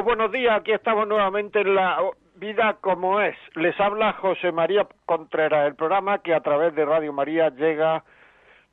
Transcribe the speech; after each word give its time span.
Buenos 0.00 0.32
días. 0.32 0.58
Aquí 0.58 0.72
estamos 0.72 1.06
nuevamente 1.06 1.60
en 1.60 1.74
la 1.74 1.98
vida 2.36 2.78
como 2.80 3.20
es. 3.20 3.36
Les 3.54 3.78
habla 3.78 4.14
José 4.14 4.50
María 4.50 4.86
Contreras, 5.04 5.66
el 5.66 5.74
programa 5.74 6.18
que 6.18 6.34
a 6.34 6.40
través 6.40 6.74
de 6.74 6.84
Radio 6.84 7.12
María 7.12 7.50
llega 7.50 8.02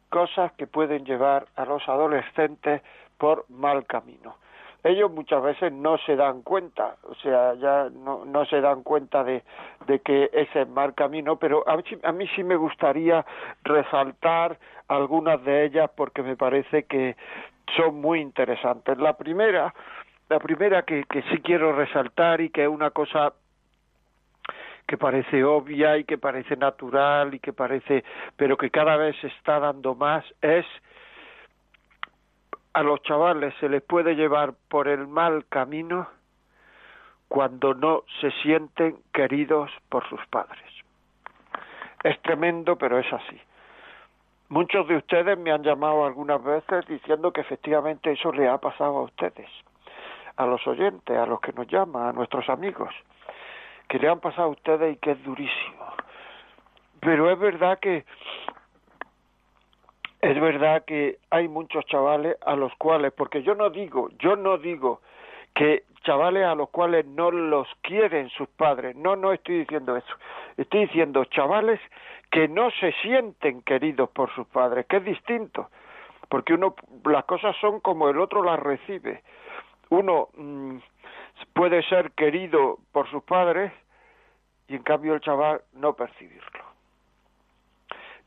Cosas 0.09 0.51
que 0.53 0.67
pueden 0.67 1.05
llevar 1.05 1.47
a 1.55 1.65
los 1.65 1.87
adolescentes 1.87 2.83
por 3.21 3.45
mal 3.49 3.85
camino 3.85 4.35
ellos 4.83 5.11
muchas 5.11 5.43
veces 5.43 5.71
no 5.71 5.97
se 5.99 6.15
dan 6.15 6.41
cuenta, 6.41 6.95
o 7.03 7.13
sea, 7.15 7.53
ya 7.55 7.89
no, 7.91 8.25
no 8.25 8.45
se 8.45 8.61
dan 8.61 8.81
cuenta 8.81 9.23
de, 9.23 9.43
de 9.85 9.99
que 9.99 10.29
ese 10.33 10.61
es 10.61 10.67
mal 10.67 10.95
camino, 10.95 11.35
pero 11.35 11.67
a 11.69 11.77
mí, 11.77 11.83
a 12.03 12.11
mí 12.11 12.27
sí 12.35 12.43
me 12.43 12.55
gustaría 12.55 13.23
resaltar 13.63 14.57
algunas 14.87 15.43
de 15.43 15.65
ellas 15.65 15.89
porque 15.95 16.23
me 16.23 16.35
parece 16.35 16.83
que 16.83 17.15
son 17.75 18.01
muy 18.01 18.21
interesantes. 18.21 18.97
La 18.97 19.15
primera, 19.17 19.73
la 20.29 20.39
primera 20.39 20.81
que, 20.81 21.03
que 21.03 21.21
sí 21.23 21.41
quiero 21.43 21.73
resaltar 21.73 22.41
y 22.41 22.49
que 22.49 22.63
es 22.63 22.69
una 22.69 22.89
cosa 22.89 23.33
que 24.87 24.97
parece 24.97 25.43
obvia 25.43 25.97
y 25.97 26.05
que 26.05 26.17
parece 26.17 26.55
natural 26.55 27.35
y 27.35 27.39
que 27.39 27.53
parece, 27.53 28.03
pero 28.35 28.57
que 28.57 28.71
cada 28.71 28.97
vez 28.97 29.15
se 29.21 29.27
está 29.27 29.59
dando 29.59 29.93
más, 29.93 30.25
es 30.41 30.65
a 32.73 32.83
los 32.83 33.01
chavales 33.03 33.53
se 33.59 33.69
les 33.69 33.81
puede 33.81 34.15
llevar 34.15 34.53
por 34.69 34.87
el 34.87 35.07
mal 35.07 35.45
camino 35.47 36.07
cuando 37.27 37.73
no 37.73 38.03
se 38.19 38.31
sienten 38.43 38.97
queridos 39.13 39.71
por 39.89 40.07
sus 40.09 40.25
padres. 40.27 40.63
Es 42.03 42.21
tremendo, 42.21 42.77
pero 42.77 42.99
es 42.99 43.11
así. 43.13 43.39
Muchos 44.49 44.87
de 44.87 44.97
ustedes 44.97 45.37
me 45.37 45.51
han 45.51 45.63
llamado 45.63 46.05
algunas 46.05 46.43
veces 46.43 46.85
diciendo 46.87 47.31
que 47.31 47.41
efectivamente 47.41 48.11
eso 48.11 48.33
le 48.33 48.49
ha 48.49 48.57
pasado 48.57 48.97
a 48.97 49.03
ustedes, 49.03 49.49
a 50.35 50.45
los 50.45 50.65
oyentes, 50.67 51.17
a 51.17 51.25
los 51.25 51.39
que 51.39 51.53
nos 51.53 51.67
llaman, 51.67 52.09
a 52.09 52.11
nuestros 52.11 52.49
amigos, 52.49 52.93
que 53.87 53.97
le 53.97 54.09
han 54.09 54.19
pasado 54.19 54.49
a 54.49 54.51
ustedes 54.51 54.95
y 54.95 54.97
que 54.97 55.11
es 55.11 55.23
durísimo. 55.23 55.85
Pero 56.99 57.31
es 57.31 57.39
verdad 57.39 57.79
que 57.79 58.05
es 60.21 60.39
verdad 60.39 60.85
que 60.85 61.17
hay 61.31 61.47
muchos 61.47 61.83
chavales 61.85 62.37
a 62.45 62.55
los 62.55 62.73
cuales, 62.75 63.11
porque 63.11 63.41
yo 63.41 63.55
no 63.55 63.71
digo, 63.71 64.09
yo 64.19 64.35
no 64.35 64.57
digo 64.59 65.01
que 65.55 65.83
chavales 66.03 66.45
a 66.45 66.55
los 66.55 66.69
cuales 66.69 67.05
no 67.05 67.31
los 67.31 67.67
quieren 67.81 68.29
sus 68.29 68.47
padres, 68.49 68.95
no, 68.95 69.15
no 69.15 69.33
estoy 69.33 69.59
diciendo 69.59 69.97
eso, 69.97 70.15
estoy 70.57 70.81
diciendo 70.81 71.25
chavales 71.25 71.79
que 72.29 72.47
no 72.47 72.69
se 72.71 72.91
sienten 73.01 73.61
queridos 73.63 74.09
por 74.11 74.33
sus 74.33 74.47
padres, 74.47 74.85
que 74.85 74.97
es 74.97 75.05
distinto, 75.05 75.69
porque 76.29 76.53
uno, 76.53 76.75
las 77.05 77.25
cosas 77.25 77.55
son 77.59 77.79
como 77.79 78.07
el 78.09 78.19
otro 78.19 78.43
las 78.43 78.59
recibe, 78.59 79.23
uno 79.89 80.29
mm, 80.35 80.77
puede 81.53 81.81
ser 81.83 82.11
querido 82.11 82.77
por 82.91 83.09
sus 83.09 83.23
padres 83.23 83.71
y 84.67 84.75
en 84.75 84.83
cambio 84.83 85.15
el 85.15 85.21
chaval 85.21 85.61
no 85.73 85.93
percibirlo. 85.93 86.63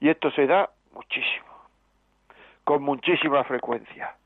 Y 0.01 0.11
esto 0.11 0.31
se 0.33 0.47
da 0.47 0.69
muchísimo 0.93 1.54
con 2.65 2.83
muchísima 2.83 3.45
frecuencia. 3.45 4.17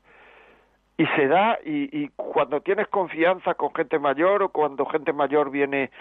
Y 0.97 1.05
se 1.15 1.27
da, 1.27 1.57
y, 1.63 2.09
cuando 2.09 2.59
tienes 2.59 2.87
confianza 2.89 3.53
con 3.53 3.73
gente 3.73 3.99
mayor 3.99 4.43
o 4.43 4.49
cuando 4.49 4.85
gente 4.85 5.13
mayor 5.13 5.49
viene 5.49 5.91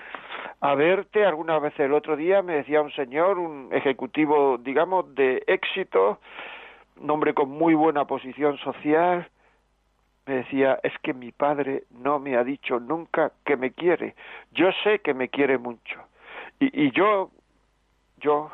a 0.61 0.75
verte, 0.75 1.25
alguna 1.25 1.61
vez 1.61 1.79
el 1.79 1.93
otro 1.93 2.17
día 2.17 2.43
me 2.43 2.55
decía 2.55 2.83
un 2.83 2.91
señor, 2.91 3.39
un 3.39 3.69
ejecutivo, 3.71 4.59
digamos, 4.59 5.15
de 5.15 5.45
éxito, 5.47 6.19
un 7.01 7.11
hombre 7.11 7.33
con 7.33 7.49
muy 7.49 7.75
buena 7.75 8.07
posición 8.07 8.59
social, 8.59 9.29
me 10.27 10.35
decía, 10.35 10.81
es 10.83 10.93
que 11.01 11.15
mi 11.15 11.31
padre 11.31 11.85
no 11.91 12.19
me 12.19 12.37
ha 12.37 12.43
dicho 12.43 12.81
nunca 12.81 13.31
que 13.45 13.57
me 13.57 13.71
quiere. 13.71 14.17
Yo 14.51 14.71
sé 14.83 14.99
que 14.99 15.15
me 15.15 15.29
quiere 15.29 15.59
mucho. 15.59 16.01
Y 16.59 16.91
yo, 16.91 17.31
yo, 18.17 18.51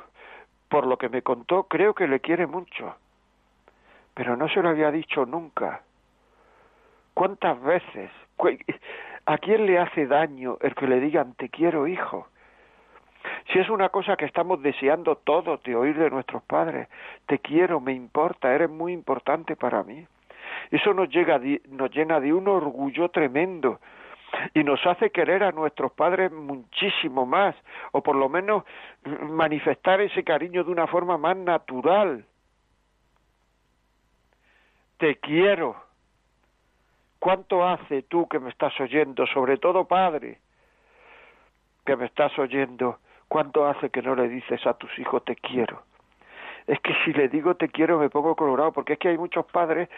por 0.69 0.87
lo 0.87 0.99
que 0.99 1.09
me 1.09 1.23
contó, 1.23 1.65
creo 1.65 1.95
que 1.95 2.07
le 2.07 2.21
quiere 2.21 2.47
mucho 2.47 2.97
pero 4.15 4.37
no 4.37 4.49
se 4.49 4.63
lo 4.63 4.69
había 4.69 4.91
dicho 4.91 5.27
nunca. 5.27 5.83
¿Cuántas 7.15 7.61
veces? 7.63 8.11
¿A 9.27 9.39
quién 9.39 9.67
le 9.67 9.79
hace 9.79 10.07
daño 10.07 10.59
el 10.61 10.75
que 10.75 10.87
le 10.87 11.01
digan 11.01 11.35
te 11.35 11.49
quiero 11.49 11.87
hijo? 11.87 12.29
Si 13.53 13.59
es 13.59 13.69
una 13.71 13.89
cosa 13.89 14.17
que 14.17 14.25
estamos 14.25 14.63
deseando 14.63 15.17
todos 15.17 15.63
de 15.63 15.77
oír 15.77 15.97
de 15.97 16.11
nuestros 16.11 16.43
padres, 16.43 16.89
te 17.27 17.39
quiero, 17.39 17.81
me 17.81 17.93
importa, 17.93 18.55
eres 18.55 18.71
muy 18.71 18.93
importante 18.93 19.57
para 19.57 19.83
mí. 19.83 20.07
Eso 20.71 20.93
nos, 20.93 21.09
llega, 21.09 21.41
nos 21.69 21.91
llena 21.91 22.21
de 22.21 22.33
un 22.33 22.49
orgullo 22.49 23.09
tremendo 23.09 23.81
y 24.53 24.65
nos 24.65 24.85
hace 24.87 25.11
querer 25.11 25.43
a 25.45 25.53
nuestros 25.53 25.93
padres 25.93 26.33
muchísimo 26.33 27.25
más, 27.27 27.55
o 27.93 28.03
por 28.03 28.17
lo 28.17 28.29
menos 28.29 28.65
manifestar 29.05 30.01
ese 30.01 30.25
cariño 30.25 30.65
de 30.65 30.73
una 30.73 30.87
forma 30.87 31.17
más 31.17 31.37
natural. 31.37 32.27
Te 34.99 35.17
quiero. 35.17 35.77
¿Cuánto 37.19 37.67
hace 37.67 38.03
tú 38.03 38.29
que 38.29 38.39
me 38.39 38.51
estás 38.51 38.79
oyendo, 38.81 39.27
sobre 39.27 39.57
todo 39.57 39.87
padre, 39.87 40.41
que 41.87 41.97
me 41.97 42.05
estás 42.05 42.39
oyendo, 42.39 42.99
cuánto 43.29 43.67
hace 43.67 43.89
que 43.89 44.03
no 44.03 44.15
le 44.15 44.29
dices 44.29 44.67
a 44.67 44.75
tus 44.75 44.99
hijos 44.99 45.25
te 45.25 45.35
quiero? 45.35 45.83
Es 46.67 46.79
que 46.81 46.95
si 47.05 47.13
le 47.15 47.29
digo 47.29 47.55
te 47.57 47.69
quiero 47.69 47.99
me 47.99 48.11
pongo 48.11 48.37
colorado, 48.37 48.73
porque 48.73 48.95
es 48.95 48.99
que 48.99 49.09
hay 49.09 49.19
muchos 49.19 49.47
padres 49.47 49.89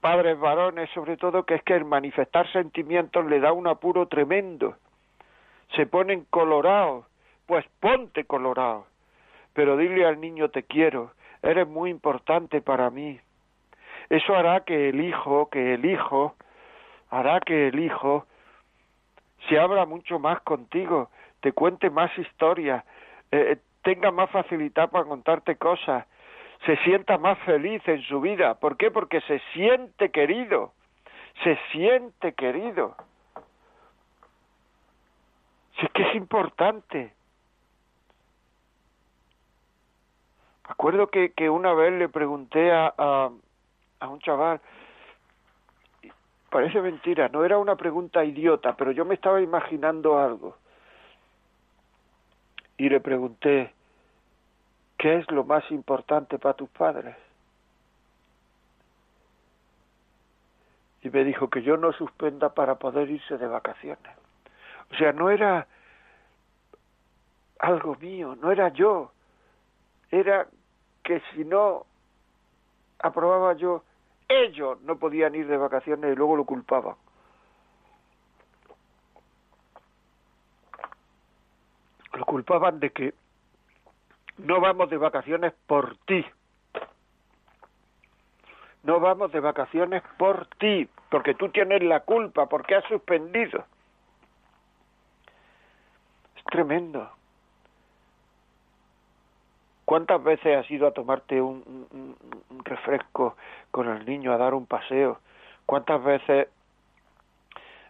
padres 0.00 0.38
varones 0.38 0.88
sobre 0.90 1.16
todo, 1.16 1.44
que 1.44 1.54
es 1.54 1.62
que 1.62 1.74
el 1.74 1.84
manifestar 1.84 2.50
sentimientos 2.52 3.26
le 3.26 3.40
da 3.40 3.52
un 3.52 3.66
apuro 3.66 4.08
tremendo. 4.08 4.76
Se 5.76 5.86
ponen 5.86 6.26
colorados, 6.30 7.04
pues 7.46 7.64
ponte 7.80 8.24
colorado. 8.24 8.86
Pero 9.52 9.76
dile 9.76 10.06
al 10.06 10.20
niño 10.20 10.48
te 10.48 10.62
quiero, 10.62 11.12
eres 11.42 11.68
muy 11.68 11.90
importante 11.90 12.60
para 12.60 12.90
mí. 12.90 13.20
Eso 14.10 14.34
hará 14.34 14.64
que 14.64 14.88
el 14.88 15.00
hijo, 15.00 15.48
que 15.50 15.74
el 15.74 15.84
hijo, 15.86 16.34
hará 17.10 17.38
que 17.40 17.68
el 17.68 17.78
hijo 17.78 18.26
se 19.48 19.58
abra 19.58 19.86
mucho 19.86 20.18
más 20.18 20.40
contigo, 20.42 21.10
te 21.40 21.52
cuente 21.52 21.90
más 21.90 22.10
historias, 22.18 22.84
eh, 23.30 23.58
tenga 23.82 24.10
más 24.10 24.28
facilidad 24.30 24.90
para 24.90 25.04
contarte 25.04 25.56
cosas, 25.56 26.06
se 26.66 26.76
sienta 26.78 27.18
más 27.18 27.38
feliz 27.40 27.86
en 27.86 28.02
su 28.02 28.20
vida. 28.20 28.54
¿Por 28.54 28.76
qué? 28.76 28.90
Porque 28.90 29.20
se 29.22 29.40
siente 29.52 30.10
querido, 30.10 30.72
se 31.44 31.56
siente 31.70 32.34
querido. 32.34 32.96
Si 35.78 35.86
es 35.86 35.92
que 35.92 36.02
es 36.02 36.14
importante. 36.16 37.14
Acuerdo 40.64 41.06
que, 41.06 41.32
que 41.32 41.48
una 41.48 41.72
vez 41.72 41.92
le 41.92 42.08
pregunté 42.08 42.70
a, 42.72 43.30
a 44.00 44.08
un 44.08 44.18
chaval, 44.20 44.60
parece 46.50 46.80
mentira, 46.80 47.28
no 47.28 47.44
era 47.44 47.58
una 47.58 47.76
pregunta 47.76 48.24
idiota, 48.24 48.74
pero 48.76 48.90
yo 48.92 49.04
me 49.04 49.14
estaba 49.14 49.40
imaginando 49.40 50.18
algo. 50.18 50.56
Y 52.76 52.88
le 52.88 53.00
pregunté, 53.00 53.72
¿Qué 55.00 55.16
es 55.16 55.30
lo 55.30 55.44
más 55.44 55.64
importante 55.70 56.38
para 56.38 56.52
tus 56.52 56.68
padres? 56.68 57.16
Y 61.00 61.08
me 61.08 61.24
dijo 61.24 61.48
que 61.48 61.62
yo 61.62 61.78
no 61.78 61.90
suspenda 61.94 62.50
para 62.50 62.74
poder 62.74 63.08
irse 63.08 63.38
de 63.38 63.46
vacaciones. 63.46 64.12
O 64.92 64.96
sea, 64.96 65.12
no 65.12 65.30
era 65.30 65.66
algo 67.60 67.96
mío, 67.96 68.36
no 68.42 68.52
era 68.52 68.68
yo. 68.74 69.10
Era 70.10 70.46
que 71.02 71.22
si 71.32 71.46
no 71.46 71.86
aprobaba 72.98 73.54
yo, 73.54 73.82
ellos 74.30 74.80
no 74.82 74.96
podían 74.96 75.34
ir 75.34 75.48
de 75.48 75.56
vacaciones 75.56 76.12
y 76.12 76.16
luego 76.16 76.36
lo 76.36 76.44
culpaban. 76.44 76.94
Lo 82.12 82.24
culpaban 82.24 82.78
de 82.78 82.90
que 82.90 83.14
no 84.38 84.60
vamos 84.60 84.88
de 84.88 84.96
vacaciones 84.96 85.52
por 85.66 85.96
ti. 86.06 86.24
No 88.84 89.00
vamos 89.00 89.32
de 89.32 89.40
vacaciones 89.40 90.02
por 90.16 90.46
ti, 90.58 90.88
porque 91.10 91.34
tú 91.34 91.50
tienes 91.50 91.82
la 91.82 92.00
culpa, 92.00 92.46
porque 92.46 92.76
has 92.76 92.84
suspendido. 92.84 93.64
Es 96.36 96.44
tremendo. 96.44 97.10
¿Cuántas 99.90 100.22
veces 100.22 100.56
has 100.56 100.70
ido 100.70 100.86
a 100.86 100.92
tomarte 100.92 101.42
un, 101.42 102.14
refresco 102.62 103.34
con 103.72 103.88
el 103.88 104.06
niño, 104.06 104.32
a 104.32 104.36
dar 104.36 104.54
un 104.54 104.64
paseo? 104.64 105.18
¿Cuántas 105.66 106.00
veces 106.04 106.46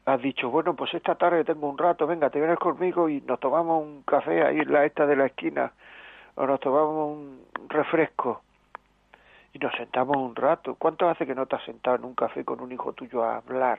has 0.07 0.23
dicho, 0.23 0.49
bueno, 0.49 0.75
pues 0.75 0.95
esta 0.95 1.17
tarde 1.17 1.45
tengo 1.45 1.69
un 1.69 1.77
rato, 1.77 2.07
venga, 2.07 2.31
te 2.31 2.39
vienes 2.39 2.59
conmigo 2.59 3.11
y 3.11 3.21
nos 3.21 3.39
tomamos 3.39 3.83
un 3.83 4.03
café 4.05 4.43
ahí 4.43 4.61
en 4.61 4.73
la 4.73 4.87
esta 4.87 5.05
de 5.05 5.15
la 5.15 5.27
esquina 5.27 5.75
o 6.37 6.47
nos 6.47 6.59
tomamos 6.61 7.19
un 7.19 7.45
refresco 7.69 8.41
y 9.53 9.59
nos 9.59 9.75
sentamos 9.75 10.17
un 10.17 10.35
rato. 10.35 10.77
¿Cuánto 10.77 11.07
hace 11.07 11.27
que 11.27 11.35
no 11.35 11.45
te 11.45 11.57
has 11.57 11.65
sentado 11.65 11.97
en 11.97 12.07
un 12.07 12.15
café 12.15 12.47
con 12.47 12.63
un 12.63 12.73
hijo 12.73 12.95
tuyo 12.95 13.23
a 13.23 13.37
hablar? 13.37 13.79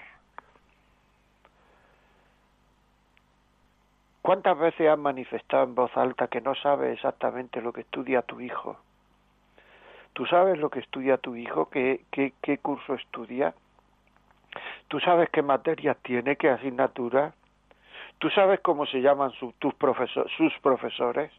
¿Cuántas 4.21 4.57
veces 4.57 4.88
has 4.88 5.00
manifestado 5.00 5.63
en 5.63 5.75
voz 5.75 5.95
alta 5.97 6.27
que 6.27 6.41
no 6.41 6.53
sabes 6.56 6.94
exactamente 6.94 7.62
lo 7.62 7.73
que 7.73 7.81
estudia 7.81 8.21
tu 8.21 8.39
hijo? 8.39 8.77
¿Tú 10.13 10.25
sabes 10.25 10.59
lo 10.59 10.69
que 10.69 10.79
estudia 10.79 11.18
tu 11.18 11.35
hijo? 11.35 11.69
¿Qué, 11.69 12.01
qué, 12.12 12.33
qué 12.41 12.57
curso 12.59 12.94
estudia? 12.94 13.56
¿Tú 14.89 15.00
sabes 15.00 15.29
qué 15.29 15.41
materias 15.41 15.97
tiene, 16.03 16.35
qué 16.35 16.50
asignaturas? 16.50 17.33
¿Tú 18.19 18.29
sabes 18.29 18.59
cómo 18.59 18.85
se 18.85 19.01
llaman 19.01 19.31
tus 19.39 19.53
sus 20.38 20.53
profesores? 20.62 21.31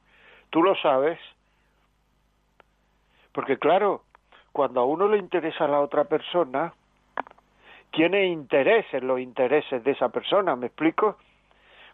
Tú 0.50 0.62
lo 0.62 0.74
sabes. 0.76 1.20
Porque 3.32 3.58
claro, 3.58 4.02
cuando 4.50 4.80
a 4.80 4.84
uno 4.84 5.06
le 5.06 5.18
interesa 5.18 5.66
a 5.66 5.68
la 5.68 5.80
otra 5.80 6.04
persona, 6.04 6.72
tiene 7.92 8.26
interés 8.26 8.86
en 8.92 9.06
los 9.06 9.20
intereses 9.20 9.84
de 9.84 9.92
esa 9.92 10.08
persona, 10.08 10.56
¿me 10.56 10.66
explico? 10.66 11.18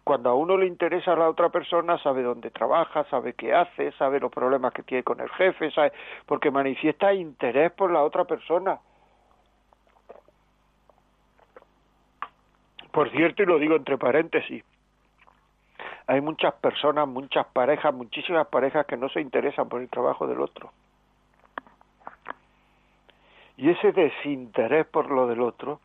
Cuando 0.08 0.30
a 0.30 0.34
uno 0.34 0.56
le 0.56 0.64
interesa 0.64 1.12
a 1.12 1.16
la 1.16 1.28
otra 1.28 1.50
persona, 1.50 1.98
sabe 1.98 2.22
dónde 2.22 2.50
trabaja, 2.50 3.04
sabe 3.10 3.34
qué 3.34 3.52
hace, 3.52 3.92
sabe 3.92 4.18
los 4.18 4.32
problemas 4.32 4.72
que 4.72 4.82
tiene 4.82 5.02
con 5.02 5.20
el 5.20 5.28
jefe, 5.28 5.70
sabe, 5.70 5.92
porque 6.24 6.50
manifiesta 6.50 7.12
interés 7.12 7.72
por 7.72 7.90
la 7.90 8.02
otra 8.02 8.24
persona. 8.24 8.78
Por 12.90 13.10
cierto, 13.10 13.42
y 13.42 13.46
lo 13.46 13.58
digo 13.58 13.76
entre 13.76 13.98
paréntesis, 13.98 14.64
hay 16.06 16.22
muchas 16.22 16.54
personas, 16.54 17.06
muchas 17.06 17.44
parejas, 17.48 17.92
muchísimas 17.92 18.46
parejas 18.46 18.86
que 18.86 18.96
no 18.96 19.10
se 19.10 19.20
interesan 19.20 19.68
por 19.68 19.82
el 19.82 19.90
trabajo 19.90 20.26
del 20.26 20.40
otro. 20.40 20.72
Y 23.58 23.68
ese 23.68 23.92
desinterés 23.92 24.86
por 24.86 25.10
lo 25.10 25.26
del 25.26 25.42
otro 25.42 25.80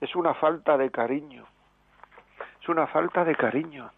es 0.00 0.14
una 0.14 0.32
falta 0.34 0.78
de 0.78 0.92
cariño. 0.92 1.44
Es 2.64 2.68
una 2.70 2.86
falta 2.86 3.26
de 3.26 3.36
cariño. 3.36 3.90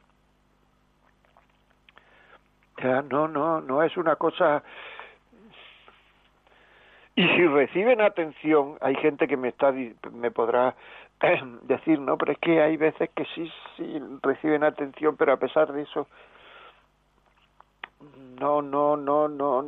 Ya, 2.82 3.00
no, 3.00 3.28
no, 3.28 3.60
no 3.60 3.80
es 3.84 3.96
una 3.96 4.16
cosa. 4.16 4.64
Y 7.14 7.22
si 7.28 7.46
reciben 7.46 8.00
atención, 8.00 8.76
hay 8.80 8.96
gente 8.96 9.28
que 9.28 9.36
me 9.36 9.50
está 9.50 9.72
me 10.10 10.32
podrá 10.32 10.74
decir, 11.62 12.00
¿no? 12.00 12.18
Pero 12.18 12.32
es 12.32 12.38
que 12.38 12.60
hay 12.60 12.76
veces 12.76 13.08
que 13.10 13.24
sí, 13.36 13.48
sí 13.76 14.02
reciben 14.20 14.64
atención, 14.64 15.16
pero 15.16 15.34
a 15.34 15.36
pesar 15.36 15.72
de 15.72 15.82
eso, 15.82 16.08
no, 18.40 18.62
no, 18.62 18.96
no, 18.96 19.28
no, 19.28 19.64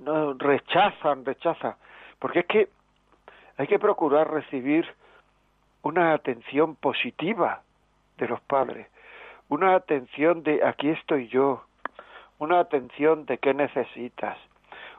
no 0.00 0.32
rechazan, 0.38 1.26
rechazan. 1.26 1.74
Porque 2.18 2.38
es 2.38 2.46
que 2.46 2.68
hay 3.58 3.66
que 3.66 3.78
procurar 3.78 4.30
recibir 4.30 4.88
una 5.82 6.14
atención 6.14 6.74
positiva 6.74 7.60
de 8.22 8.28
los 8.28 8.40
padres, 8.40 8.86
una 9.48 9.74
atención 9.74 10.42
de 10.42 10.64
aquí 10.64 10.88
estoy 10.90 11.28
yo, 11.28 11.64
una 12.38 12.60
atención 12.60 13.26
de 13.26 13.38
qué 13.38 13.52
necesitas, 13.52 14.38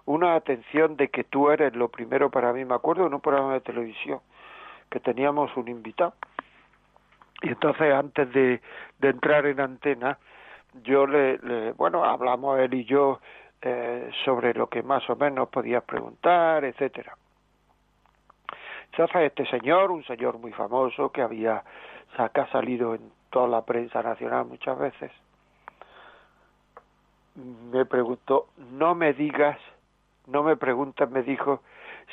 una 0.05 0.35
atención 0.35 0.97
de 0.97 1.07
que 1.07 1.23
tú 1.23 1.49
eres 1.49 1.75
lo 1.75 1.87
primero 1.87 2.29
para 2.29 2.53
mí. 2.53 2.65
Me 2.65 2.75
acuerdo 2.75 3.07
en 3.07 3.13
un 3.13 3.21
programa 3.21 3.53
de 3.53 3.61
televisión 3.61 4.19
que 4.89 4.99
teníamos 4.99 5.55
un 5.55 5.69
invitado. 5.69 6.13
Y 7.41 7.49
entonces 7.49 7.93
antes 7.93 8.31
de, 8.31 8.61
de 8.99 9.09
entrar 9.09 9.45
en 9.45 9.59
antena, 9.59 10.17
yo 10.83 11.07
le, 11.07 11.71
bueno, 11.73 12.03
hablamos 12.03 12.59
él 12.59 12.73
y 12.73 12.85
yo 12.85 13.19
eh, 13.61 14.09
sobre 14.25 14.53
lo 14.53 14.67
que 14.67 14.83
más 14.83 15.09
o 15.09 15.15
menos 15.15 15.49
podías 15.49 15.83
preguntar, 15.83 16.65
etcétera. 16.65 17.15
Este 18.95 19.45
señor, 19.47 19.89
un 19.89 20.03
señor 20.03 20.37
muy 20.37 20.51
famoso 20.51 21.11
que 21.11 21.23
había 21.23 21.63
que 22.33 22.45
salido 22.51 22.93
en 22.93 23.11
toda 23.31 23.47
la 23.47 23.65
prensa 23.65 24.03
nacional 24.03 24.45
muchas 24.45 24.77
veces, 24.77 25.11
me 27.71 27.85
preguntó, 27.85 28.49
no 28.71 28.93
me 28.93 29.13
digas, 29.13 29.57
no 30.27 30.43
me 30.43 30.55
preguntes, 30.55 31.09
me 31.09 31.23
dijo, 31.23 31.61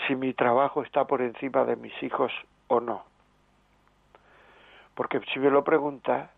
si 0.06 0.16
mi 0.16 0.32
trabajo 0.32 0.82
está 0.82 1.04
por 1.04 1.20
encima 1.20 1.64
de 1.64 1.76
mis 1.76 2.02
hijos 2.02 2.32
o 2.68 2.80
no. 2.80 3.04
Porque 4.94 5.20
si 5.32 5.38
me 5.38 5.50
lo 5.50 5.62
preguntas, 5.62 6.30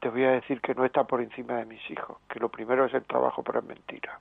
te 0.00 0.08
voy 0.08 0.24
a 0.24 0.32
decir 0.32 0.60
que 0.60 0.74
no 0.74 0.84
está 0.84 1.04
por 1.04 1.20
encima 1.20 1.54
de 1.54 1.64
mis 1.64 1.90
hijos, 1.90 2.18
que 2.28 2.40
lo 2.40 2.48
primero 2.48 2.86
es 2.86 2.94
el 2.94 3.04
trabajo, 3.04 3.44
pero 3.44 3.60
es 3.60 3.64
mentira. 3.64 4.18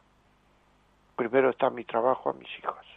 Primero 1.15 1.49
está 1.49 1.71
mi 1.71 1.83
trabajo 1.85 2.29
a 2.29 2.33
mis 2.33 2.49
hijos. 2.59 2.94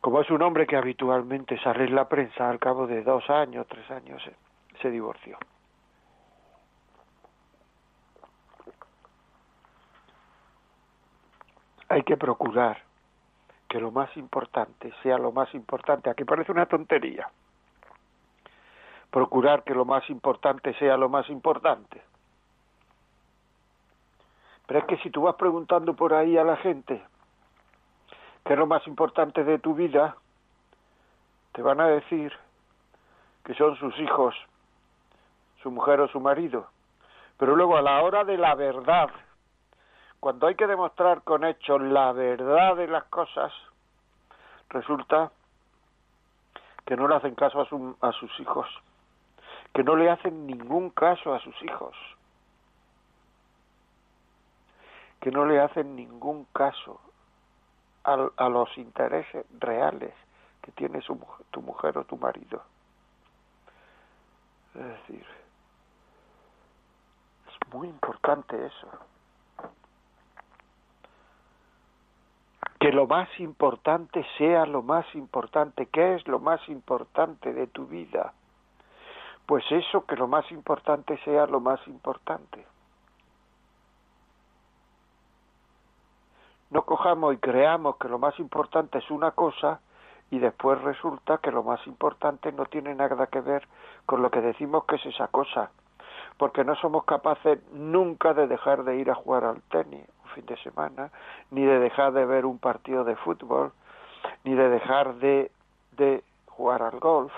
Como 0.00 0.20
es 0.22 0.30
un 0.30 0.40
hombre 0.42 0.66
que 0.66 0.76
habitualmente 0.76 1.58
sale 1.60 1.84
en 1.84 1.94
la 1.94 2.08
prensa, 2.08 2.48
al 2.48 2.58
cabo 2.58 2.86
de 2.86 3.02
dos 3.02 3.28
años, 3.28 3.66
tres 3.68 3.90
años, 3.90 4.22
se, 4.22 4.34
se 4.80 4.90
divorció. 4.90 5.38
Hay 11.88 12.02
que 12.02 12.16
procurar 12.16 12.82
que 13.68 13.80
lo 13.80 13.90
más 13.90 14.16
importante 14.16 14.92
sea 15.02 15.18
lo 15.18 15.32
más 15.32 15.52
importante. 15.54 16.08
Aquí 16.08 16.24
parece 16.24 16.52
una 16.52 16.66
tontería, 16.66 17.28
procurar 19.10 19.64
que 19.64 19.74
lo 19.74 19.84
más 19.84 20.08
importante 20.08 20.72
sea 20.74 20.96
lo 20.96 21.08
más 21.08 21.28
importante. 21.28 22.00
Pero 24.66 24.80
es 24.80 24.86
que 24.86 24.96
si 24.98 25.10
tú 25.10 25.22
vas 25.22 25.34
preguntando 25.34 25.94
por 25.94 26.14
ahí 26.14 26.38
a 26.38 26.44
la 26.44 26.56
gente 26.56 27.02
qué 28.44 28.54
es 28.54 28.58
lo 28.58 28.66
más 28.66 28.86
importante 28.86 29.44
de 29.44 29.58
tu 29.58 29.74
vida, 29.74 30.16
te 31.52 31.62
van 31.62 31.80
a 31.80 31.86
decir 31.86 32.32
que 33.44 33.54
son 33.54 33.76
sus 33.76 33.98
hijos, 33.98 34.34
su 35.62 35.70
mujer 35.70 36.00
o 36.00 36.08
su 36.08 36.20
marido. 36.20 36.68
Pero 37.38 37.56
luego 37.56 37.76
a 37.76 37.82
la 37.82 38.02
hora 38.02 38.24
de 38.24 38.36
la 38.36 38.54
verdad, 38.54 39.10
cuando 40.20 40.46
hay 40.46 40.54
que 40.54 40.66
demostrar 40.66 41.22
con 41.22 41.44
hechos 41.44 41.80
la 41.80 42.12
verdad 42.12 42.76
de 42.76 42.86
las 42.86 43.04
cosas, 43.04 43.52
resulta 44.68 45.32
que 46.84 46.96
no 46.96 47.08
le 47.08 47.16
hacen 47.16 47.34
caso 47.34 47.60
a, 47.60 48.08
a 48.08 48.12
sus 48.12 48.40
hijos 48.40 48.68
que 49.74 49.84
no 49.84 49.96
le 49.96 50.10
hacen 50.10 50.46
ningún 50.46 50.90
caso 50.90 51.34
a 51.34 51.40
sus 51.40 51.54
hijos, 51.62 51.96
que 55.20 55.30
no 55.30 55.44
le 55.44 55.60
hacen 55.60 55.94
ningún 55.94 56.46
caso 56.52 57.00
a, 58.04 58.48
los 58.48 58.76
intereses 58.78 59.46
reales 59.58 60.14
que 60.62 60.72
tiene 60.72 61.00
su, 61.00 61.18
tu 61.50 61.62
mujer 61.62 61.98
o 61.98 62.04
tu 62.04 62.16
marido. 62.16 62.62
Es 64.74 64.84
decir, 64.84 65.26
es 67.48 67.74
muy 67.74 67.88
importante 67.88 68.66
eso. 68.66 68.88
Que 72.78 72.92
lo 72.92 73.06
más 73.06 73.28
importante 73.38 74.24
sea 74.38 74.64
lo 74.64 74.82
más 74.82 75.04
importante. 75.14 75.86
¿Qué 75.86 76.14
es 76.14 76.26
lo 76.26 76.38
más 76.38 76.66
importante 76.68 77.52
de 77.52 77.66
tu 77.66 77.86
vida? 77.86 78.32
Pues 79.44 79.64
eso, 79.70 80.06
que 80.06 80.16
lo 80.16 80.28
más 80.28 80.50
importante 80.50 81.18
sea 81.24 81.46
lo 81.46 81.60
más 81.60 81.86
importante. 81.88 82.64
No 86.70 86.82
cojamos 86.82 87.34
y 87.34 87.38
creamos 87.38 87.96
que 87.96 88.08
lo 88.08 88.18
más 88.18 88.38
importante 88.38 88.98
es 88.98 89.10
una 89.10 89.32
cosa 89.32 89.80
y 90.30 90.38
después 90.38 90.80
resulta 90.82 91.38
que 91.38 91.50
lo 91.50 91.62
más 91.62 91.84
importante 91.86 92.52
no 92.52 92.66
tiene 92.66 92.94
nada 92.94 93.26
que 93.26 93.40
ver 93.40 93.66
con 94.06 94.22
lo 94.22 94.30
que 94.30 94.40
decimos 94.40 94.84
que 94.84 94.96
es 94.96 95.06
esa 95.06 95.26
cosa, 95.28 95.70
porque 96.38 96.64
no 96.64 96.76
somos 96.76 97.04
capaces 97.04 97.58
nunca 97.72 98.34
de 98.34 98.46
dejar 98.46 98.84
de 98.84 98.96
ir 98.96 99.10
a 99.10 99.14
jugar 99.14 99.44
al 99.44 99.60
tenis 99.62 100.06
un 100.24 100.30
fin 100.30 100.46
de 100.46 100.56
semana, 100.58 101.10
ni 101.50 101.64
de 101.64 101.80
dejar 101.80 102.12
de 102.12 102.24
ver 102.24 102.46
un 102.46 102.58
partido 102.58 103.02
de 103.02 103.16
fútbol, 103.16 103.72
ni 104.44 104.54
de 104.54 104.68
dejar 104.68 105.16
de, 105.16 105.50
de 105.96 106.22
jugar 106.46 106.82
al 106.82 107.00
golf, 107.00 107.32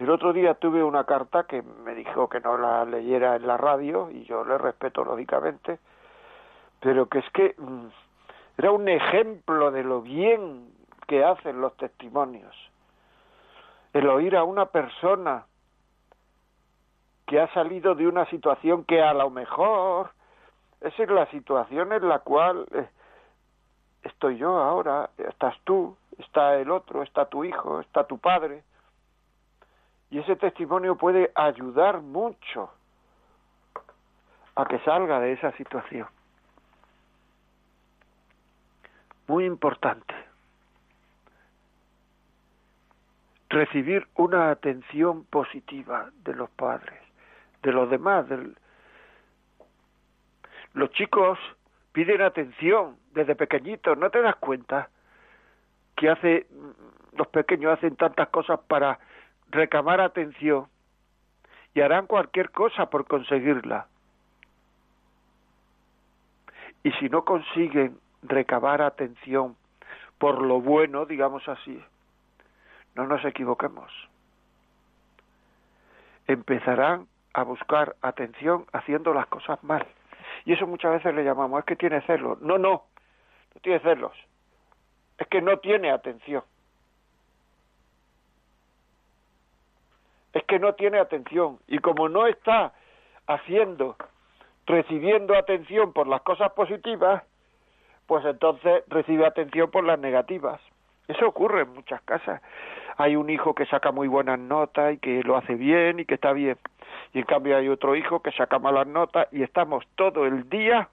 El 0.00 0.10
otro 0.10 0.32
día 0.32 0.54
tuve 0.54 0.82
una 0.82 1.04
carta 1.04 1.44
que 1.44 1.62
me 1.62 1.94
dijo 1.94 2.28
que 2.28 2.40
no 2.40 2.58
la 2.58 2.84
leyera 2.84 3.36
en 3.36 3.46
la 3.46 3.56
radio 3.56 4.10
y 4.10 4.24
yo 4.24 4.44
le 4.44 4.58
respeto 4.58 5.04
lógicamente, 5.04 5.78
pero 6.80 7.06
que 7.06 7.20
es 7.20 7.30
que 7.30 7.54
mm, 7.56 7.86
era 8.58 8.70
un 8.70 8.88
ejemplo 8.88 9.70
de 9.70 9.82
lo 9.82 10.02
bien 10.02 10.72
que 11.06 11.24
hacen 11.24 11.60
los 11.60 11.76
testimonios. 11.76 12.54
El 13.92 14.08
oír 14.08 14.36
a 14.36 14.44
una 14.44 14.66
persona 14.66 15.46
que 17.26 17.40
ha 17.40 17.52
salido 17.54 17.94
de 17.94 18.06
una 18.06 18.26
situación 18.26 18.84
que 18.84 19.02
a 19.02 19.14
lo 19.14 19.30
mejor 19.30 20.10
es 20.80 20.98
la 21.08 21.26
situación 21.26 21.92
en 21.92 22.08
la 22.08 22.18
cual 22.20 22.66
eh, 22.72 22.88
estoy 24.02 24.36
yo 24.36 24.58
ahora, 24.58 25.10
estás 25.16 25.56
tú, 25.64 25.96
está 26.18 26.56
el 26.56 26.70
otro, 26.70 27.02
está 27.02 27.26
tu 27.26 27.44
hijo, 27.44 27.80
está 27.80 28.04
tu 28.04 28.18
padre 28.18 28.64
y 30.12 30.18
ese 30.18 30.36
testimonio 30.36 30.96
puede 30.96 31.32
ayudar 31.34 32.02
mucho 32.02 32.70
a 34.54 34.66
que 34.66 34.78
salga 34.80 35.18
de 35.20 35.32
esa 35.32 35.52
situación. 35.52 36.06
Muy 39.26 39.44
importante. 39.44 40.14
Recibir 43.48 44.06
una 44.16 44.50
atención 44.50 45.24
positiva 45.24 46.10
de 46.24 46.34
los 46.34 46.50
padres, 46.50 47.00
de 47.62 47.72
los 47.72 47.90
demás. 47.90 48.26
Los 50.72 50.90
chicos 50.92 51.38
piden 51.92 52.22
atención 52.22 52.96
desde 53.12 53.36
pequeñitos, 53.36 53.96
¿no 53.98 54.10
te 54.10 54.22
das 54.22 54.36
cuenta? 54.36 54.88
Que 55.96 56.08
hace 56.08 56.46
los 57.12 57.28
pequeños 57.28 57.76
hacen 57.76 57.96
tantas 57.96 58.28
cosas 58.28 58.58
para 58.66 58.98
recamar 59.50 60.00
atención 60.00 60.66
y 61.74 61.80
harán 61.80 62.06
cualquier 62.06 62.50
cosa 62.50 62.88
por 62.90 63.06
conseguirla. 63.06 63.86
Y 66.82 66.90
si 66.92 67.08
no 67.08 67.24
consiguen 67.24 67.98
recabar 68.22 68.82
atención 68.82 69.56
por 70.18 70.42
lo 70.42 70.60
bueno, 70.60 71.06
digamos 71.06 71.48
así, 71.48 71.82
no 72.94 73.06
nos 73.06 73.24
equivoquemos. 73.24 73.90
Empezarán 76.26 77.08
a 77.34 77.42
buscar 77.42 77.96
atención 78.02 78.66
haciendo 78.72 79.12
las 79.12 79.26
cosas 79.26 79.62
mal. 79.64 79.86
Y 80.44 80.52
eso 80.52 80.66
muchas 80.66 80.92
veces 80.92 81.14
le 81.14 81.24
llamamos, 81.24 81.60
es 81.60 81.64
que 81.64 81.76
tiene 81.76 82.00
celos. 82.02 82.40
No, 82.40 82.58
no, 82.58 82.84
no 83.54 83.60
tiene 83.62 83.80
celos. 83.80 84.12
Es 85.18 85.26
que 85.28 85.40
no 85.40 85.58
tiene 85.58 85.90
atención. 85.90 86.42
es 90.32 90.44
que 90.44 90.58
no 90.58 90.74
tiene 90.74 90.98
atención 90.98 91.58
y 91.68 91.78
como 91.78 92.08
no 92.08 92.26
está 92.26 92.72
haciendo, 93.26 93.96
recibiendo 94.66 95.36
atención 95.36 95.92
por 95.92 96.06
las 96.08 96.22
cosas 96.22 96.52
positivas, 96.52 97.22
pues 98.12 98.26
entonces 98.26 98.84
recibe 98.88 99.24
atención 99.24 99.70
por 99.70 99.84
las 99.84 99.98
negativas. 99.98 100.60
Eso 101.08 101.26
ocurre 101.26 101.62
en 101.62 101.72
muchas 101.72 102.02
casas. 102.02 102.42
Hay 102.98 103.16
un 103.16 103.30
hijo 103.30 103.54
que 103.54 103.64
saca 103.64 103.90
muy 103.90 104.06
buenas 104.06 104.38
notas 104.38 104.92
y 104.92 104.98
que 104.98 105.22
lo 105.22 105.34
hace 105.34 105.54
bien 105.54 105.98
y 105.98 106.04
que 106.04 106.16
está 106.16 106.34
bien. 106.34 106.58
Y 107.14 107.20
en 107.20 107.24
cambio 107.24 107.56
hay 107.56 107.70
otro 107.70 107.96
hijo 107.96 108.20
que 108.20 108.30
saca 108.32 108.58
malas 108.58 108.86
notas 108.86 109.28
y 109.32 109.42
estamos 109.42 109.86
todo 109.94 110.26
el 110.26 110.46
día 110.50 110.90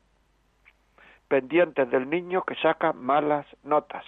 pendientes 1.28 1.92
del 1.92 2.10
niño 2.10 2.44
que 2.44 2.56
saca 2.56 2.94
malas 2.94 3.46
notas. 3.66 4.06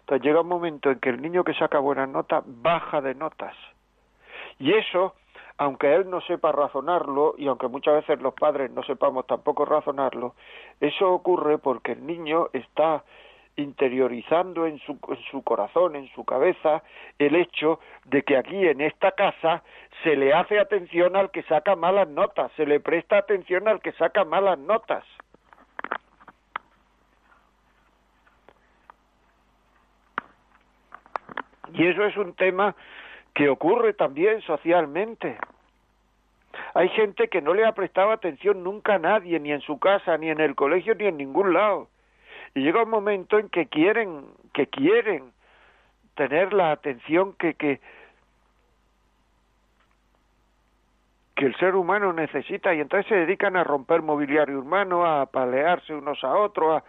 Entonces 0.00 0.22
llega 0.22 0.42
un 0.42 0.48
momento 0.48 0.90
en 0.90 1.00
que 1.00 1.08
el 1.08 1.22
niño 1.22 1.44
que 1.44 1.54
saca 1.54 1.78
buenas 1.78 2.10
notas 2.10 2.44
baja 2.44 3.00
de 3.00 3.14
notas. 3.14 3.56
Y 4.58 4.74
eso, 4.74 5.14
aunque 5.58 5.92
él 5.92 6.08
no 6.08 6.20
sepa 6.20 6.52
razonarlo, 6.52 7.34
y 7.36 7.48
aunque 7.48 7.66
muchas 7.66 7.94
veces 7.94 8.22
los 8.22 8.34
padres 8.34 8.70
no 8.70 8.82
sepamos 8.84 9.26
tampoco 9.26 9.64
razonarlo, 9.64 10.34
eso 10.80 11.12
ocurre 11.12 11.58
porque 11.58 11.92
el 11.92 12.06
niño 12.06 12.48
está 12.52 13.04
interiorizando 13.56 14.66
en 14.66 14.78
su, 14.78 14.92
en 15.08 15.22
su 15.32 15.42
corazón, 15.42 15.96
en 15.96 16.08
su 16.14 16.24
cabeza, 16.24 16.84
el 17.18 17.34
hecho 17.34 17.80
de 18.04 18.22
que 18.22 18.36
aquí 18.36 18.68
en 18.68 18.80
esta 18.80 19.10
casa 19.12 19.64
se 20.04 20.14
le 20.14 20.32
hace 20.32 20.60
atención 20.60 21.16
al 21.16 21.32
que 21.32 21.42
saca 21.42 21.74
malas 21.74 22.08
notas, 22.08 22.52
se 22.56 22.64
le 22.64 22.78
presta 22.78 23.18
atención 23.18 23.66
al 23.66 23.80
que 23.80 23.90
saca 23.92 24.24
malas 24.24 24.60
notas. 24.60 25.04
Y 31.74 31.86
eso 31.86 32.04
es 32.04 32.16
un 32.16 32.34
tema 32.34 32.74
que 33.38 33.48
ocurre 33.48 33.92
también 33.92 34.42
socialmente. 34.42 35.38
Hay 36.74 36.88
gente 36.88 37.28
que 37.28 37.40
no 37.40 37.54
le 37.54 37.64
ha 37.64 37.70
prestado 37.70 38.10
atención 38.10 38.64
nunca 38.64 38.96
a 38.96 38.98
nadie, 38.98 39.38
ni 39.38 39.52
en 39.52 39.60
su 39.60 39.78
casa, 39.78 40.18
ni 40.18 40.28
en 40.28 40.40
el 40.40 40.56
colegio, 40.56 40.96
ni 40.96 41.06
en 41.06 41.18
ningún 41.18 41.54
lado. 41.54 41.86
Y 42.56 42.62
llega 42.62 42.82
un 42.82 42.90
momento 42.90 43.38
en 43.38 43.48
que 43.48 43.66
quieren, 43.66 44.24
que 44.52 44.66
quieren 44.66 45.30
tener 46.16 46.52
la 46.52 46.72
atención 46.72 47.32
que, 47.34 47.54
que, 47.54 47.80
el 51.36 51.54
ser 51.58 51.76
humano 51.76 52.12
necesita 52.12 52.74
y 52.74 52.80
entonces 52.80 53.06
se 53.08 53.14
dedican 53.14 53.56
a 53.56 53.62
romper 53.62 54.02
mobiliario 54.02 54.60
humano, 54.60 55.06
a 55.06 55.26
palearse 55.26 55.94
unos 55.94 56.24
a 56.24 56.36
otros, 56.36 56.82
a, 56.82 56.84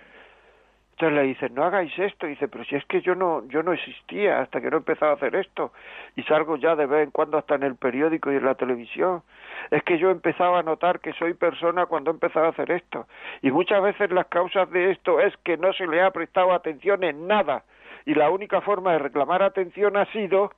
entonces 1.00 1.16
le 1.16 1.28
dicen, 1.30 1.56
no 1.56 1.64
hagáis 1.64 1.98
esto. 1.98 2.28
Y 2.28 2.32
dice, 2.32 2.50
pero 2.50 2.66
si 2.66 2.76
es 2.76 2.84
que 2.84 3.00
yo 3.00 3.16
no, 3.16 3.48
yo 3.48 3.64
no 3.64 3.72
existía 3.72 4.42
hasta 4.42 4.60
que 4.60 4.70
no 4.70 4.76
he 4.76 4.80
empezado 4.80 5.14
a 5.14 5.16
hacer 5.16 5.34
esto. 5.34 5.72
Y 6.18 6.24
salgo 6.24 6.58
ya 6.58 6.76
de 6.76 6.88
vez 6.88 7.06
en 7.06 7.12
cuando 7.12 7.38
hasta 7.38 7.56
en 7.56 7.64
el 7.64 7.78
periódico 7.78 8.30
y 8.30 8.36
en 8.36 8.44
la 8.44 8.56
televisión. 8.56 9.24
Es 9.72 9.82
que 9.84 9.98
yo 9.98 10.10
empezaba 10.12 10.60
a 10.60 10.64
notar 10.64 11.00
que 11.00 11.14
soy 11.14 11.36
persona 11.36 11.86
cuando 11.86 12.12
he 12.12 12.14
empezado 12.14 12.48
a 12.48 12.50
hacer 12.50 12.70
esto. 12.72 13.08
Y 13.42 13.50
muchas 13.50 13.82
veces 13.82 14.12
las 14.12 14.28
causas 14.28 14.70
de 14.72 14.92
esto 14.92 15.22
es 15.22 15.34
que 15.46 15.56
no 15.56 15.72
se 15.72 15.88
le 15.88 16.02
ha 16.02 16.12
prestado 16.12 16.52
atención 16.52 17.02
en 17.06 17.28
nada. 17.28 17.64
Y 18.06 18.14
la 18.14 18.30
única 18.30 18.60
forma 18.60 18.92
de 18.92 19.00
reclamar 19.00 19.42
atención 19.42 19.96
ha 19.96 20.06
sido 20.08 20.52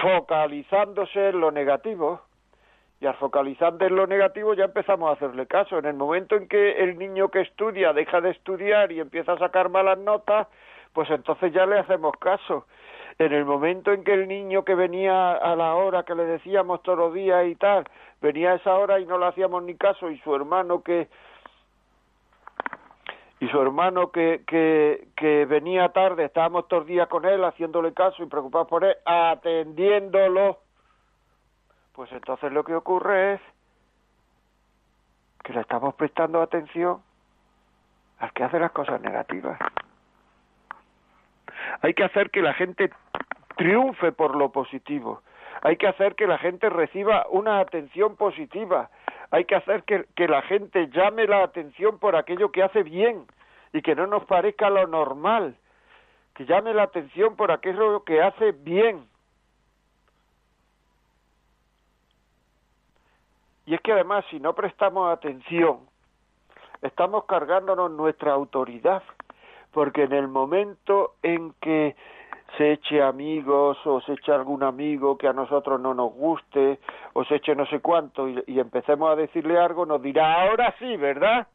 focalizándose 0.00 1.30
en 1.30 1.40
lo 1.40 1.50
negativo 1.50 2.22
y 3.00 3.06
al 3.06 3.14
focalizar 3.16 3.74
en 3.78 3.96
lo 3.96 4.06
negativo 4.06 4.54
ya 4.54 4.64
empezamos 4.64 5.10
a 5.10 5.12
hacerle 5.12 5.46
caso. 5.46 5.78
En 5.78 5.84
el 5.84 5.94
momento 5.94 6.34
en 6.36 6.48
que 6.48 6.82
el 6.82 6.98
niño 6.98 7.28
que 7.28 7.42
estudia 7.42 7.92
deja 7.92 8.20
de 8.20 8.30
estudiar 8.30 8.90
y 8.90 9.00
empieza 9.00 9.32
a 9.32 9.38
sacar 9.38 9.68
malas 9.68 9.98
notas, 9.98 10.48
pues 10.92 11.10
entonces 11.10 11.52
ya 11.52 11.66
le 11.66 11.78
hacemos 11.78 12.16
caso. 12.18 12.66
En 13.18 13.32
el 13.32 13.44
momento 13.44 13.92
en 13.92 14.02
que 14.02 14.14
el 14.14 14.28
niño 14.28 14.64
que 14.64 14.74
venía 14.74 15.32
a 15.32 15.56
la 15.56 15.74
hora 15.74 16.04
que 16.04 16.14
le 16.14 16.24
decíamos 16.24 16.82
todos 16.82 16.98
los 16.98 17.14
días 17.14 17.46
y 17.46 17.54
tal, 17.54 17.84
venía 18.20 18.52
a 18.52 18.54
esa 18.56 18.74
hora 18.74 18.98
y 18.98 19.06
no 19.06 19.18
le 19.18 19.26
hacíamos 19.26 19.62
ni 19.62 19.74
caso, 19.74 20.10
y 20.10 20.18
su 20.20 20.34
hermano 20.34 20.82
que 20.82 21.08
y 23.38 23.48
su 23.48 23.60
hermano 23.60 24.10
que, 24.10 24.42
que, 24.46 25.08
que 25.14 25.44
venía 25.44 25.90
tarde, 25.90 26.24
estábamos 26.24 26.68
todos 26.68 26.86
días 26.86 27.06
con 27.08 27.26
él, 27.26 27.44
haciéndole 27.44 27.92
caso 27.92 28.22
y 28.22 28.26
preocupados 28.26 28.66
por 28.66 28.84
él, 28.84 28.96
atendiéndolo 29.04 30.60
pues 31.96 32.12
entonces 32.12 32.52
lo 32.52 32.62
que 32.62 32.74
ocurre 32.74 33.34
es 33.34 33.40
que 35.42 35.54
le 35.54 35.62
estamos 35.62 35.94
prestando 35.94 36.42
atención 36.42 37.02
al 38.18 38.32
que 38.34 38.44
hace 38.44 38.58
las 38.58 38.70
cosas 38.72 39.00
negativas. 39.00 39.58
Hay 41.80 41.94
que 41.94 42.04
hacer 42.04 42.30
que 42.30 42.42
la 42.42 42.52
gente 42.52 42.90
triunfe 43.56 44.12
por 44.12 44.36
lo 44.36 44.52
positivo. 44.52 45.22
Hay 45.62 45.78
que 45.78 45.88
hacer 45.88 46.14
que 46.16 46.26
la 46.26 46.36
gente 46.36 46.68
reciba 46.68 47.26
una 47.30 47.60
atención 47.60 48.14
positiva. 48.16 48.90
Hay 49.30 49.46
que 49.46 49.56
hacer 49.56 49.84
que, 49.84 50.28
la 50.28 50.42
gente 50.42 50.88
llame 50.88 51.26
la 51.26 51.44
atención 51.44 51.98
por 51.98 52.14
aquello 52.14 52.52
que 52.52 52.62
hace 52.62 52.82
bien 52.82 53.26
y 53.72 53.80
que 53.80 53.94
no 53.94 54.06
nos 54.06 54.26
parezca 54.26 54.68
lo 54.68 54.86
normal. 54.86 55.56
Que 56.34 56.44
llame 56.44 56.74
la 56.74 56.82
atención 56.82 57.36
por 57.36 57.50
aquello 57.50 58.04
que 58.04 58.20
hace 58.20 58.52
bien 58.52 59.06
Y 63.66 63.74
es 63.74 63.80
que 63.80 63.92
además, 63.92 64.24
si 64.30 64.38
no 64.40 64.54
prestamos 64.54 65.12
atención, 65.12 65.80
estamos 66.82 67.24
cargándonos 67.24 67.90
nuestra 67.90 68.32
autoridad, 68.32 69.02
porque 69.72 70.04
en 70.04 70.12
el 70.12 70.28
momento 70.28 71.14
en 71.22 71.52
que 71.60 71.96
se 72.56 72.72
eche 72.72 73.02
amigos 73.02 73.76
o 73.84 74.00
se 74.00 74.12
eche 74.12 74.32
algún 74.32 74.62
amigo 74.62 75.18
que 75.18 75.28
a 75.28 75.32
nosotros 75.32 75.80
no 75.80 75.94
nos 75.94 76.12
guste 76.12 76.78
o 77.12 77.24
se 77.24 77.36
eche 77.36 77.54
no 77.54 77.66
sé 77.66 77.80
cuánto 77.80 78.28
y, 78.28 78.60
empecemos 78.60 79.10
a 79.10 79.16
decirle 79.16 79.58
algo, 79.58 79.84
nos 79.84 80.00
dirá, 80.00 80.42
ahora 80.42 80.74
sí, 80.78 80.96
¿verdad? 80.96 81.48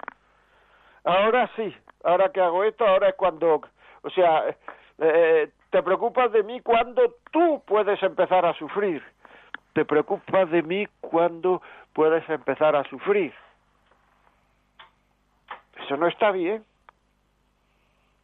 Ahora 1.04 1.50
sí, 1.56 1.74
ahora 2.04 2.32
que 2.32 2.41
hago 2.41 2.63
esto, 2.63 2.86
ahora 2.86 3.10
es 3.10 3.15
cuando, 3.15 3.62
o 4.04 4.10
sea, 4.10 4.56
eh, 5.00 5.50
te 5.69 5.82
preocupas 5.82 6.32
de 6.32 6.43
mí 6.43 6.60
cuando 6.60 7.15
tú 7.32 7.63
puedes 7.65 8.02
empezar 8.04 8.45
a 8.45 8.54
sufrir, 8.54 9.02
te 9.74 9.86
preocupas 9.86 10.52
de 10.52 10.62
mí 10.62 10.86
cuando 11.00 11.62
puedes 11.93 12.27
empezar 12.30 12.75
a 12.75 12.84
sufrir. 12.86 13.34
Eso 15.84 15.97
no 15.97 16.08
está 16.08 16.32
bien. 16.32 16.63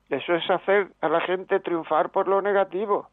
Eso 0.10 0.34
es 0.36 0.50
hacer 0.50 0.92
a 1.02 1.10
la 1.10 1.22
gente 1.22 1.60
triunfar 1.60 2.10
por 2.10 2.28
lo 2.28 2.42
negativo. 2.42 3.10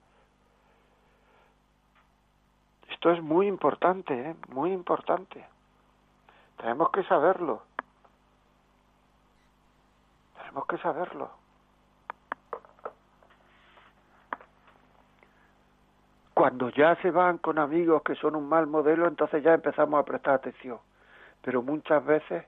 Esto 2.90 3.10
es 3.10 3.20
muy 3.20 3.48
importante, 3.48 4.14
¿eh? 4.14 4.36
muy 4.48 4.72
importante. 4.72 5.44
Tenemos 6.56 6.90
que 6.90 7.02
saberlo. 7.04 7.62
Tenemos 10.38 10.66
que 10.66 10.78
saberlo. 10.78 11.43
Cuando 16.44 16.68
ya 16.68 16.94
se 16.96 17.10
van 17.10 17.38
con 17.38 17.58
amigos 17.58 18.02
que 18.02 18.14
son 18.16 18.36
un 18.36 18.46
mal 18.46 18.66
modelo, 18.66 19.08
entonces 19.08 19.42
ya 19.42 19.54
empezamos 19.54 19.98
a 19.98 20.04
prestar 20.04 20.34
atención. 20.34 20.76
Pero 21.40 21.62
muchas 21.62 22.04
veces, 22.04 22.44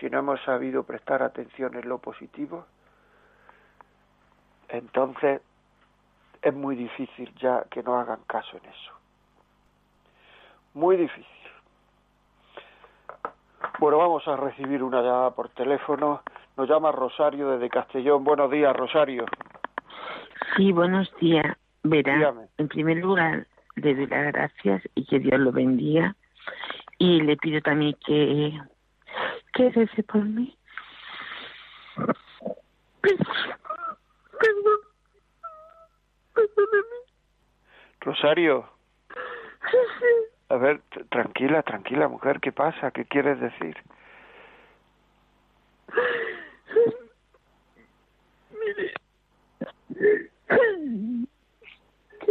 si 0.00 0.10
no 0.10 0.18
hemos 0.18 0.42
sabido 0.42 0.82
prestar 0.82 1.22
atención 1.22 1.76
en 1.76 1.88
lo 1.88 1.98
positivo, 1.98 2.66
entonces 4.68 5.40
es 6.42 6.52
muy 6.52 6.74
difícil 6.74 7.32
ya 7.36 7.62
que 7.70 7.80
no 7.84 8.00
hagan 8.00 8.18
caso 8.26 8.56
en 8.56 8.70
eso. 8.70 8.92
Muy 10.74 10.96
difícil. 10.96 11.52
Bueno, 13.78 13.98
vamos 13.98 14.26
a 14.26 14.34
recibir 14.34 14.82
una 14.82 15.00
llamada 15.00 15.30
por 15.30 15.50
teléfono. 15.50 16.22
Nos 16.56 16.68
llama 16.68 16.90
Rosario 16.90 17.50
desde 17.50 17.70
Castellón. 17.70 18.24
Buenos 18.24 18.50
días, 18.50 18.74
Rosario. 18.74 19.26
Sí, 20.56 20.72
buenos 20.72 21.14
días. 21.20 21.47
Verá, 21.88 22.34
en 22.58 22.68
primer 22.68 22.98
lugar, 22.98 23.46
le 23.76 23.94
doy 23.94 24.06
las 24.06 24.32
gracias 24.32 24.82
y 24.94 25.04
que 25.04 25.18
Dios 25.18 25.40
lo 25.40 25.52
bendiga. 25.52 26.14
Y 26.98 27.20
le 27.22 27.36
pido 27.36 27.60
también 27.60 27.96
que, 28.04 28.58
que 29.52 29.70
rece 29.70 30.02
por 30.02 30.24
mí. 30.24 30.56
Perdón, 33.00 34.80
perdóneme. 36.34 36.98
Rosario. 38.00 38.68
A 40.50 40.56
ver, 40.56 40.80
tranquila, 41.10 41.62
tranquila, 41.62 42.08
mujer, 42.08 42.40
¿qué 42.40 42.52
pasa? 42.52 42.90
¿Qué 42.90 43.04
quieres 43.04 43.38
decir? 43.38 43.76
Mire, 48.50 48.94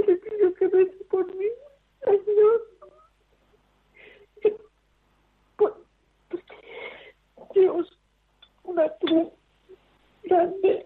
le 0.07 0.15
pido 0.15 0.53
que 0.55 0.67
rece 0.67 1.03
por 1.09 1.25
mí, 1.35 1.47
Señor. 2.03 2.61
Dios, 7.53 7.99
grande 10.23 10.85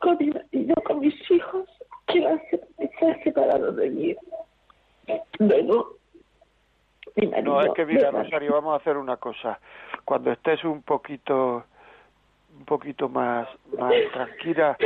con 0.00 0.16
mi 0.18 0.30
marido, 0.30 0.74
con 0.84 1.00
mis 1.00 1.30
hijos, 1.30 1.66
que 2.06 2.20
se 2.98 3.10
ha 3.10 3.22
separado 3.22 3.72
de 3.72 3.90
mí. 3.90 4.16
Luego, 5.38 5.96
mi 7.16 7.26
marido, 7.26 7.54
no, 7.54 7.60
es 7.62 7.72
que 7.72 7.86
mira, 7.86 8.10
Rosario, 8.10 8.52
vamos 8.52 8.74
a 8.74 8.76
hacer 8.76 8.96
una 8.96 9.16
cosa. 9.16 9.58
cuando 10.04 10.30
estés 10.32 10.64
un 10.64 10.82
poquito 10.82 11.64
un 12.58 12.64
poquito 12.66 13.08
más, 13.08 13.48
más 13.78 13.92
tranquila, 14.12 14.76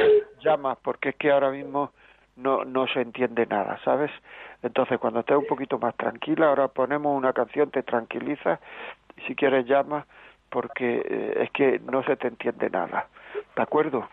llama, 0.40 0.76
porque 0.76 1.08
es 1.08 1.16
que 1.16 1.32
ahora 1.32 1.50
mismo 1.50 1.90
no, 2.36 2.64
no 2.64 2.86
se 2.86 3.00
entiende 3.00 3.46
nada, 3.46 3.80
¿sabes? 3.84 4.12
Entonces, 4.62 4.98
cuando 5.00 5.20
estés 5.20 5.36
un 5.36 5.46
poquito 5.46 5.78
más 5.78 5.96
tranquila, 5.96 6.48
ahora 6.48 6.68
ponemos 6.68 7.16
una 7.16 7.32
canción, 7.32 7.70
te 7.70 7.82
tranquiliza, 7.82 8.60
si 9.26 9.34
quieres 9.34 9.66
llama, 9.66 10.06
porque 10.54 11.02
eh, 11.04 11.42
es 11.42 11.50
que 11.50 11.80
no 11.80 12.02
se 12.04 12.14
te 12.14 12.28
entiende 12.28 12.70
nada, 12.70 13.08
¿de 13.56 13.62
acuerdo? 13.62 14.08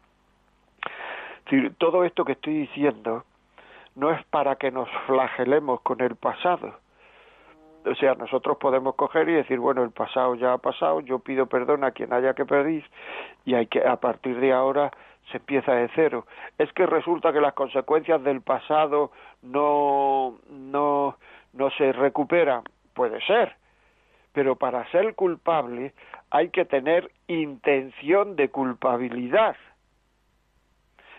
Todo 1.78 2.04
esto 2.04 2.26
que 2.26 2.34
estoy 2.34 2.60
diciendo 2.62 3.24
no 3.96 4.12
es 4.12 4.24
para 4.26 4.58
que 4.58 4.70
nos 4.72 4.90
flagelemos 5.06 5.80
con 5.82 6.02
el 6.02 6.16
pasado. 6.16 6.74
O 7.86 7.96
sea, 7.96 8.16
nosotros 8.16 8.58
podemos 8.58 8.96
coger 8.96 9.30
y 9.30 9.34
decir, 9.34 9.60
bueno, 9.60 9.84
el 9.84 9.92
pasado 9.92 10.36
ya 10.36 10.52
ha 10.54 10.58
pasado, 10.58 11.00
yo 11.00 11.20
pido 11.20 11.46
perdón 11.46 11.86
a 11.86 11.92
quien 11.92 12.12
haya 12.12 12.34
que 12.34 12.46
pedir 12.46 12.84
y 13.46 13.54
hay 13.54 13.68
que 13.68 13.88
a 13.88 13.96
partir 13.96 14.38
de 14.40 14.52
ahora 14.52 14.92
se 15.32 15.38
empieza 15.38 15.74
de 15.74 15.90
cero. 15.96 16.26
Es 16.58 16.72
que 16.74 16.86
resulta 16.86 17.34
que 17.34 17.42
las 17.42 17.54
consecuencias 17.54 18.24
del 18.24 18.42
pasado 18.42 19.12
no, 19.42 20.38
no, 20.50 21.18
no 21.54 21.70
se 21.72 21.92
recuperan. 21.92 22.64
Puede 22.94 23.22
ser, 23.22 23.56
pero 24.34 24.56
para 24.56 24.90
ser 24.92 25.16
culpable 25.16 25.94
hay 26.32 26.50
que 26.50 26.66
tener 26.66 27.12
intención 27.28 28.36
de 28.36 28.50
culpabilidad. 28.50 29.56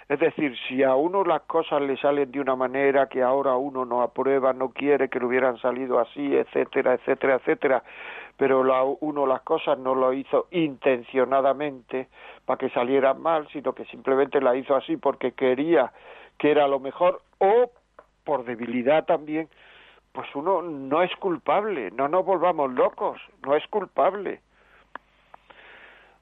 Es 0.09 0.19
decir, 0.21 0.57
si 0.67 0.83
a 0.83 0.95
uno 0.95 1.23
las 1.23 1.43
cosas 1.43 1.83
le 1.83 1.99
salen 1.99 2.33
de 2.33 2.41
una 2.41 2.57
manera 2.57 3.09
que 3.09 3.23
ahora 3.23 3.57
uno 3.57 3.85
no 3.85 4.01
aprueba, 4.01 4.55
no 4.55 4.71
quiere 4.71 5.11
que 5.11 5.19
le 5.19 5.27
hubieran 5.27 5.59
salido 5.59 5.99
así, 5.99 6.35
etcétera, 6.35 6.95
etcétera, 6.95 7.35
etcétera, 7.35 7.83
pero 8.39 8.65
la, 8.65 8.83
uno 8.85 9.27
las 9.27 9.43
cosas 9.43 9.79
no 9.79 9.95
lo 9.95 10.15
hizo 10.15 10.47
intencionadamente 10.51 12.09
para 12.47 12.57
que 12.57 12.71
salieran 12.71 13.21
mal, 13.21 13.47
sino 13.53 13.75
que 13.75 13.85
simplemente 13.85 14.41
la 14.41 14.57
hizo 14.57 14.75
así 14.75 14.97
porque 14.97 15.33
quería 15.33 15.93
que 16.39 16.53
era 16.53 16.67
lo 16.69 16.81
mejor 16.81 17.21
o 17.39 17.71
por 18.25 18.45
debilidad 18.45 19.05
también, 19.05 19.49
pues 20.13 20.27
uno 20.35 20.63
no 20.63 21.03
es 21.03 21.15
culpable, 21.17 21.91
no 21.91 22.09
nos 22.09 22.25
volvamos 22.25 22.73
locos, 22.73 23.21
no 23.45 23.55
es 23.55 23.67
culpable. 23.69 24.41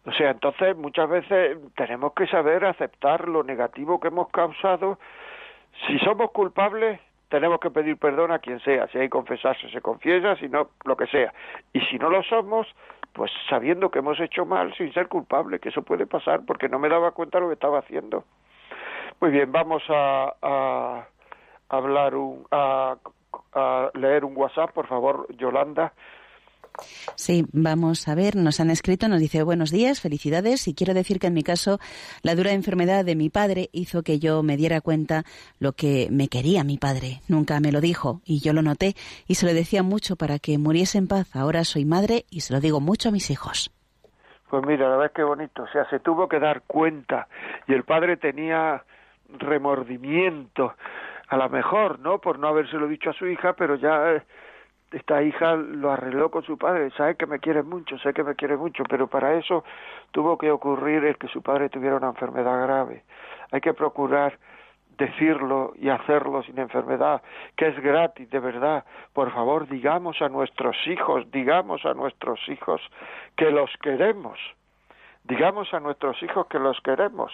O 0.06 0.12
sea, 0.12 0.30
entonces 0.30 0.76
muchas 0.76 1.08
veces 1.08 1.58
tenemos 1.74 2.12
que 2.12 2.26
saber 2.28 2.64
aceptar 2.64 3.28
lo 3.28 3.42
negativo 3.42 3.98
que 3.98 4.08
hemos 4.08 4.28
causado. 4.28 4.98
Si 5.86 5.98
somos 5.98 6.30
culpables, 6.30 7.00
tenemos 7.28 7.58
que 7.58 7.70
pedir 7.70 7.96
perdón 7.98 8.30
a 8.30 8.38
quien 8.38 8.60
sea. 8.60 8.86
Si 8.88 8.98
hay 8.98 9.06
que 9.06 9.10
confesarse, 9.10 9.68
se 9.68 9.80
confiesa, 9.80 10.36
si 10.36 10.48
no, 10.48 10.68
lo 10.84 10.96
que 10.96 11.08
sea. 11.08 11.34
Y 11.72 11.80
si 11.82 11.98
no 11.98 12.08
lo 12.08 12.22
somos, 12.22 12.68
pues 13.14 13.32
sabiendo 13.50 13.90
que 13.90 13.98
hemos 13.98 14.20
hecho 14.20 14.46
mal 14.46 14.72
sin 14.74 14.92
ser 14.92 15.08
culpable, 15.08 15.58
que 15.58 15.70
eso 15.70 15.82
puede 15.82 16.06
pasar 16.06 16.42
porque 16.46 16.68
no 16.68 16.78
me 16.78 16.88
daba 16.88 17.10
cuenta 17.10 17.40
lo 17.40 17.48
que 17.48 17.54
estaba 17.54 17.80
haciendo. 17.80 18.24
Muy 19.20 19.30
bien, 19.32 19.50
vamos 19.50 19.82
a, 19.88 20.34
a 20.40 21.06
hablar 21.68 22.14
un, 22.14 22.46
a, 22.52 22.96
a 23.54 23.90
leer 23.94 24.24
un 24.24 24.36
WhatsApp, 24.36 24.70
por 24.72 24.86
favor, 24.86 25.26
Yolanda. 25.36 25.92
Sí, 27.14 27.46
vamos 27.52 28.08
a 28.08 28.14
ver, 28.14 28.36
nos 28.36 28.60
han 28.60 28.70
escrito, 28.70 29.08
nos 29.08 29.20
dice 29.20 29.42
buenos 29.42 29.70
días, 29.70 30.00
felicidades 30.00 30.68
y 30.68 30.74
quiero 30.74 30.94
decir 30.94 31.18
que 31.18 31.28
en 31.28 31.34
mi 31.34 31.42
caso 31.42 31.78
la 32.22 32.34
dura 32.34 32.52
enfermedad 32.52 33.04
de 33.04 33.16
mi 33.16 33.30
padre 33.30 33.68
hizo 33.72 34.02
que 34.02 34.18
yo 34.18 34.42
me 34.42 34.56
diera 34.56 34.80
cuenta 34.80 35.24
lo 35.58 35.72
que 35.72 36.08
me 36.10 36.28
quería 36.28 36.64
mi 36.64 36.78
padre. 36.78 37.20
Nunca 37.28 37.60
me 37.60 37.72
lo 37.72 37.80
dijo 37.80 38.20
y 38.24 38.40
yo 38.40 38.52
lo 38.52 38.62
noté 38.62 38.94
y 39.26 39.36
se 39.36 39.46
lo 39.46 39.54
decía 39.54 39.82
mucho 39.82 40.16
para 40.16 40.38
que 40.38 40.58
muriese 40.58 40.98
en 40.98 41.08
paz. 41.08 41.34
Ahora 41.34 41.64
soy 41.64 41.84
madre 41.84 42.24
y 42.30 42.40
se 42.40 42.52
lo 42.52 42.60
digo 42.60 42.80
mucho 42.80 43.08
a 43.08 43.12
mis 43.12 43.30
hijos. 43.30 43.70
Pues 44.48 44.64
mira, 44.64 44.84
la 44.84 44.90
verdad 44.90 45.06
es 45.06 45.12
que 45.12 45.22
bonito, 45.24 45.64
o 45.64 45.68
sea, 45.68 45.88
se 45.90 45.98
tuvo 45.98 46.28
que 46.28 46.38
dar 46.38 46.62
cuenta 46.66 47.26
y 47.66 47.72
el 47.72 47.82
padre 47.82 48.16
tenía 48.16 48.84
remordimiento, 49.38 50.74
a 51.28 51.36
lo 51.36 51.48
mejor, 51.48 51.98
¿no? 51.98 52.20
Por 52.20 52.38
no 52.38 52.48
habérselo 52.48 52.86
dicho 52.86 53.10
a 53.10 53.14
su 53.14 53.26
hija, 53.26 53.54
pero 53.54 53.74
ya 53.74 54.12
eh, 54.12 54.22
esta 54.92 55.22
hija 55.22 55.56
lo 55.56 55.90
arregló 55.90 56.30
con 56.30 56.44
su 56.44 56.56
padre, 56.56 56.90
sabe 56.90 57.16
que 57.16 57.26
me 57.26 57.40
quiere 57.40 57.62
mucho, 57.62 57.98
sé 57.98 58.12
que 58.12 58.22
me 58.22 58.34
quiere 58.34 58.56
mucho, 58.56 58.84
pero 58.88 59.08
para 59.08 59.34
eso 59.34 59.64
tuvo 60.12 60.38
que 60.38 60.50
ocurrir 60.50 61.04
el 61.04 61.16
que 61.18 61.28
su 61.28 61.42
padre 61.42 61.68
tuviera 61.68 61.96
una 61.96 62.08
enfermedad 62.08 62.62
grave. 62.62 63.02
Hay 63.50 63.60
que 63.60 63.74
procurar 63.74 64.38
decirlo 64.96 65.74
y 65.76 65.88
hacerlo 65.88 66.42
sin 66.42 66.58
enfermedad, 66.58 67.20
que 67.56 67.68
es 67.68 67.78
gratis, 67.80 68.30
de 68.30 68.38
verdad. 68.38 68.84
Por 69.12 69.32
favor, 69.32 69.68
digamos 69.68 70.22
a 70.22 70.28
nuestros 70.28 70.76
hijos, 70.86 71.30
digamos 71.32 71.84
a 71.84 71.92
nuestros 71.92 72.40
hijos 72.48 72.80
que 73.36 73.50
los 73.50 73.70
queremos. 73.82 74.38
Digamos 75.24 75.74
a 75.74 75.80
nuestros 75.80 76.22
hijos 76.22 76.46
que 76.46 76.58
los 76.58 76.80
queremos. 76.80 77.32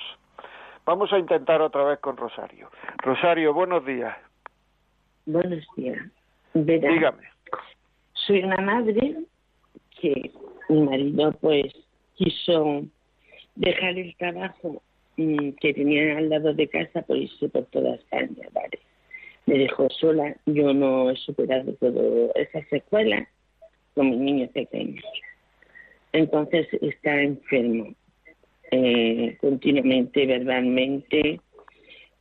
Vamos 0.85 1.13
a 1.13 1.19
intentar 1.19 1.61
otra 1.61 1.85
vez 1.85 2.01
con 2.01 2.17
Rosario. 2.17 2.71
Rosario, 2.97 3.55
buenos 3.55 3.85
días. 3.85 4.17
Buenos 5.27 5.65
días. 5.77 6.03
Dígame 6.55 7.33
soy 8.27 8.43
una 8.43 8.59
madre 8.59 9.17
que 10.01 10.31
mi 10.69 10.83
marido 10.83 11.33
pues 11.41 11.73
quiso 12.15 12.85
dejar 13.55 13.99
el 13.99 14.15
trabajo 14.17 14.83
mm, 15.17 15.51
que 15.61 15.75
tenía 15.75 16.19
al 16.19 16.29
lado 16.29 16.55
de 16.55 16.69
casa 16.69 17.03
por 17.03 17.17
irse 17.17 17.49
por 17.49 17.65
toda 17.67 17.95
España, 17.97 18.49
¿vale? 18.53 18.79
Me 19.47 19.59
dejó 19.59 19.89
sola, 19.91 20.37
yo 20.47 20.73
no 20.73 21.11
he 21.11 21.17
superado 21.17 21.73
toda 21.75 22.33
esa 22.37 22.65
secuela 22.69 23.27
con 23.95 24.11
mi 24.11 24.17
niño 24.17 24.49
pequeño. 24.49 25.03
Entonces 26.13 26.69
está 26.81 27.21
enfermo 27.21 27.95
eh, 28.71 29.37
continuamente, 29.41 30.27
verbalmente. 30.27 31.41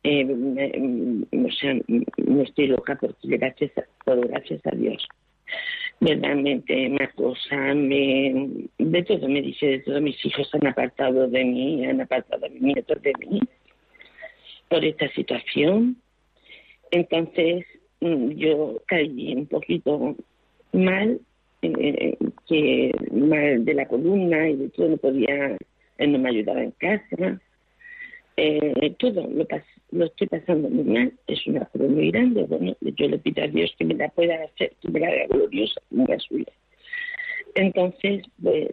Eh, 0.04 0.26
o 0.26 1.50
sea, 1.52 1.76
no 2.16 2.42
estoy 2.42 2.66
loca 2.66 2.96
porque 3.00 3.36
gracias 3.36 3.70
por 4.04 4.26
gracias 4.26 4.60
a 4.66 4.70
Dios 4.72 5.06
verdaderamente 6.02 6.88
me 6.88 7.04
acosa, 7.04 7.74
me, 7.74 8.66
de 8.76 9.02
todo 9.04 9.28
me 9.28 9.40
dice, 9.40 9.66
de 9.66 9.78
todo 9.80 10.00
mis 10.00 10.22
hijos 10.24 10.52
han 10.54 10.66
apartado 10.66 11.28
de 11.28 11.44
mí, 11.44 11.86
han 11.86 12.00
apartado 12.00 12.44
a 12.44 12.48
mis 12.48 12.60
nietos 12.60 13.00
de 13.02 13.12
mí 13.20 13.40
por 14.68 14.84
esta 14.84 15.08
situación. 15.10 15.96
Entonces 16.90 17.64
mm, 18.00 18.30
yo 18.30 18.82
caí 18.86 19.32
un 19.32 19.46
poquito 19.46 20.16
mal, 20.72 21.20
eh, 21.62 22.16
que 22.48 22.90
mal 23.12 23.64
de 23.64 23.74
la 23.74 23.86
columna 23.86 24.48
y 24.48 24.56
de 24.56 24.68
todo, 24.70 24.88
no 24.88 24.96
podía, 24.96 25.56
él 25.98 26.12
no 26.12 26.18
me 26.18 26.30
ayudaba 26.30 26.64
en 26.64 26.72
casa, 26.72 27.40
eh, 28.36 28.94
todo 28.98 29.26
lo, 29.28 29.46
lo 29.90 30.04
estoy 30.06 30.26
pasando 30.26 30.68
muy 30.68 30.84
mal, 30.84 31.12
es 31.26 31.46
una 31.46 31.64
cruz 31.66 31.90
muy 31.90 32.10
grande, 32.10 32.44
bueno, 32.44 32.74
yo 32.80 33.08
le 33.08 33.18
pido 33.18 33.44
a 33.44 33.48
Dios 33.48 33.74
que 33.78 33.84
me 33.84 33.94
la 33.94 34.08
pueda 34.08 34.42
hacer, 34.42 34.72
que 34.80 34.88
me 34.88 35.00
la 35.00 35.08
haga 35.08 35.26
gloriosa 35.28 35.80
como 35.88 36.06
la 36.06 36.18
suya. 36.18 36.52
Entonces, 37.54 38.24
pues, 38.42 38.70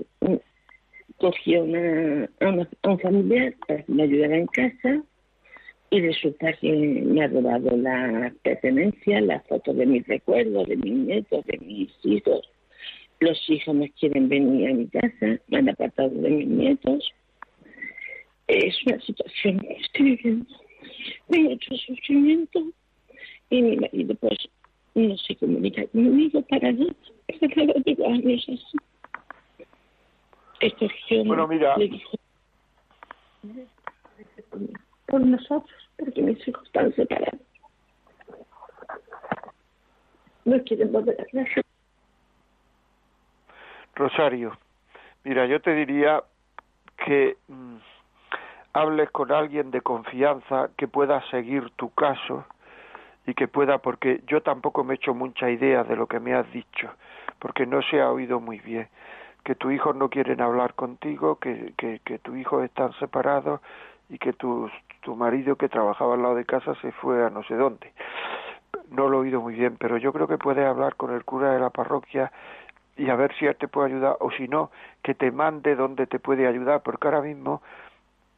cogí 1.17 1.55
a, 1.55 1.61
una, 1.61 2.29
a, 2.39 2.89
un 2.89 2.99
familiar 2.99 3.53
para 3.67 3.83
que 3.83 3.91
me 3.91 4.03
ayudara 4.03 4.37
en 4.37 4.47
casa 4.47 5.03
y 5.91 6.01
resulta 6.01 6.53
que 6.53 6.71
me 6.71 7.23
ha 7.23 7.27
robado 7.27 7.75
la 7.75 8.31
pertenencia, 8.43 9.19
la 9.21 9.41
foto 9.41 9.73
de 9.73 9.85
mis 9.85 10.07
recuerdos, 10.07 10.67
de 10.67 10.77
mis 10.77 10.93
nietos, 10.93 11.45
de 11.45 11.57
mis 11.57 11.91
hijos. 12.03 12.49
Los 13.19 13.37
hijos 13.49 13.75
no 13.75 13.85
quieren 13.99 14.29
venir 14.29 14.69
a 14.69 14.73
mi 14.73 14.87
casa, 14.87 15.39
me 15.47 15.57
han 15.57 15.67
apartado 15.67 16.09
de 16.09 16.29
mis 16.29 16.47
nietos 16.47 17.11
es 18.49 18.75
una 18.85 18.99
situación 19.01 19.59
que 19.59 19.73
estoy 19.73 20.15
viviendo 20.15 20.55
de 21.27 21.39
mucho 21.39 21.75
sufrimiento 21.75 22.59
y 23.49 23.61
mi 23.61 23.77
marido 23.77 24.15
pues 24.15 24.37
no 24.95 25.17
se 25.17 25.35
comunica 25.35 25.85
conmigo 25.87 26.41
para 26.43 26.71
nada. 26.71 26.93
Para 27.27 27.73
llevo 27.85 28.07
años 28.07 28.43
así. 28.43 28.77
Escogió, 30.61 31.23
bueno, 31.23 31.47
mira. 31.47 31.77
le 31.77 31.87
dijo, 31.87 32.17
por 35.05 35.21
nosotros, 35.21 35.89
porque 35.97 36.21
mis 36.21 36.47
hijos 36.47 36.65
están 36.65 36.93
separados. 36.95 37.39
no 40.49 40.63
quieren 40.63 40.91
volver 40.91 41.19
a 41.21 41.25
clase. 41.25 41.61
Rosario, 43.95 44.57
mira, 45.23 45.45
yo 45.45 45.61
te 45.61 45.75
diría 45.75 46.23
que 47.05 47.37
mm, 47.47 47.77
hables 48.73 49.09
con 49.11 49.31
alguien 49.31 49.71
de 49.71 49.81
confianza 49.81 50.69
que 50.77 50.87
pueda 50.87 51.21
seguir 51.29 51.69
tu 51.71 51.89
caso 51.91 52.45
y 53.25 53.33
que 53.33 53.47
pueda, 53.47 53.79
porque 53.79 54.21
yo 54.27 54.41
tampoco 54.41 54.83
me 54.83 54.93
he 54.93 54.95
hecho 54.95 55.13
mucha 55.13 55.49
idea 55.49 55.83
de 55.83 55.95
lo 55.95 56.07
que 56.07 56.19
me 56.19 56.33
has 56.33 56.51
dicho, 56.51 56.89
porque 57.39 57.65
no 57.65 57.81
se 57.81 58.01
ha 58.01 58.11
oído 58.11 58.39
muy 58.39 58.59
bien, 58.59 58.87
que 59.43 59.55
tu 59.55 59.71
hijos 59.71 59.95
no 59.95 60.09
quieren 60.09 60.41
hablar 60.41 60.73
contigo, 60.73 61.35
que, 61.35 61.73
que, 61.77 61.99
que 62.03 62.19
tu 62.19 62.35
hijo 62.35 62.63
están 62.63 62.93
separados 62.93 63.61
y 64.09 64.17
que 64.17 64.33
tu, 64.33 64.69
tu 65.01 65.15
marido 65.15 65.55
que 65.55 65.69
trabajaba 65.69 66.15
al 66.15 66.21
lado 66.21 66.35
de 66.35 66.45
casa 66.45 66.75
se 66.81 66.91
fue 66.91 67.25
a 67.25 67.29
no 67.29 67.43
sé 67.43 67.55
dónde. 67.55 67.93
No 68.91 69.07
lo 69.07 69.17
he 69.17 69.21
oído 69.21 69.41
muy 69.41 69.53
bien, 69.53 69.77
pero 69.77 69.97
yo 69.97 70.11
creo 70.11 70.27
que 70.27 70.37
puedes 70.37 70.65
hablar 70.65 70.95
con 70.95 71.13
el 71.13 71.23
cura 71.23 71.53
de 71.53 71.59
la 71.59 71.69
parroquia 71.69 72.31
y 72.97 73.09
a 73.09 73.15
ver 73.15 73.33
si 73.35 73.45
él 73.45 73.55
te 73.55 73.67
puede 73.67 73.87
ayudar 73.87 74.17
o 74.19 74.31
si 74.31 74.47
no, 74.47 74.71
que 75.03 75.13
te 75.13 75.31
mande 75.31 75.75
donde 75.75 76.07
te 76.07 76.19
puede 76.19 76.47
ayudar, 76.47 76.81
porque 76.81 77.07
ahora 77.07 77.21
mismo 77.21 77.61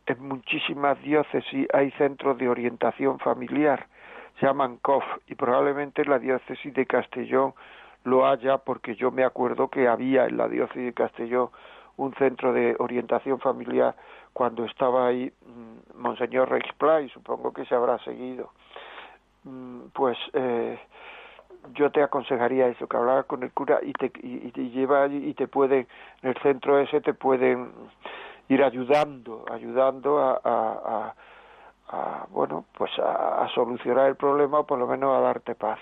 en 0.05 0.27
muchísimas 0.27 1.01
diócesis 1.01 1.67
hay 1.73 1.91
centros 1.91 2.37
de 2.37 2.49
orientación 2.49 3.19
familiar, 3.19 3.87
se 4.39 4.45
llaman 4.45 4.77
COF 4.77 5.03
y 5.27 5.35
probablemente 5.35 6.05
la 6.05 6.19
diócesis 6.19 6.73
de 6.73 6.85
Castellón 6.85 7.53
lo 8.03 8.27
haya 8.27 8.57
porque 8.57 8.95
yo 8.95 9.11
me 9.11 9.23
acuerdo 9.23 9.67
que 9.67 9.87
había 9.87 10.25
en 10.25 10.37
la 10.37 10.47
diócesis 10.47 10.85
de 10.85 10.93
Castellón 10.93 11.49
un 11.97 12.13
centro 12.15 12.51
de 12.51 12.75
orientación 12.79 13.39
familiar 13.39 13.95
cuando 14.33 14.65
estaba 14.65 15.07
ahí 15.07 15.31
mm, 15.45 16.01
Monseñor 16.01 16.49
Rexplay, 16.49 17.09
supongo 17.09 17.53
que 17.53 17.65
se 17.65 17.75
habrá 17.75 17.99
seguido. 17.99 18.49
Mm, 19.43 19.89
pues 19.93 20.17
eh, 20.33 20.79
yo 21.73 21.91
te 21.91 22.01
aconsejaría 22.01 22.67
eso, 22.67 22.87
que 22.87 22.97
hablar 22.97 23.25
con 23.25 23.43
el 23.43 23.51
cura 23.51 23.79
y 23.83 23.93
te, 23.93 24.11
y, 24.23 24.51
lleva 24.69 25.03
allí 25.03 25.29
y 25.29 25.33
te 25.33 25.47
pueden, 25.47 25.87
en 26.23 26.29
el 26.29 26.37
centro 26.41 26.79
ese 26.79 27.01
te 27.01 27.13
pueden 27.13 27.71
ir 28.51 28.63
ayudando, 28.63 29.45
ayudando 29.49 30.19
a, 30.19 31.13
a, 31.87 32.27
bueno, 32.31 32.65
pues 32.77 32.91
a, 32.99 33.47
solucionar 33.55 34.09
el 34.09 34.15
problema 34.17 34.59
o 34.59 34.65
por 34.65 34.77
lo 34.77 34.87
menos 34.87 35.15
a 35.15 35.21
darte 35.21 35.55
paz. 35.55 35.79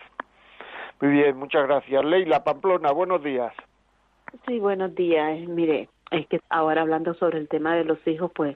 Muy 1.01 1.11
bien, 1.11 1.37
muchas 1.37 1.65
gracias. 1.65 2.05
Leila 2.05 2.43
Pamplona, 2.43 2.91
buenos 2.91 3.23
días. 3.23 3.53
Sí, 4.45 4.59
buenos 4.59 4.93
días. 4.93 5.39
Mire, 5.47 5.89
es 6.11 6.27
que 6.27 6.41
ahora 6.49 6.81
hablando 6.81 7.15
sobre 7.15 7.39
el 7.39 7.47
tema 7.47 7.75
de 7.75 7.85
los 7.85 8.05
hijos, 8.07 8.31
pues 8.35 8.55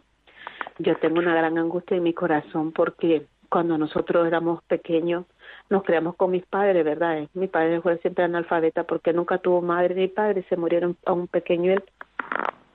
yo 0.77 0.95
tengo 0.97 1.17
una 1.19 1.33
gran 1.33 1.57
angustia 1.57 1.97
en 1.97 2.03
mi 2.03 2.13
corazón 2.13 2.71
porque 2.71 3.25
cuando 3.49 3.77
nosotros 3.79 4.27
éramos 4.27 4.63
pequeños 4.63 5.25
nos 5.69 5.83
creamos 5.83 6.15
con 6.15 6.31
mis 6.31 6.45
padres, 6.45 6.85
¿verdad? 6.85 7.27
Mi 7.33 7.47
padre 7.47 7.81
fue 7.81 7.97
siempre 7.99 8.25
analfabeta 8.25 8.83
porque 8.83 9.13
nunca 9.13 9.39
tuvo 9.39 9.61
madre 9.61 9.95
ni 9.95 10.07
padre, 10.07 10.45
se 10.49 10.57
murieron 10.57 10.97
a 11.05 11.13
un 11.13 11.27
pequeño 11.27 11.73
él. 11.73 11.83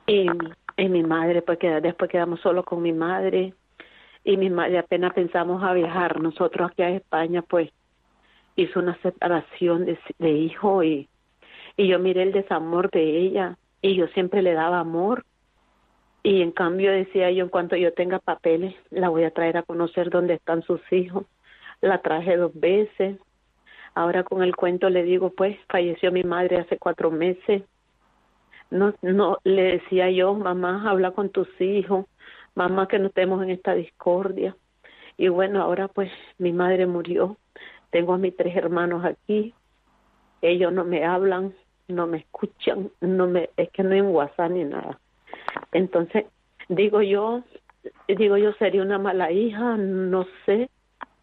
Y 0.07 0.27
y 0.79 0.89
mi 0.89 1.03
madre, 1.03 1.43
pues, 1.43 1.59
después 1.59 2.09
quedamos 2.09 2.41
solos 2.41 2.65
con 2.65 2.81
mi 2.81 2.93
madre 2.93 3.53
y 4.23 4.37
mi 4.37 4.49
madre 4.49 4.79
apenas 4.79 5.13
pensamos 5.13 5.63
a 5.65 5.73
viajar. 5.73 6.21
Nosotros 6.21 6.71
aquí 6.71 6.83
a 6.83 6.91
España, 6.91 7.43
pues 7.43 7.71
hizo 8.55 8.79
una 8.79 8.97
separación 9.03 9.87
de, 9.87 9.99
de 10.19 10.31
hijo 10.31 10.85
y, 10.85 11.09
y 11.77 11.89
yo 11.89 11.99
miré 11.99 12.23
el 12.23 12.33
desamor 12.33 12.93
de 12.93 13.19
ella 13.19 13.59
y 13.83 13.97
yo 13.97 14.07
siempre 14.09 14.41
le 14.41 14.53
daba 14.53 14.79
amor. 14.79 15.25
Y 16.23 16.43
en 16.43 16.53
cambio 16.53 16.93
decía 16.93 17.31
yo, 17.33 17.43
en 17.43 17.51
cuanto 17.51 17.75
yo 17.75 17.93
tenga 17.93 18.21
papeles, 18.21 18.75
la 18.91 19.09
voy 19.09 19.25
a 19.25 19.33
traer 19.33 19.57
a 19.57 19.65
conocer 19.65 20.11
dónde 20.11 20.35
están 20.35 20.63
sus 20.63 20.81
hijos. 20.93 21.25
La 21.81 22.03
traje 22.03 22.37
dos 22.37 22.53
veces. 22.55 23.19
Ahora 23.95 24.23
con 24.23 24.45
el 24.45 24.55
cuento 24.55 24.91
le 24.91 25.03
digo, 25.03 25.31
pues 25.31 25.59
falleció 25.69 26.13
mi 26.13 26.23
madre 26.23 26.59
hace 26.59 26.79
cuatro 26.79 27.11
meses 27.11 27.63
no, 28.71 28.95
no, 29.03 29.39
le 29.45 29.79
decía 29.79 30.11
yo, 30.11 30.35
mamá, 30.35 30.89
habla 30.91 31.13
con 31.13 31.31
tus 31.31 31.49
hijos, 31.61 32.07
mamá, 32.55 32.89
que 32.89 32.99
no 32.99 33.07
estemos 33.07 33.43
en 33.43 33.51
esta 33.51 33.75
discordia. 33.75 34.57
Y 35.17 35.29
bueno, 35.29 35.63
ahora 35.63 35.89
pues 35.89 36.11
mi 36.39 36.53
madre 36.53 36.87
murió, 36.87 37.37
tengo 37.91 38.15
a 38.15 38.19
mis 38.19 38.37
tres 38.37 38.55
hermanos 38.57 39.05
aquí, 39.05 39.55
ellos 40.43 40.73
no 40.73 40.85
me 40.85 41.05
hablan, 41.05 41.55
no 41.89 42.07
me 42.07 42.19
escuchan, 42.19 42.91
no 43.01 43.27
me, 43.27 43.51
es 43.57 43.71
que 43.71 43.83
no 43.83 43.95
hay 43.95 44.03
WhatsApp 44.03 44.51
ni 44.51 44.65
nada. 44.65 44.99
Entonces, 45.73 46.27
digo 46.69 47.03
yo, 47.03 47.43
digo 48.07 48.37
yo, 48.37 48.53
sería 48.55 48.83
una 48.83 48.99
mala 48.99 49.33
hija, 49.33 49.77
no 49.77 50.27
sé, 50.45 50.71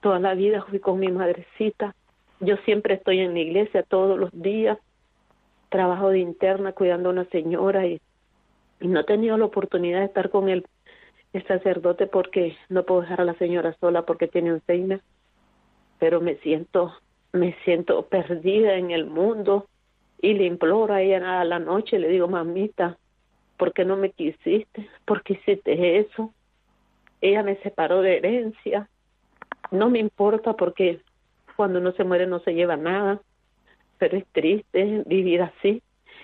toda 0.01 0.19
la 0.19 0.33
vida 0.33 0.63
fui 0.63 0.79
con 0.79 0.99
mi 0.99 1.09
madrecita, 1.09 1.95
yo 2.39 2.57
siempre 2.57 2.95
estoy 2.95 3.19
en 3.19 3.33
la 3.33 3.39
iglesia 3.39 3.83
todos 3.83 4.19
los 4.19 4.29
días, 4.33 4.77
trabajo 5.75 6.07
de 6.07 6.19
interna 6.19 6.71
cuidando 6.71 7.09
a 7.09 7.11
una 7.11 7.25
señora 7.25 7.85
y, 7.85 7.99
no 8.79 9.01
he 9.01 9.03
tenido 9.03 9.37
la 9.37 9.43
oportunidad 9.43 9.99
de 9.99 10.05
estar 10.05 10.29
con 10.29 10.47
el, 10.47 10.65
sacerdote 11.49 12.07
porque 12.07 12.55
no 12.69 12.83
puedo 12.83 13.01
dejar 13.01 13.19
a 13.19 13.25
la 13.25 13.33
señora 13.33 13.75
sola 13.81 14.03
porque 14.03 14.29
tiene 14.29 14.53
un 14.53 15.01
pero 15.99 16.21
me 16.21 16.37
siento, 16.37 16.93
me 17.33 17.57
siento 17.65 18.05
perdida 18.05 18.75
en 18.75 18.91
el 18.91 19.05
mundo 19.05 19.67
y 20.21 20.33
le 20.33 20.45
imploro 20.45 20.93
a 20.93 21.01
ella 21.01 21.41
a 21.41 21.43
la 21.43 21.59
noche, 21.59 21.99
le 21.99 22.07
digo, 22.07 22.29
mamita, 22.29 22.97
¿por 23.57 23.73
qué 23.73 23.83
no 23.83 23.97
me 23.97 24.11
quisiste? 24.11 24.87
¿Por 25.03 25.23
qué 25.23 25.33
hiciste 25.33 25.99
eso? 25.99 26.31
Ella 27.19 27.43
me 27.43 27.57
separó 27.57 28.01
de 28.01 28.15
herencia, 28.15 28.87
no 29.71 29.89
me 29.89 29.99
importa 29.99 30.53
porque 30.53 31.01
cuando 31.57 31.79
uno 31.79 31.91
se 31.91 32.05
muere 32.05 32.27
no 32.27 32.39
se 32.39 32.53
lleva 32.53 32.77
nada, 32.77 33.19
pero 33.97 34.17
es 34.17 34.25
triste 34.31 35.03
vivir 35.05 35.41
así. 35.41 35.81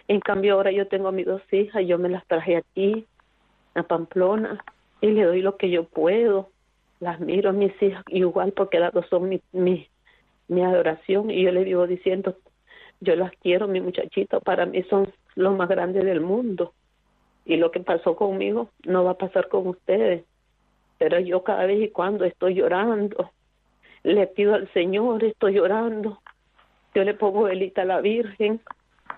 En 0.07 0.19
cambio 0.19 0.55
ahora 0.55 0.71
yo 0.71 0.87
tengo 0.87 1.07
a 1.07 1.11
mis 1.11 1.25
dos 1.25 1.41
hijas, 1.51 1.85
yo 1.85 1.97
me 1.97 2.09
las 2.09 2.25
traje 2.27 2.57
aquí, 2.57 3.05
a 3.75 3.83
Pamplona, 3.83 4.63
y 4.99 5.07
le 5.07 5.23
doy 5.23 5.41
lo 5.41 5.57
que 5.57 5.69
yo 5.69 5.85
puedo. 5.85 6.49
Las 6.99 7.19
miro 7.19 7.49
a 7.49 7.53
mis 7.53 7.73
hijas 7.81 8.03
igual 8.09 8.51
porque 8.51 8.79
las 8.79 8.93
dos 8.93 9.07
son 9.09 9.29
mi, 9.29 9.41
mi, 9.51 9.87
mi 10.47 10.63
adoración 10.63 11.31
y 11.31 11.43
yo 11.43 11.51
le 11.51 11.63
vivo 11.63 11.87
diciendo, 11.87 12.35
yo 12.99 13.15
las 13.15 13.31
quiero, 13.41 13.67
mi 13.67 13.81
muchachito, 13.81 14.39
para 14.41 14.65
mí 14.65 14.83
son 14.83 15.11
los 15.35 15.57
más 15.57 15.67
grandes 15.67 16.05
del 16.05 16.21
mundo. 16.21 16.73
Y 17.45 17.55
lo 17.55 17.71
que 17.71 17.79
pasó 17.79 18.15
conmigo 18.15 18.69
no 18.85 19.03
va 19.03 19.11
a 19.11 19.17
pasar 19.17 19.47
con 19.47 19.67
ustedes. 19.67 20.23
Pero 20.99 21.19
yo 21.19 21.43
cada 21.43 21.65
vez 21.65 21.81
y 21.81 21.89
cuando 21.89 22.25
estoy 22.25 22.53
llorando, 22.53 23.31
le 24.03 24.27
pido 24.27 24.53
al 24.53 24.71
Señor, 24.73 25.23
estoy 25.23 25.53
llorando, 25.53 26.21
yo 26.93 27.03
le 27.03 27.13
pongo 27.13 27.43
velita 27.43 27.83
a 27.83 27.85
la 27.85 28.01
Virgen, 28.01 28.59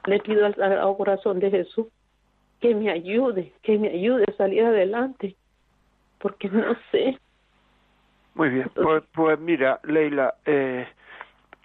le 0.06 0.20
pido 0.20 0.46
al 0.46 0.96
Corazón 0.98 1.40
de 1.40 1.52
Jesús 1.52 1.88
que 2.60 2.74
me 2.74 2.90
ayude, 2.90 3.52
que 3.62 3.78
me 3.78 3.90
ayude 3.90 4.24
a 4.28 4.38
salir 4.38 4.64
adelante, 4.64 5.36
porque 6.20 6.50
no 6.50 6.76
sé. 6.92 7.20
Muy 8.36 8.50
bien, 8.50 8.72
pues, 8.74 9.04
pues 9.14 9.38
mira, 9.40 9.80
Leila, 9.84 10.36
eh, 10.46 10.88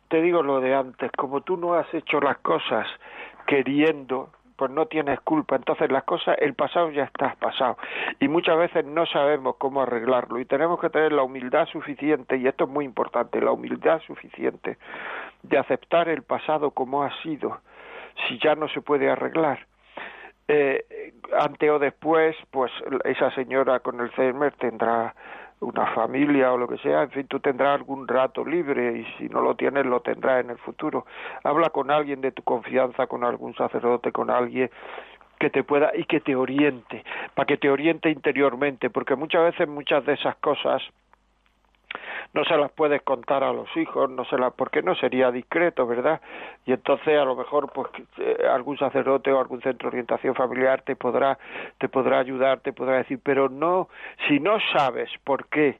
te 0.08 0.20
digo 0.20 0.42
lo 0.42 0.60
de 0.60 0.74
antes, 0.74 1.10
como 1.16 1.42
tú 1.42 1.56
no 1.56 1.74
has 1.74 1.92
hecho 1.94 2.20
las 2.20 2.38
cosas 2.38 2.86
queriendo, 3.46 4.30
pues 4.56 4.72
no 4.72 4.86
tienes 4.86 5.20
culpa. 5.20 5.54
Entonces 5.54 5.90
las 5.90 6.02
cosas, 6.02 6.36
el 6.40 6.54
pasado 6.54 6.90
ya 6.90 7.04
está 7.04 7.36
pasado. 7.38 7.78
Y 8.18 8.26
muchas 8.26 8.58
veces 8.58 8.84
no 8.84 9.06
sabemos 9.06 9.54
cómo 9.56 9.82
arreglarlo. 9.82 10.40
Y 10.40 10.44
tenemos 10.44 10.80
que 10.80 10.90
tener 10.90 11.12
la 11.12 11.22
humildad 11.22 11.66
suficiente, 11.68 12.36
y 12.36 12.48
esto 12.48 12.64
es 12.64 12.70
muy 12.70 12.84
importante, 12.84 13.40
la 13.40 13.52
humildad 13.52 14.00
suficiente 14.00 14.78
de 15.42 15.59
aceptar 15.59 16.09
el 16.09 16.22
pasado 16.22 16.70
como 16.70 17.03
ha 17.03 17.22
sido, 17.22 17.61
si 18.27 18.38
ya 18.38 18.55
no 18.55 18.68
se 18.68 18.81
puede 18.81 19.11
arreglar. 19.11 19.66
Eh, 20.48 21.12
ante 21.38 21.70
o 21.70 21.79
después, 21.79 22.37
pues 22.51 22.72
esa 23.05 23.31
señora 23.33 23.81
con 23.81 23.96
el 23.96 24.03
Alzheimer 24.03 24.53
tendrá 24.55 25.14
una 25.61 25.87
familia 25.88 26.53
o 26.53 26.59
lo 26.59 26.68
que 26.68 26.79
sea, 26.79 27.03
en 27.03 27.11
fin, 27.11 27.27
tú 27.27 27.40
tendrás 27.40 27.74
algún 27.74 28.07
rato 28.07 28.44
libre 28.44 28.98
y 28.98 29.05
si 29.18 29.29
no 29.29 29.40
lo 29.40 29.57
tienes 29.57 29.85
lo 29.87 30.01
tendrás 30.01 30.44
en 30.44 30.51
el 30.51 30.59
futuro. 30.59 31.05
Habla 31.42 31.70
con 31.70 31.90
alguien 31.90 32.20
de 32.20 32.33
tu 32.33 32.42
confianza, 32.42 33.07
con 33.07 33.24
algún 33.24 33.55
sacerdote, 33.55 34.12
con 34.12 34.31
alguien 34.31 34.70
que 35.38 35.51
te 35.51 35.62
pueda 35.64 35.92
y 35.94 36.05
que 36.05 36.20
te 36.20 36.35
oriente, 36.35 37.05
para 37.35 37.46
que 37.46 37.57
te 37.57 37.70
oriente 37.70 38.11
interiormente, 38.11 38.90
porque 38.90 39.16
muchas 39.16 39.42
veces 39.44 39.68
muchas 39.68 40.05
de 40.05 40.14
esas 40.14 40.37
cosas 40.37 40.83
no 42.34 42.44
se 42.44 42.56
las 42.56 42.70
puedes 42.72 43.02
contar 43.02 43.42
a 43.42 43.52
los 43.52 43.74
hijos, 43.76 44.10
no 44.10 44.24
se 44.26 44.36
las, 44.38 44.52
porque 44.52 44.82
no 44.82 44.94
sería 44.94 45.30
discreto, 45.30 45.86
¿verdad? 45.86 46.20
Y 46.66 46.72
entonces 46.72 47.18
a 47.18 47.24
lo 47.24 47.34
mejor 47.34 47.70
pues 47.72 47.88
eh, 48.18 48.46
algún 48.50 48.78
sacerdote 48.78 49.32
o 49.32 49.40
algún 49.40 49.62
centro 49.62 49.90
de 49.90 49.96
orientación 49.96 50.34
familiar 50.34 50.82
te 50.82 50.96
podrá 50.96 51.38
te 51.78 51.88
podrá 51.88 52.18
ayudar, 52.18 52.60
te 52.60 52.72
podrá 52.72 52.98
decir, 52.98 53.18
pero 53.22 53.48
no 53.48 53.88
si 54.28 54.40
no 54.40 54.58
sabes 54.72 55.10
por 55.24 55.46
qué 55.46 55.78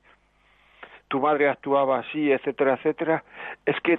tu 1.09 1.21
madre 1.21 1.49
actuaba 1.49 1.99
así, 2.01 2.31
etcétera, 2.31 2.75
etcétera, 2.75 3.25
es 3.65 3.79
que 3.81 3.99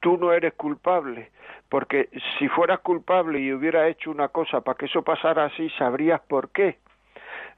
tú 0.00 0.16
no 0.16 0.32
eres 0.32 0.54
culpable, 0.54 1.30
porque 1.68 2.08
si 2.38 2.48
fueras 2.48 2.80
culpable 2.80 3.38
y 3.38 3.52
hubiera 3.52 3.86
hecho 3.86 4.10
una 4.10 4.28
cosa 4.28 4.62
para 4.62 4.76
que 4.76 4.86
eso 4.86 5.02
pasara 5.02 5.44
así, 5.44 5.68
sabrías 5.78 6.20
por 6.22 6.50
qué. 6.50 6.78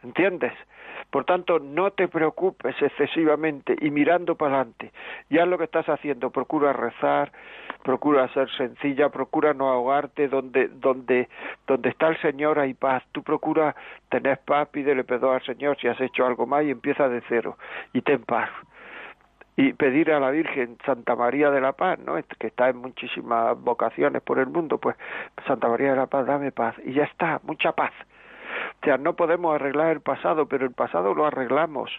¿Entiendes? 0.03 0.53
Por 1.13 1.27
tanto, 1.27 1.59
no 1.59 1.91
te 1.91 2.09
preocupes 2.09 2.75
excesivamente 2.81 3.77
y 3.79 3.91
mirando 3.91 4.35
para 4.35 4.55
adelante. 4.55 4.93
Ya 5.29 5.45
lo 5.45 5.59
que 5.59 5.65
estás 5.65 5.87
haciendo, 5.87 6.31
procura 6.31 6.73
rezar, 6.73 7.31
procura 7.83 8.33
ser 8.33 8.51
sencilla, 8.57 9.11
procura 9.11 9.53
no 9.53 9.69
ahogarte 9.69 10.29
donde 10.29 10.69
donde 10.69 11.29
donde 11.67 11.91
está 11.91 12.09
el 12.09 12.19
Señor 12.23 12.59
hay 12.59 12.73
paz. 12.73 13.03
Tú 13.13 13.23
procura 13.23 13.77
tener 14.09 14.39
paz, 14.39 14.71
pídele 14.71 15.05
perdón 15.05 15.35
al 15.35 15.43
Señor 15.43 15.77
si 15.79 15.87
has 15.87 16.01
hecho 16.01 16.25
algo 16.25 16.47
mal 16.47 16.67
y 16.67 16.71
empieza 16.71 17.07
de 17.11 17.23
cero 17.29 17.59
y 17.93 18.01
ten 18.01 18.23
paz 18.23 18.49
y 19.55 19.75
pedir 19.75 20.13
a 20.13 20.19
la 20.19 20.31
Virgen 20.31 20.79
Santa 20.87 21.15
María 21.15 21.51
de 21.51 21.61
la 21.61 21.75
Paz, 21.75 21.99
¿no? 21.99 22.15
que 22.39 22.47
está 22.47 22.71
en 22.71 22.79
muchísimas 22.79 23.61
vocaciones 23.61 24.23
por 24.23 24.39
el 24.39 24.47
mundo, 24.47 24.79
pues 24.79 24.97
Santa 25.47 25.69
María 25.69 25.91
de 25.91 25.97
la 25.97 26.07
Paz, 26.07 26.27
dame 26.27 26.53
paz 26.53 26.75
y 26.87 26.95
ya 26.95 27.05
está, 27.05 27.39
mucha 27.45 27.73
paz. 27.73 27.93
Sea, 28.83 28.99
no 28.99 29.15
podemos 29.15 29.55
arreglar 29.55 29.93
el 29.93 30.01
pasado, 30.01 30.47
pero 30.47 30.65
el 30.65 30.73
pasado 30.73 31.15
lo 31.15 31.27
arreglamos. 31.27 31.91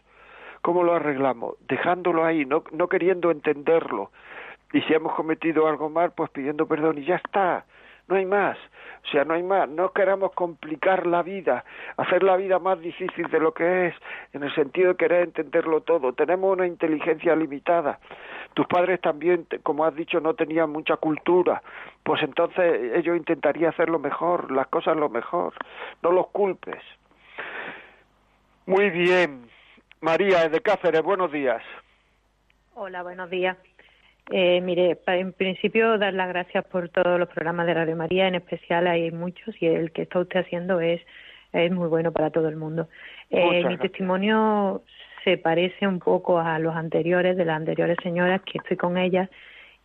¿Cómo 0.61 0.83
lo 0.83 0.93
arreglamos? 0.93 1.55
Dejándolo 1.67 2.25
ahí, 2.25 2.45
no, 2.45 2.63
no 2.71 2.87
queriendo 2.87 3.31
entenderlo. 3.31 4.11
Y 4.73 4.81
si 4.81 4.93
hemos 4.93 5.13
cometido 5.13 5.67
algo 5.67 5.89
mal, 5.89 6.11
pues 6.11 6.29
pidiendo 6.31 6.67
perdón 6.67 6.97
y 6.97 7.05
ya 7.05 7.15
está 7.15 7.65
no 8.07 8.15
hay 8.15 8.25
más. 8.25 8.57
O 9.03 9.07
sea, 9.11 9.25
no 9.25 9.33
hay 9.33 9.43
más. 9.43 9.67
No 9.69 9.91
queramos 9.91 10.31
complicar 10.33 11.05
la 11.05 11.23
vida, 11.23 11.63
hacer 11.97 12.23
la 12.23 12.37
vida 12.37 12.59
más 12.59 12.79
difícil 12.79 13.29
de 13.29 13.39
lo 13.39 13.53
que 13.53 13.87
es, 13.87 13.95
en 14.33 14.43
el 14.43 14.53
sentido 14.55 14.89
de 14.89 14.97
querer 14.97 15.23
entenderlo 15.23 15.81
todo. 15.81 16.13
Tenemos 16.13 16.53
una 16.53 16.67
inteligencia 16.67 17.35
limitada. 17.35 17.99
Tus 18.53 18.67
padres 18.67 19.01
también, 19.01 19.47
como 19.63 19.85
has 19.85 19.95
dicho, 19.95 20.19
no 20.19 20.35
tenían 20.35 20.69
mucha 20.69 20.97
cultura. 20.97 21.61
Pues 22.03 22.21
entonces 22.23 22.95
ellos 22.95 23.17
intentarían 23.17 23.71
hacerlo 23.71 23.99
mejor, 23.99 24.51
las 24.51 24.67
cosas 24.67 24.95
lo 24.95 25.09
mejor. 25.09 25.53
No 26.01 26.11
los 26.11 26.27
culpes. 26.27 26.81
Muy 28.65 28.89
bien. 28.89 29.49
María 30.01 30.49
de 30.49 30.61
Cáceres, 30.61 31.01
buenos 31.01 31.31
días. 31.31 31.61
Hola, 32.75 33.03
buenos 33.03 33.29
días. 33.29 33.57
Eh, 34.31 34.61
mire, 34.61 34.97
en 35.07 35.33
principio 35.33 35.97
dar 35.97 36.13
las 36.13 36.29
gracias 36.29 36.63
por 36.65 36.89
todos 36.89 37.19
los 37.19 37.27
programas 37.29 37.67
de 37.67 37.73
Radio 37.73 37.95
María, 37.95 38.27
en 38.27 38.35
especial 38.35 38.87
hay 38.87 39.11
muchos 39.11 39.53
y 39.61 39.67
el 39.67 39.91
que 39.91 40.03
está 40.03 40.19
usted 40.19 40.39
haciendo 40.41 40.79
es, 40.79 41.01
es 41.51 41.71
muy 41.71 41.87
bueno 41.87 42.11
para 42.11 42.29
todo 42.29 42.47
el 42.47 42.55
mundo. 42.55 42.87
Eh, 43.29 43.65
mi 43.65 43.77
testimonio 43.77 44.83
se 45.23 45.37
parece 45.37 45.87
un 45.87 45.99
poco 45.99 46.39
a 46.39 46.57
los 46.59 46.75
anteriores, 46.75 47.35
de 47.35 47.45
las 47.45 47.57
anteriores 47.57 47.97
señoras 48.01 48.41
que 48.43 48.59
estoy 48.59 48.77
con 48.77 48.97
ellas, 48.97 49.29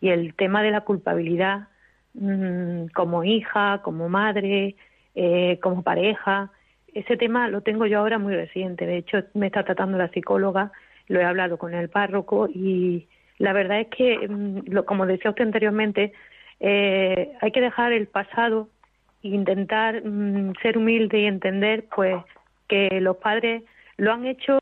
y 0.01 0.09
el 0.09 0.33
tema 0.35 0.63
de 0.63 0.71
la 0.71 0.81
culpabilidad 0.81 1.67
mmm, 2.13 2.87
como 2.93 3.23
hija, 3.23 3.81
como 3.83 4.07
madre, 4.07 4.75
eh, 5.15 5.59
como 5.61 5.83
pareja, 5.83 6.51
ese 6.93 7.17
tema 7.17 7.49
lo 7.49 7.61
tengo 7.61 7.85
yo 7.85 7.99
ahora 7.99 8.17
muy 8.17 8.35
reciente. 8.35 8.85
De 8.85 8.97
hecho, 8.97 9.23
me 9.33 9.47
está 9.47 9.63
tratando 9.63 9.97
la 9.97 10.09
psicóloga, 10.09 10.71
lo 11.07 11.19
he 11.19 11.25
hablado 11.25 11.57
con 11.57 11.73
el 11.73 11.89
párroco 11.89 12.47
y 12.47 13.07
la 13.39 13.53
verdad 13.53 13.81
es 13.81 13.87
que, 13.87 14.27
mm, 14.27 14.83
como 14.85 15.05
decía 15.05 15.31
usted 15.31 15.45
anteriormente, 15.45 16.13
eh, 16.59 17.33
hay 17.41 17.51
que 17.51 17.61
dejar 17.61 17.93
el 17.93 18.07
pasado 18.07 18.69
e 19.23 19.29
intentar 19.29 20.03
mm, 20.05 20.53
ser 20.61 20.77
humilde 20.77 21.21
y 21.21 21.25
entender 21.25 21.85
pues 21.95 22.23
que 22.67 23.01
los 23.01 23.17
padres 23.17 23.63
lo 23.97 24.13
han 24.13 24.25
hecho 24.25 24.59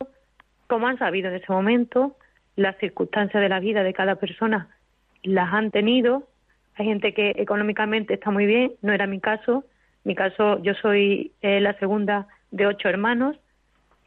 como 0.68 0.88
han 0.88 0.98
sabido 0.98 1.30
en 1.30 1.36
ese 1.36 1.52
momento, 1.52 2.16
las 2.56 2.78
circunstancias 2.78 3.42
de 3.42 3.50
la 3.50 3.60
vida 3.60 3.84
de 3.84 3.94
cada 3.94 4.16
persona 4.16 4.70
las 5.24 5.54
han 5.54 5.72
tenido. 5.72 6.28
Hay 6.76 6.86
gente 6.86 7.14
que 7.14 7.34
económicamente 7.38 8.16
está 8.16 8.32
muy 8.32 8.46
bien, 8.46 8.74
no 8.82 8.94
era 8.94 9.08
mi 9.08 9.20
caso. 9.20 9.64
Mi 10.04 10.16
caso, 10.16 10.62
yo 10.62 10.74
soy 10.76 11.32
eh, 11.42 11.60
la 11.60 11.74
segunda 11.80 12.28
de 12.52 12.68
ocho 12.68 12.90
hermanos. 12.90 13.38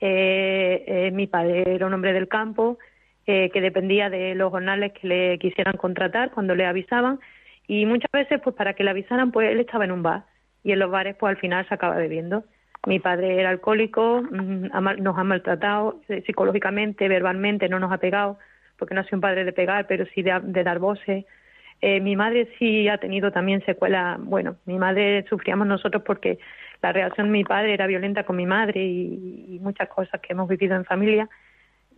Eh, 0.01 1.11
mi 1.13 1.27
padre 1.27 1.75
era 1.75 1.87
un 1.87 1.95
hombre 1.95 2.13
del 2.13 2.29
campo, 2.29 2.79
eh, 3.33 3.49
que 3.51 3.61
dependía 3.61 4.11
de 4.11 4.35
los 4.35 4.51
jornales 4.51 4.93
que 4.93 5.07
le 5.07 5.39
quisieran 5.39 5.77
contratar 5.77 6.33
cuando 6.33 6.57
le 6.57 6.67
avisaban 6.67 7.21
y 7.69 7.87
muchas 7.87 8.11
veces 8.11 8.41
pues 8.43 8.57
para 8.57 8.75
que 8.75 8.83
le 8.83 8.91
avisaran 8.91 9.31
pues 9.31 9.49
él 9.53 9.61
estaba 9.61 9.85
en 9.85 9.93
un 9.93 10.03
bar 10.03 10.25
y 10.65 10.73
en 10.73 10.81
los 10.81 10.91
bares 10.91 11.15
pues 11.15 11.31
al 11.31 11.37
final 11.37 11.65
se 11.69 11.75
acaba 11.75 11.95
bebiendo. 11.95 12.43
Mi 12.89 12.99
padre 12.99 13.39
era 13.39 13.51
alcohólico, 13.51 14.21
mm, 14.23 14.71
nos 14.99 15.17
ha 15.17 15.23
maltratado 15.23 16.01
eh, 16.09 16.25
psicológicamente, 16.27 17.07
verbalmente, 17.07 17.69
no 17.69 17.79
nos 17.79 17.93
ha 17.93 17.99
pegado, 17.99 18.37
porque 18.77 18.97
no 18.97 19.05
soy 19.05 19.15
un 19.15 19.21
padre 19.21 19.45
de 19.45 19.53
pegar, 19.53 19.87
pero 19.87 20.07
sí 20.13 20.23
de, 20.23 20.65
dar 20.65 20.81
voces. 20.81 21.25
Eh, 21.81 22.01
mi 22.01 22.17
madre 22.17 22.49
sí 22.59 22.89
ha 22.89 22.99
tenido 22.99 23.31
también 23.31 23.65
secuelas, 23.65 24.19
bueno, 24.25 24.57
mi 24.67 24.77
madre 24.77 25.25
sufríamos 25.29 25.69
nosotros 25.69 26.03
porque 26.05 26.41
la 26.83 26.91
reacción 26.93 27.29
de 27.29 27.33
mi 27.33 27.45
padre 27.45 27.75
era 27.75 27.87
violenta 27.87 28.25
con 28.25 28.35
mi 28.35 28.47
madre 28.47 28.83
y 28.83 29.61
muchas 29.63 29.89
cosas 29.89 30.21
que 30.21 30.33
hemos 30.33 30.49
vivido 30.49 30.75
en 30.75 30.85
familia. 30.85 31.29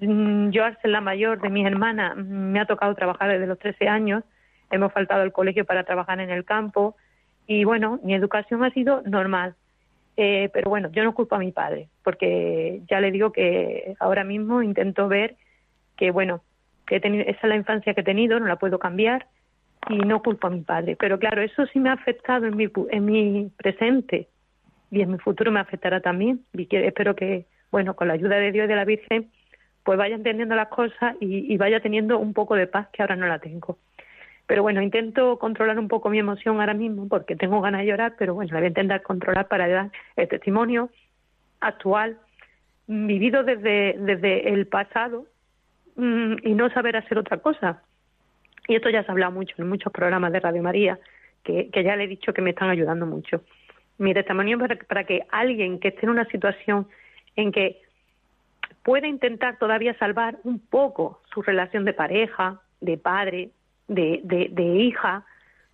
Mm, 0.03 0.51
yo, 0.51 0.65
al 0.65 0.77
ser 0.81 0.91
la 0.91 1.01
mayor 1.01 1.41
de 1.41 1.49
mis 1.49 1.65
hermanas, 1.65 2.17
mm, 2.17 2.53
me 2.53 2.61
ha 2.61 2.67
tocado 2.67 2.95
trabajar 2.95 3.31
desde 3.31 3.47
los 3.47 3.59
13 3.59 3.89
años. 3.89 4.25
Hemos 4.71 4.93
faltado 4.93 5.23
al 5.23 5.33
colegio 5.33 5.65
para 5.65 5.85
trabajar 5.85 6.21
en 6.21 6.31
el 6.31 6.45
campo. 6.45 6.97
Y 7.47 7.65
bueno, 7.65 8.01
mi 8.03 8.15
educación 8.15 8.65
ha 8.65 8.71
sido 8.71 9.03
normal. 9.03 9.55
Eh, 10.17 10.51
pero 10.53 10.69
bueno, 10.71 10.91
yo 10.93 11.05
no 11.05 11.15
culpo 11.15 11.37
a 11.37 11.39
mi 11.39 11.53
padre, 11.53 11.89
porque 12.05 12.83
ya 12.91 13.01
le 13.01 13.11
digo 13.11 13.33
que 13.33 13.95
ahora 13.99 14.25
mismo 14.25 14.63
intento 14.63 15.09
ver 15.09 15.37
que, 15.97 16.11
bueno, 16.11 16.43
que 16.87 16.97
esa 16.97 17.09
es 17.09 17.43
la 17.45 17.57
infancia 17.57 17.95
que 17.95 18.03
he 18.03 18.05
tenido, 18.05 18.39
no 18.39 18.47
la 18.47 18.57
puedo 18.57 18.79
cambiar 18.79 19.27
y 19.89 19.97
no 19.97 20.23
culpo 20.23 20.49
a 20.49 20.51
mi 20.51 20.61
padre. 20.63 20.97
Pero 20.97 21.19
claro, 21.19 21.43
eso 21.43 21.67
sí 21.67 21.81
me 21.81 21.89
ha 21.91 21.95
afectado 21.95 22.47
en 22.47 22.57
mi, 22.57 22.69
en 22.91 23.05
mi 23.05 23.51
presente 23.57 24.29
y 24.91 25.01
en 25.01 25.13
mi 25.13 25.19
futuro 25.19 25.51
me 25.51 25.61
afectará 25.61 26.01
también. 26.01 26.45
Y 26.53 26.69
espero 26.77 27.15
que, 27.17 27.47
bueno, 27.71 27.95
con 27.95 28.09
la 28.09 28.15
ayuda 28.15 28.37
de 28.37 28.53
Dios 28.53 28.67
y 28.67 28.69
de 28.69 28.77
la 28.77 28.85
Virgen, 28.85 29.31
pues 29.85 29.99
vaya 29.99 30.15
entendiendo 30.15 30.55
las 30.55 30.69
cosas 30.69 31.17
y, 31.21 31.57
vaya 31.57 31.81
teniendo 31.81 32.19
un 32.19 32.35
poco 32.35 32.55
de 32.55 32.67
paz 32.67 32.89
que 32.93 33.03
ahora 33.03 33.17
no 33.17 33.27
la 33.27 33.39
tengo. 33.39 33.79
Pero 34.47 34.63
bueno, 34.63 34.83
intento 34.83 35.39
controlar 35.39 35.79
un 35.79 35.89
poco 35.89 36.11
mi 36.11 36.19
emoción 36.19 36.61
ahora 36.61 36.75
mismo 36.75 37.09
porque 37.09 37.37
tengo 37.37 37.61
ganas 37.61 37.81
de 37.81 37.89
llorar, 37.89 38.15
pero 38.19 38.35
bueno, 38.35 38.53
la 38.53 38.59
voy 38.59 38.67
a 38.67 38.69
intentar 38.69 39.03
controlar 39.03 39.49
para 39.49 39.69
dar 39.69 39.91
el 40.17 40.29
testimonio 40.29 40.91
actual, 41.61 42.19
vivido 42.87 43.45
desde, 43.45 43.97
desde 43.99 44.53
el 44.53 44.67
pasado 44.67 45.27
mm, 45.97 46.35
y 46.43 46.55
no 46.55 46.71
saber 46.71 46.97
hacer 46.97 47.19
otra 47.19 47.39
cosa. 47.39 47.83
Y 48.69 48.77
esto 48.77 48.91
ya 48.91 49.03
se 49.03 49.09
ha 49.09 49.13
hablado 49.13 49.33
mucho 49.33 49.55
en 49.59 49.69
muchos 49.69 49.93
programas 49.93 50.33
de 50.33 50.41
Radio 50.41 50.63
María, 50.63 50.99
que, 51.43 51.71
ya 51.73 51.97
le 51.97 52.05
he 52.05 52.09
dicho 52.09 52.33
que 52.33 52.43
me 52.43 52.51
están 52.51 52.71
ayudando 52.71 53.07
mucho. 53.07 53.43
Mi 53.99 54.15
testimonio 54.15 54.59
para, 54.59 54.77
para 54.77 55.05
que 55.05 55.27
alguien 55.31 55.79
que 55.79 55.89
esté 55.89 56.07
en 56.07 56.11
una 56.11 56.25
situación 56.27 56.89
en 57.37 57.53
que 57.53 57.81
puede 58.83 59.09
intentar 59.09 59.59
todavía 59.59 59.95
salvar 59.99 60.39
un 60.45 60.59
poco 60.59 61.23
su 61.33 61.43
relación 61.43 61.85
de 61.85 61.93
pareja, 61.93 62.61
de 62.81 62.99
padre, 62.99 63.51
de, 63.89 64.21
de, 64.25 64.65
hija, 64.65 65.25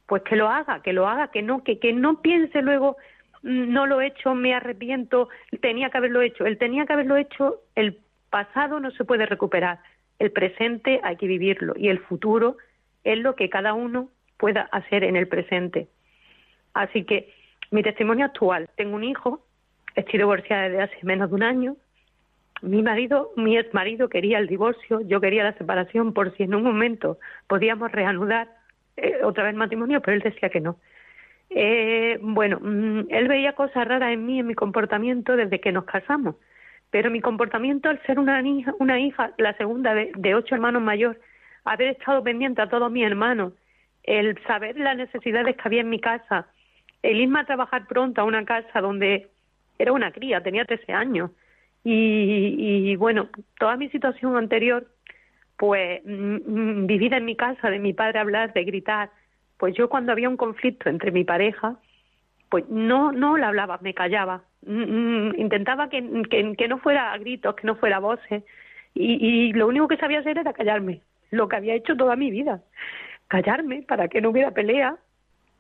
pues 0.07 0.23
que 0.23 0.37
lo 0.37 0.49
haga, 0.49 0.83
que 0.83 0.93
lo 0.93 1.09
haga, 1.09 1.31
que 1.31 1.43
no, 1.43 1.63
que, 1.63 1.79
que 1.79 1.93
no 1.93 2.21
piense 2.21 2.63
luego 2.63 2.97
mm, 3.43 3.73
no 3.73 3.87
lo 3.87 4.01
he 4.01 4.09
hecho, 4.09 4.35
me 4.35 4.55
arrepiento, 4.55 5.29
tenía 5.61 5.91
que 5.91 5.99
haberlo 5.99 6.23
hecho. 6.23 6.47
Él 6.47 6.59
tenía 6.59 6.87
que 6.87 6.93
haberlo 6.93 7.17
hecho, 7.17 7.61
el 7.75 7.99
pasado 8.31 8.81
no 8.81 8.91
se 8.91 9.05
puede 9.05 9.27
recuperar, 9.27 9.79
el 10.19 10.33
presente 10.33 11.01
hay 11.03 11.17
que 11.17 11.27
vivirlo 11.27 11.75
y 11.77 11.89
el 11.89 12.01
futuro 12.01 12.57
es 13.05 13.19
lo 13.19 13.35
que 13.37 13.49
cada 13.49 13.73
uno 13.73 14.11
pueda 14.37 14.63
hacer 14.73 15.05
en 15.05 15.17
el 15.17 15.29
presente. 15.29 15.89
Así 16.75 17.05
que 17.05 17.33
mi 17.71 17.83
testimonio 17.83 18.27
actual, 18.27 18.69
tengo 18.77 18.97
un 18.97 19.05
hijo, 19.05 19.45
estoy 19.95 20.19
divorciada 20.19 20.69
desde 20.69 20.83
hace 20.83 20.97
menos 21.03 21.31
de 21.31 21.35
un 21.37 21.43
año, 21.43 21.77
mi 22.63 22.83
marido, 22.83 23.31
mi 23.37 23.57
ex 23.57 23.73
marido 23.73 24.09
quería 24.09 24.39
el 24.39 24.47
divorcio, 24.47 25.01
yo 25.03 25.21
quería 25.21 25.45
la 25.45 25.55
separación 25.55 26.13
por 26.13 26.37
si 26.37 26.45
en 26.45 26.55
un 26.55 26.63
momento 26.63 27.19
podíamos 27.47 27.93
reanudar 27.93 28.49
eh, 28.97 29.19
otra 29.23 29.45
vez 29.45 29.53
el 29.53 29.59
matrimonio, 29.59 30.01
pero 30.01 30.17
él 30.17 30.23
decía 30.23 30.49
que 30.49 30.61
no. 30.61 30.79
Eh, 31.51 32.19
bueno, 32.21 32.59
mm, 32.61 33.07
él 33.11 33.29
veía 33.29 33.55
cosas 33.55 33.87
raras 33.87 34.13
en 34.13 34.27
mí, 34.27 34.41
en 34.41 34.47
mi 34.47 34.55
comportamiento 34.55 35.37
desde 35.37 35.61
que 35.61 35.73
nos 35.73 35.85
casamos, 35.85 36.37
pero 36.91 37.11
mi 37.11 37.21
comportamiento 37.21 37.89
al 37.89 38.03
ser 38.03 38.19
una 38.19 38.43
hija, 38.43 38.75
una 38.79 39.01
hija 39.01 39.33
la 39.39 39.57
segunda 39.57 39.95
de, 39.95 40.13
de 40.17 40.35
ocho 40.35 40.55
hermanos 40.55 40.83
mayor, 40.83 41.19
haber 41.65 41.89
estado 41.89 42.23
pendiente 42.23 42.63
a 42.63 42.69
todos 42.69 42.91
mis 42.91 43.07
hermanos, 43.07 43.53
el 44.03 44.39
saber 44.47 44.79
las 44.79 44.97
necesidades 44.97 45.57
que 45.57 45.63
había 45.65 45.83
en 45.83 45.91
mi 45.91 46.01
casa, 46.01 46.47
el 47.03 47.21
irme 47.21 47.41
a 47.41 47.45
trabajar 47.45 47.87
pronto 47.87 48.21
a 48.21 48.25
una 48.25 48.45
casa 48.45 48.81
donde 48.81 49.29
era 49.79 49.93
una 49.93 50.11
cría, 50.11 50.43
tenía 50.43 50.65
13 50.65 50.93
años, 50.93 51.31
y, 51.85 52.97
bueno, 52.97 53.29
toda 53.59 53.77
mi 53.77 53.89
situación 53.89 54.37
anterior, 54.37 54.87
pues 55.57 56.03
mm, 56.05 56.37
mm, 56.47 56.87
vivida 56.87 57.17
en 57.17 57.25
mi 57.25 57.37
casa, 57.37 57.71
de 57.71 57.79
mi 57.79 57.93
padre 57.93 58.19
hablar, 58.19 58.53
de 58.53 58.65
gritar, 58.65 59.11
pues 59.57 59.75
yo 59.75 59.89
cuando 59.89 60.13
había 60.13 60.29
un 60.29 60.37
conflicto 60.37 60.89
entre 60.89 61.11
mi 61.11 61.25
pareja, 61.25 61.77
pues 62.49 62.69
no, 62.69 63.13
no 63.13 63.37
le 63.37 63.45
hablaba, 63.45 63.79
me 63.83 63.95
callaba. 63.95 64.43
Mm, 64.67 65.39
intentaba 65.39 65.89
que, 65.89 66.03
que, 66.57 66.69
no 66.69 66.79
fuera 66.79 67.13
a 67.13 67.19
gritos, 67.19 67.55
que 67.55 67.67
no 67.67 67.77
fuera 67.77 67.97
a 67.97 68.01
voces. 68.01 68.45
Y, 68.95 69.49
y 69.49 69.53
lo 69.53 69.67
único 69.67 69.89
que 69.89 69.97
sabía 69.97 70.21
hacer 70.21 70.39
era 70.39 70.53
callarme, 70.53 71.03
lo 71.31 71.49
que 71.49 71.57
había 71.57 71.75
hecho 71.75 71.97
toda 71.97 72.17
mi 72.17 72.31
vida. 72.31 72.63
Callarme 73.29 73.83
para 73.83 74.09
que 74.09 74.21
no 74.21 74.31
hubiera 74.31 74.53
pelea. 74.53 74.97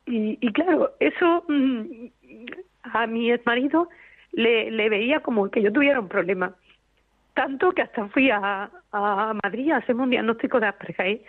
Y, 0.06 0.38
y 0.40 0.52
claro, 0.52 0.92
eso 1.00 1.44
a 2.82 3.06
mi 3.06 3.30
ex 3.32 3.44
marido 3.46 3.88
le, 4.32 4.70
le 4.70 4.88
veía 4.88 5.20
como 5.20 5.50
que 5.50 5.62
yo 5.62 5.72
tuviera 5.72 6.00
un 6.00 6.08
problema. 6.08 6.54
tanto 7.34 7.70
que 7.72 7.82
hasta 7.82 8.08
fui 8.08 8.30
a, 8.30 8.68
Madrid 9.44 9.70
a 9.70 9.76
hacerme 9.76 10.02
un 10.02 10.10
diagnóstico 10.10 10.58
de 10.58 10.66
Asperger, 10.66 11.20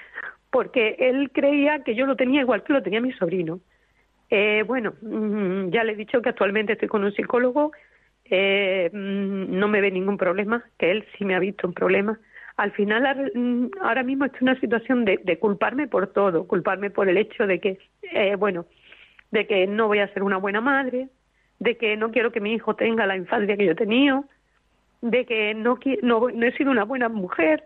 porque 0.49 0.95
él 0.99 1.29
creía 1.31 1.83
que 1.83 1.93
yo 1.93 2.05
lo 2.07 2.15
tenía 2.15 2.41
igual 2.41 2.63
que 2.63 2.73
lo 2.73 2.81
tenía 2.81 3.01
mi 3.01 3.13
sobrino. 3.13 3.59
Eh, 4.31 4.63
bueno, 4.65 4.93
mm, 5.01 5.69
ya 5.69 5.83
le 5.83 5.93
he 5.93 5.95
dicho 5.95 6.21
que 6.21 6.29
actualmente 6.29 6.73
estoy 6.73 6.87
con 6.87 7.03
un 7.03 7.11
psicólogo, 7.11 7.71
eh, 8.25 8.89
mm, 8.91 9.59
no 9.59 9.67
me 9.67 9.81
ve 9.81 9.91
ningún 9.91 10.17
problema, 10.17 10.63
que 10.77 10.91
él 10.91 11.05
sí 11.17 11.25
me 11.25 11.35
ha 11.35 11.39
visto 11.39 11.67
un 11.67 11.73
problema. 11.73 12.19
Al 12.57 12.71
final, 12.71 13.31
mm, 13.33 13.67
ahora 13.81 14.03
mismo 14.03 14.25
estoy 14.25 14.39
en 14.41 14.49
una 14.49 14.59
situación 14.59 15.05
de, 15.05 15.19
de 15.23 15.39
culparme 15.39 15.87
por 15.87 16.07
todo, 16.07 16.47
culparme 16.47 16.89
por 16.89 17.07
el 17.07 17.17
hecho 17.17 17.47
de 17.47 17.59
que, 17.59 17.77
eh, 18.01 18.35
bueno, 18.35 18.65
de 19.31 19.45
que 19.47 19.67
no 19.67 19.87
voy 19.87 19.99
a 19.99 20.13
ser 20.13 20.23
una 20.23 20.37
buena 20.37 20.61
madre, 20.61 21.09
de 21.59 21.77
que 21.77 21.97
no 21.97 22.11
quiero 22.11 22.31
que 22.31 22.39
mi 22.39 22.53
hijo 22.53 22.75
tenga 22.75 23.05
la 23.05 23.17
infancia 23.17 23.57
que 23.57 23.65
yo 23.65 23.71
he 23.73 23.75
tenido, 23.75 24.25
de 25.01 25.25
que 25.25 25.53
no, 25.53 25.77
no, 26.01 26.27
he 26.27 26.57
sido 26.57 26.71
una 26.71 26.85
buena 26.85 27.09
mujer, 27.09 27.63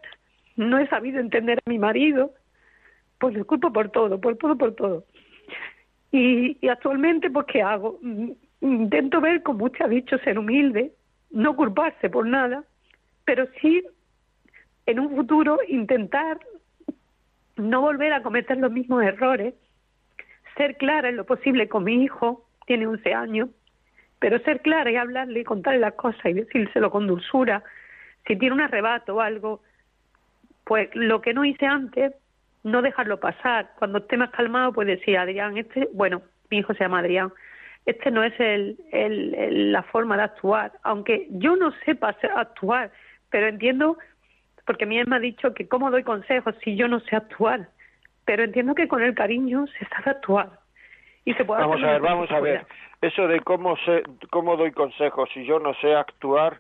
no 0.55 0.77
he 0.77 0.87
sabido 0.87 1.19
entender 1.19 1.59
a 1.59 1.69
mi 1.69 1.79
marido, 1.79 2.33
pues 3.19 3.35
le 3.35 3.43
culpo 3.43 3.71
por 3.71 3.89
todo, 3.89 4.19
por 4.19 4.37
todo, 4.37 4.57
por 4.57 4.75
todo. 4.75 5.05
Y, 6.11 6.57
y 6.61 6.67
actualmente, 6.67 7.29
pues, 7.29 7.47
¿qué 7.47 7.61
hago? 7.61 7.99
Mm, 8.01 8.31
intento 8.61 9.21
ver, 9.21 9.41
como 9.41 9.65
usted 9.65 9.85
ha 9.85 9.87
dicho, 9.87 10.17
ser 10.19 10.37
humilde, 10.37 10.93
no 11.31 11.55
culparse 11.55 12.09
por 12.09 12.27
nada, 12.27 12.63
pero 13.25 13.47
sí 13.61 13.83
en 14.85 14.99
un 14.99 15.15
futuro 15.15 15.59
intentar 15.67 16.39
no 17.55 17.81
volver 17.81 18.13
a 18.13 18.23
cometer 18.23 18.57
los 18.57 18.71
mismos 18.71 19.03
errores, 19.03 19.53
ser 20.57 20.77
clara 20.77 21.09
en 21.09 21.17
lo 21.17 21.25
posible 21.25 21.67
con 21.67 21.83
mi 21.83 22.03
hijo, 22.03 22.45
tiene 22.65 22.87
11 22.87 23.13
años, 23.13 23.49
pero 24.24 24.39
ser 24.39 24.61
clara 24.61 24.89
y 24.89 24.95
hablarle 24.95 25.41
y 25.41 25.43
contarle 25.43 25.82
las 25.82 25.95
cosas 25.95 26.26
y 26.28 26.32
decírselo 26.32 26.89
con 26.89 27.07
dulzura, 27.07 27.61
si 28.26 28.38
tiene 28.38 28.55
un 28.55 28.61
arrebato 28.61 29.15
o 29.15 29.19
algo, 29.19 29.61
pues 30.63 30.89
lo 30.93 31.19
que 31.19 31.34
no 31.34 31.43
hice 31.43 31.65
antes, 31.65 32.13
no 32.63 32.82
dejarlo 32.82 33.19
pasar. 33.19 33.71
Cuando 33.78 33.97
esté 33.97 34.15
más 34.15 34.30
calmado, 34.30 34.71
pues 34.71 34.88
decir, 34.88 35.17
Adrián, 35.17 35.57
este, 35.57 35.89
bueno, 35.91 36.21
mi 36.49 36.59
hijo 36.59 36.74
se 36.74 36.86
llama 36.86 36.99
Adrián, 36.99 37.34
este 37.86 38.11
no 38.11 38.24
es 38.24 38.34
el, 38.39 38.78
el, 38.93 39.74
la 39.74 39.84
forma 39.84 40.15
de 40.15 40.24
actuar, 40.24 40.71
aunque 40.84 41.28
yo 41.30 41.57
no 41.57 41.74
sepa 41.84 42.15
actuar, 42.38 42.91
pero 43.30 43.47
entiendo, 43.47 43.97
porque 44.65 44.86
mi 44.86 45.03
me 45.03 45.17
ha 45.17 45.19
dicho 45.19 45.53
que 45.53 45.67
cómo 45.67 45.91
doy 45.91 46.03
consejos 46.03 46.55
si 46.63 46.78
yo 46.78 46.88
no 46.88 47.01
sé 47.01 47.17
actuar, 47.17 47.67
pero 48.24 48.45
entiendo 48.45 48.74
que 48.74 48.88
con 48.88 49.03
el 49.03 49.15
cariño 49.15 49.65
se 49.67 49.86
sabe 49.88 50.11
actuar. 50.11 50.62
Y 51.26 51.34
se 51.34 51.45
puede 51.45 51.61
vamos 51.61 51.82
a 51.82 51.88
ver, 51.88 52.01
vamos 52.01 52.32
a 52.32 52.39
ver. 52.39 52.65
Eso 53.01 53.28
de 53.28 53.39
cómo, 53.41 53.76
sé, 53.78 54.03
cómo 54.30 54.57
doy 54.57 54.71
consejos 54.71 55.30
si 55.34 55.45
yo 55.45 55.59
no 55.59 55.74
sé 55.76 55.95
actuar, 55.95 56.59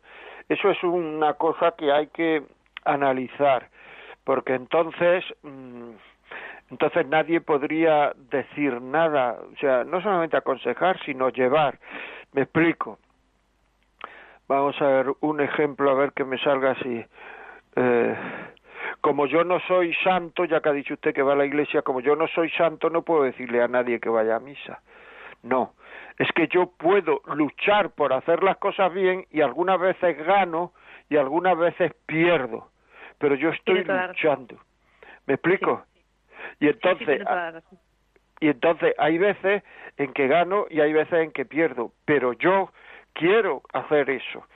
eso 0.49 0.69
es 0.69 0.83
una 0.83 1.33
cosa 1.33 1.73
que 1.77 1.91
hay 1.91 2.07
que 2.07 2.43
analizar, 2.85 3.69
porque 4.23 4.53
entonces... 4.53 5.23
Mmm, 5.43 5.91
entonces 6.73 7.05
nadie 7.05 7.39
podría 7.39 8.13
decir 8.31 8.81
nada, 8.81 9.37
o 9.53 9.55
sea, 9.57 9.83
no 9.83 10.01
solamente 10.01 10.37
aconsejar, 10.37 10.99
sino 11.05 11.29
llevar. 11.29 11.77
Me 12.31 12.41
explico. 12.41 12.97
Vamos 14.47 14.81
a 14.81 14.87
ver 14.87 15.13
un 15.19 15.39
ejemplo, 15.39 15.91
a 15.91 15.93
ver 15.93 16.13
que 16.13 16.23
me 16.23 16.39
salga 16.39 16.71
así. 16.71 17.05
Eh, 17.75 18.15
como 19.03 19.25
yo 19.25 19.43
no 19.43 19.59
soy 19.67 19.93
santo, 19.95 20.45
ya 20.45 20.61
que 20.61 20.69
ha 20.69 20.71
dicho 20.71 20.93
usted 20.93 21.13
que 21.13 21.21
va 21.21 21.33
a 21.33 21.35
la 21.35 21.45
iglesia, 21.45 21.81
como 21.81 21.99
yo 21.99 22.15
no 22.15 22.25
soy 22.29 22.49
santo, 22.51 22.89
no 22.89 23.01
puedo 23.01 23.23
decirle 23.23 23.61
a 23.61 23.67
nadie 23.67 23.99
que 23.99 24.07
vaya 24.07 24.37
a 24.37 24.39
misa. 24.39 24.81
No, 25.41 25.73
es 26.17 26.31
que 26.31 26.47
yo 26.47 26.67
puedo 26.67 27.19
luchar 27.35 27.89
por 27.89 28.13
hacer 28.13 28.41
las 28.43 28.55
cosas 28.59 28.93
bien 28.93 29.25
y 29.29 29.41
algunas 29.41 29.77
veces 29.77 30.17
gano 30.25 30.71
y 31.09 31.17
algunas 31.17 31.57
veces 31.57 31.91
pierdo, 32.05 32.69
pero 33.17 33.35
yo 33.35 33.49
estoy 33.49 33.83
luchando. 33.83 34.55
¿Me 35.27 35.33
explico? 35.33 35.83
Y 36.61 36.69
entonces, 36.69 37.21
y 38.39 38.47
entonces 38.47 38.95
hay 38.97 39.17
veces 39.17 39.63
en 39.97 40.13
que 40.13 40.29
gano 40.29 40.65
y 40.69 40.79
hay 40.79 40.93
veces 40.93 41.25
en 41.25 41.31
que 41.33 41.43
pierdo, 41.43 41.91
pero 42.05 42.31
yo 42.31 42.71
quiero 43.11 43.63
hacer 43.73 44.09
eso. 44.09 44.47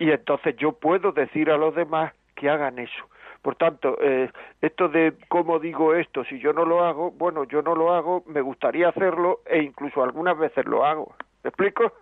Y 0.00 0.10
entonces 0.10 0.56
yo 0.56 0.72
puedo 0.72 1.12
decir 1.12 1.52
a 1.52 1.56
los 1.56 1.72
demás 1.76 2.12
que 2.34 2.50
hagan 2.50 2.80
eso. 2.80 3.09
Por 3.42 3.56
tanto, 3.56 3.96
eh, 4.00 4.30
esto 4.60 4.88
de 4.88 5.14
cómo 5.28 5.58
digo 5.58 5.94
esto, 5.94 6.24
si 6.24 6.38
yo 6.38 6.52
no 6.52 6.64
lo 6.64 6.84
hago, 6.84 7.10
bueno, 7.10 7.44
yo 7.44 7.62
no 7.62 7.74
lo 7.74 7.94
hago, 7.94 8.22
me 8.26 8.42
gustaría 8.42 8.88
hacerlo 8.88 9.40
e 9.46 9.62
incluso 9.62 10.02
algunas 10.02 10.38
veces 10.38 10.66
lo 10.66 10.84
hago. 10.84 11.14
¿Me 11.42 11.48
explico? 11.48 11.92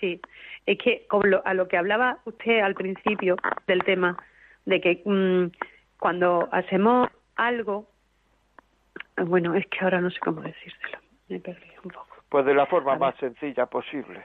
Sí, 0.00 0.20
es 0.64 0.78
que 0.78 1.06
como 1.08 1.24
a 1.44 1.54
lo 1.54 1.68
que 1.68 1.76
hablaba 1.76 2.18
usted 2.24 2.60
al 2.60 2.74
principio 2.74 3.36
del 3.66 3.84
tema, 3.84 4.16
de 4.64 4.80
que 4.80 5.02
mm, 5.04 5.50
cuando 5.98 6.48
hacemos 6.52 7.10
algo 7.36 7.86
bueno, 9.26 9.54
es 9.54 9.66
que 9.66 9.78
ahora 9.80 10.00
no 10.00 10.10
sé 10.10 10.18
cómo 10.20 10.40
decírselo. 10.40 10.98
Me 11.28 11.40
perdí 11.40 11.66
un 11.84 11.90
poco. 11.90 12.16
Pues 12.28 12.44
de 12.44 12.54
la 12.54 12.66
forma 12.66 12.96
más 12.96 13.16
sencilla 13.16 13.66
posible. 13.66 14.22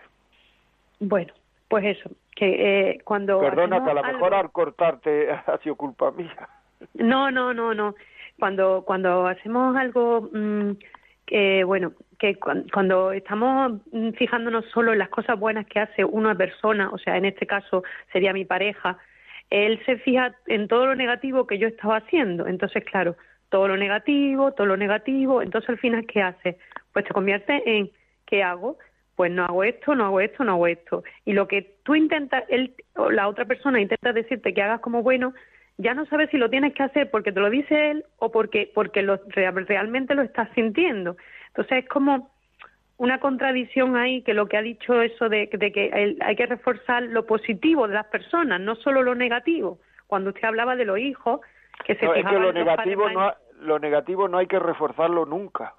Bueno, 0.99 1.33
pues 1.67 1.97
eso, 1.97 2.09
que 2.35 2.89
eh, 2.89 3.01
cuando... 3.03 3.39
Perdona, 3.39 3.83
que 3.83 3.91
a 3.91 3.93
lo 3.95 4.03
mejor 4.03 4.33
al 4.33 4.51
cortarte 4.51 5.31
ha 5.47 5.57
sido 5.59 5.75
culpa 5.75 6.11
mía. 6.11 6.47
No, 6.93 7.31
no, 7.31 7.53
no, 7.53 7.73
no. 7.73 7.95
Cuando, 8.39 8.83
cuando 8.85 9.27
hacemos 9.27 9.75
algo 9.75 10.29
mm, 10.31 10.71
que, 11.25 11.63
bueno, 11.63 11.93
que 12.19 12.35
cuando 12.35 13.11
estamos 13.11 13.81
mm, 13.91 14.11
fijándonos 14.11 14.65
solo 14.73 14.93
en 14.93 14.99
las 14.99 15.09
cosas 15.09 15.39
buenas 15.39 15.65
que 15.65 15.79
hace 15.79 16.03
una 16.03 16.35
persona, 16.35 16.89
o 16.91 16.97
sea, 16.97 17.17
en 17.17 17.25
este 17.25 17.47
caso 17.47 17.83
sería 18.11 18.33
mi 18.33 18.45
pareja, 18.45 18.97
él 19.49 19.79
se 19.85 19.97
fija 19.97 20.35
en 20.47 20.67
todo 20.67 20.87
lo 20.87 20.95
negativo 20.95 21.47
que 21.47 21.57
yo 21.57 21.67
estaba 21.67 21.97
haciendo. 21.97 22.47
Entonces, 22.47 22.83
claro, 22.83 23.15
todo 23.49 23.67
lo 23.67 23.77
negativo, 23.77 24.51
todo 24.53 24.67
lo 24.67 24.77
negativo, 24.77 25.41
entonces 25.41 25.69
al 25.69 25.77
final, 25.77 26.05
¿qué 26.05 26.21
hace? 26.21 26.57
Pues 26.93 27.05
te 27.05 27.13
convierte 27.13 27.61
en, 27.65 27.91
¿qué 28.25 28.43
hago? 28.43 28.77
Pues 29.15 29.31
no 29.31 29.45
hago 29.45 29.63
esto, 29.63 29.95
no 29.95 30.05
hago 30.05 30.19
esto, 30.19 30.43
no 30.43 30.53
hago 30.53 30.67
esto. 30.67 31.03
Y 31.23 31.33
lo 31.33 31.47
que 31.47 31.75
tú 31.83 31.95
intentas, 31.95 32.43
él 32.49 32.73
o 32.95 33.09
la 33.09 33.27
otra 33.27 33.45
persona 33.45 33.79
intenta 33.79 34.11
decirte 34.11 34.53
que 34.53 34.61
hagas 34.61 34.81
como 34.81 35.03
bueno, 35.03 35.33
ya 35.77 35.93
no 35.93 36.05
sabes 36.05 36.29
si 36.29 36.37
lo 36.37 36.49
tienes 36.49 36.73
que 36.73 36.83
hacer 36.83 37.09
porque 37.11 37.31
te 37.31 37.39
lo 37.39 37.49
dice 37.49 37.91
él 37.91 38.05
o 38.17 38.31
porque, 38.31 38.71
porque 38.73 39.01
lo, 39.01 39.19
realmente 39.27 40.15
lo 40.15 40.21
estás 40.21 40.49
sintiendo. 40.53 41.17
Entonces 41.47 41.83
es 41.83 41.89
como 41.89 42.29
una 42.97 43.19
contradicción 43.19 43.95
ahí 43.97 44.21
que 44.21 44.33
lo 44.33 44.47
que 44.47 44.57
ha 44.57 44.61
dicho 44.61 45.01
eso 45.01 45.27
de, 45.27 45.49
que 45.49 46.15
hay 46.21 46.35
que 46.35 46.45
reforzar 46.45 47.03
lo 47.03 47.25
positivo 47.25 47.87
de 47.87 47.95
las 47.95 48.07
personas, 48.07 48.61
no 48.61 48.75
solo 48.75 49.03
lo 49.03 49.15
negativo. 49.15 49.79
Cuando 50.07 50.29
usted 50.29 50.45
hablaba 50.45 50.75
de 50.75 50.85
los 50.85 50.97
hijos, 50.99 51.41
que 51.83 51.95
se 51.95 52.05
no, 52.05 52.13
es 52.13 52.25
que 52.25 52.39
lo 52.39 52.53
negativo 52.53 53.09
no 53.09 53.33
lo 53.61 53.79
negativo 53.79 54.27
no 54.27 54.37
hay 54.37 54.47
que 54.47 54.59
reforzarlo 54.59 55.25
nunca 55.25 55.73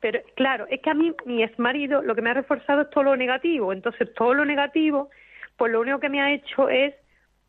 pero 0.00 0.20
claro 0.36 0.66
es 0.68 0.80
que 0.80 0.90
a 0.90 0.94
mí 0.94 1.12
mi 1.24 1.42
ex 1.42 1.58
marido 1.58 2.02
lo 2.02 2.14
que 2.14 2.22
me 2.22 2.30
ha 2.30 2.34
reforzado 2.34 2.82
es 2.82 2.90
todo 2.90 3.04
lo 3.04 3.16
negativo 3.16 3.72
entonces 3.72 4.12
todo 4.14 4.34
lo 4.34 4.44
negativo 4.44 5.10
pues 5.56 5.72
lo 5.72 5.80
único 5.80 6.00
que 6.00 6.08
me 6.08 6.20
ha 6.20 6.32
hecho 6.32 6.68
es 6.68 6.94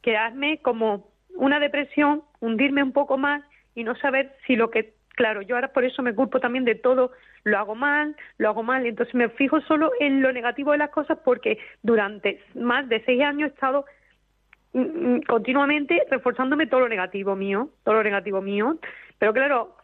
quedarme 0.01 0.59
como 0.61 1.09
una 1.35 1.59
depresión 1.59 2.23
hundirme 2.39 2.83
un 2.83 2.93
poco 2.93 3.17
más 3.17 3.43
y 3.75 3.83
no 3.83 3.95
saber 3.95 4.35
si 4.45 4.55
lo 4.55 4.69
que 4.69 4.93
claro 5.15 5.41
yo 5.41 5.55
ahora 5.55 5.73
por 5.73 5.85
eso 5.85 6.01
me 6.01 6.15
culpo 6.15 6.39
también 6.39 6.65
de 6.65 6.75
todo 6.75 7.11
lo 7.43 7.57
hago 7.57 7.75
mal 7.75 8.15
lo 8.37 8.49
hago 8.49 8.63
mal 8.63 8.85
entonces 8.85 9.15
me 9.15 9.29
fijo 9.29 9.61
solo 9.61 9.91
en 9.99 10.21
lo 10.21 10.31
negativo 10.31 10.71
de 10.71 10.79
las 10.79 10.89
cosas 10.89 11.17
porque 11.23 11.57
durante 11.83 12.41
más 12.55 12.87
de 12.89 13.03
seis 13.05 13.21
años 13.21 13.51
he 13.51 13.53
estado 13.53 13.85
Mm, 14.73 15.15
mm, 15.15 15.21
continuamente 15.23 16.03
reforzándome 16.11 16.67
todo 16.67 16.81
lo 16.81 16.89
negativo 16.89 17.35
mío, 17.35 17.69
todo 17.83 17.95
lo 17.95 18.03
negativo 18.03 18.41
mío. 18.41 18.77
Pero 19.17 19.33
claro, 19.33 19.75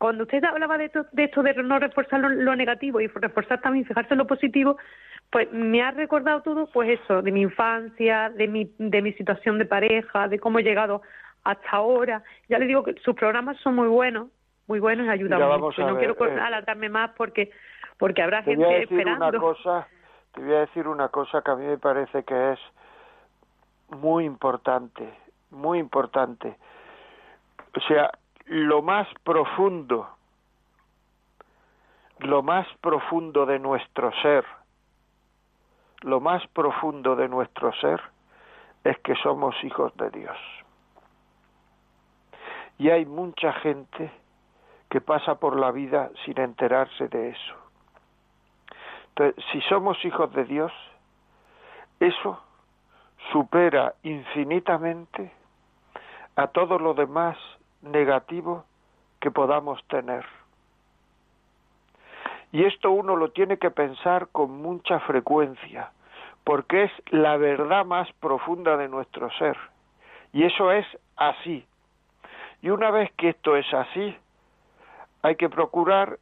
cuando 0.00 0.24
usted 0.24 0.42
hablaba 0.44 0.78
de 0.78 0.86
esto 0.86 1.04
de, 1.12 1.24
esto 1.24 1.42
de 1.42 1.52
no 1.62 1.78
reforzar 1.78 2.20
lo, 2.20 2.56
negativo 2.56 3.02
y 3.02 3.06
reforzar 3.06 3.60
también, 3.60 3.84
fijarse 3.84 4.14
en 4.14 4.18
lo 4.18 4.26
positivo, 4.26 4.78
pues 5.28 5.52
me 5.52 5.82
ha 5.82 5.90
recordado 5.90 6.40
todo, 6.40 6.70
pues 6.72 6.98
eso, 6.98 7.20
de 7.20 7.30
mi 7.30 7.42
infancia, 7.42 8.30
de 8.30 8.48
mi, 8.48 8.72
de 8.78 9.02
mi 9.02 9.12
situación 9.12 9.58
de 9.58 9.66
pareja, 9.66 10.26
de 10.26 10.38
cómo 10.38 10.58
he 10.58 10.62
llegado 10.62 11.02
hasta 11.44 11.68
ahora. 11.72 12.22
Ya 12.48 12.58
le 12.58 12.64
digo 12.64 12.82
que 12.82 12.94
sus 13.04 13.14
programas 13.14 13.58
son 13.58 13.74
muy 13.74 13.88
buenos, 13.88 14.28
muy 14.68 14.80
buenos 14.80 15.06
y 15.06 15.10
ayudan 15.10 15.60
mucho. 15.60 15.86
No 15.86 15.98
quiero 15.98 16.16
eh, 16.26 16.40
alargarme 16.40 16.88
más 16.88 17.10
porque 17.14 17.50
porque 17.98 18.22
habrá 18.22 18.42
gente 18.42 18.84
esperando. 18.84 19.28
Una 19.28 19.38
cosa, 19.38 19.86
te 20.32 20.40
voy 20.40 20.54
a 20.54 20.60
decir 20.60 20.88
una 20.88 21.08
cosa 21.08 21.42
que 21.42 21.50
a 21.50 21.56
mí 21.56 21.66
me 21.66 21.76
parece 21.76 22.22
que 22.22 22.52
es 22.52 22.58
muy 23.90 24.24
importante, 24.24 25.12
muy 25.50 25.78
importante. 25.78 26.56
O 27.76 27.80
sea, 27.86 28.10
lo 28.50 28.82
más 28.82 29.06
profundo, 29.22 30.08
lo 32.18 32.42
más 32.42 32.66
profundo 32.80 33.46
de 33.46 33.60
nuestro 33.60 34.10
ser, 34.22 34.44
lo 36.00 36.20
más 36.20 36.44
profundo 36.48 37.14
de 37.14 37.28
nuestro 37.28 37.72
ser 37.74 38.02
es 38.82 38.98
que 38.98 39.14
somos 39.22 39.54
hijos 39.62 39.96
de 39.96 40.10
Dios. 40.10 40.36
Y 42.78 42.90
hay 42.90 43.06
mucha 43.06 43.52
gente 43.52 44.10
que 44.88 45.00
pasa 45.00 45.36
por 45.36 45.56
la 45.56 45.70
vida 45.70 46.10
sin 46.24 46.40
enterarse 46.40 47.06
de 47.06 47.28
eso. 47.28 47.54
Entonces, 49.10 49.44
si 49.52 49.60
somos 49.68 50.04
hijos 50.04 50.32
de 50.32 50.44
Dios, 50.44 50.72
eso 52.00 52.42
supera 53.30 53.94
infinitamente 54.02 55.32
a 56.34 56.48
todo 56.48 56.80
lo 56.80 56.94
demás 56.94 57.38
negativo 57.82 58.64
que 59.20 59.30
podamos 59.30 59.82
tener. 59.88 60.24
Y 62.52 62.64
esto 62.64 62.90
uno 62.90 63.16
lo 63.16 63.30
tiene 63.30 63.58
que 63.58 63.70
pensar 63.70 64.28
con 64.32 64.50
mucha 64.62 64.98
frecuencia, 65.00 65.92
porque 66.44 66.84
es 66.84 66.92
la 67.10 67.36
verdad 67.36 67.84
más 67.84 68.10
profunda 68.14 68.76
de 68.76 68.88
nuestro 68.88 69.30
ser. 69.32 69.56
Y 70.32 70.44
eso 70.44 70.72
es 70.72 70.86
así. 71.16 71.64
Y 72.62 72.70
una 72.70 72.90
vez 72.90 73.10
que 73.12 73.30
esto 73.30 73.56
es 73.56 73.72
así, 73.72 74.16
hay 75.22 75.36
que 75.36 75.48
procurar 75.48 76.18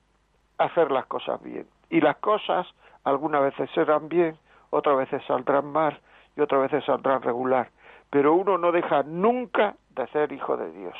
hacer 0.58 0.90
las 0.90 1.06
cosas 1.06 1.42
bien. 1.42 1.66
Y 1.88 2.00
las 2.00 2.16
cosas 2.18 2.66
algunas 3.04 3.42
veces 3.42 3.70
serán 3.70 4.08
bien, 4.08 4.36
otras 4.70 4.98
veces 4.98 5.22
saldrán 5.26 5.72
mal 5.72 5.98
y 6.36 6.40
otras 6.40 6.62
veces 6.62 6.84
saldrán 6.84 7.22
regular. 7.22 7.70
Pero 8.10 8.34
uno 8.34 8.58
no 8.58 8.70
deja 8.72 9.02
nunca 9.02 9.76
de 9.90 10.06
ser 10.08 10.32
hijo 10.32 10.56
de 10.56 10.70
Dios. 10.72 10.96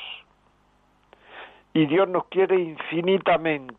Y 1.73 1.85
Dios 1.85 2.07
nos 2.09 2.25
quiere 2.25 2.59
infinitamente. 2.59 3.75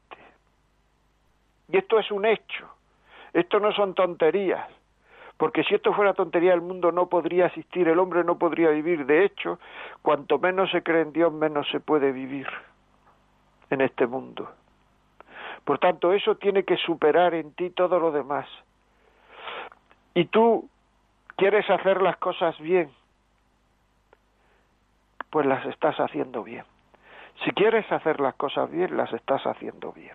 Y 1.68 1.76
esto 1.76 1.98
es 1.98 2.10
un 2.10 2.26
hecho. 2.26 2.68
Esto 3.32 3.60
no 3.60 3.72
son 3.72 3.94
tonterías. 3.94 4.68
Porque 5.36 5.64
si 5.64 5.74
esto 5.74 5.94
fuera 5.94 6.12
tontería, 6.12 6.52
el 6.52 6.60
mundo 6.60 6.92
no 6.92 7.06
podría 7.06 7.46
existir, 7.46 7.88
el 7.88 7.98
hombre 7.98 8.24
no 8.24 8.36
podría 8.36 8.68
vivir. 8.70 9.06
De 9.06 9.24
hecho, 9.24 9.58
cuanto 10.02 10.38
menos 10.38 10.70
se 10.70 10.82
cree 10.82 11.00
en 11.00 11.12
Dios, 11.12 11.32
menos 11.32 11.66
se 11.70 11.80
puede 11.80 12.12
vivir 12.12 12.46
en 13.70 13.80
este 13.80 14.06
mundo. 14.06 14.50
Por 15.64 15.78
tanto, 15.78 16.12
eso 16.12 16.34
tiene 16.34 16.64
que 16.64 16.76
superar 16.76 17.32
en 17.32 17.52
ti 17.54 17.70
todo 17.70 17.98
lo 17.98 18.12
demás. 18.12 18.46
Y 20.12 20.26
tú 20.26 20.68
quieres 21.36 21.68
hacer 21.70 22.02
las 22.02 22.18
cosas 22.18 22.58
bien, 22.58 22.90
pues 25.30 25.46
las 25.46 25.64
estás 25.66 25.96
haciendo 26.00 26.42
bien. 26.42 26.64
Si 27.44 27.50
quieres 27.52 27.90
hacer 27.90 28.20
las 28.20 28.34
cosas 28.34 28.70
bien, 28.70 28.96
las 28.96 29.12
estás 29.12 29.46
haciendo 29.46 29.92
bien. 29.92 30.14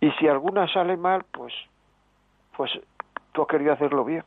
Y 0.00 0.10
si 0.12 0.28
alguna 0.28 0.66
sale 0.68 0.96
mal, 0.96 1.24
pues, 1.30 1.52
pues 2.56 2.70
tú 3.32 3.42
has 3.42 3.48
querido 3.48 3.72
hacerlo 3.72 4.04
bien. 4.04 4.24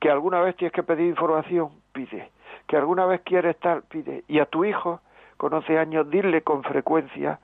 Que 0.00 0.10
alguna 0.10 0.40
vez 0.40 0.56
tienes 0.56 0.72
que 0.72 0.82
pedir 0.82 1.08
información, 1.08 1.70
pide. 1.92 2.30
Que 2.66 2.76
alguna 2.76 3.06
vez 3.06 3.20
quieres 3.22 3.56
estar, 3.56 3.82
pide. 3.82 4.24
Y 4.28 4.38
a 4.38 4.46
tu 4.46 4.64
hijo, 4.64 5.00
con 5.36 5.52
11 5.52 5.78
años, 5.78 6.10
dile 6.10 6.42
con 6.42 6.62
frecuencia, 6.62 7.40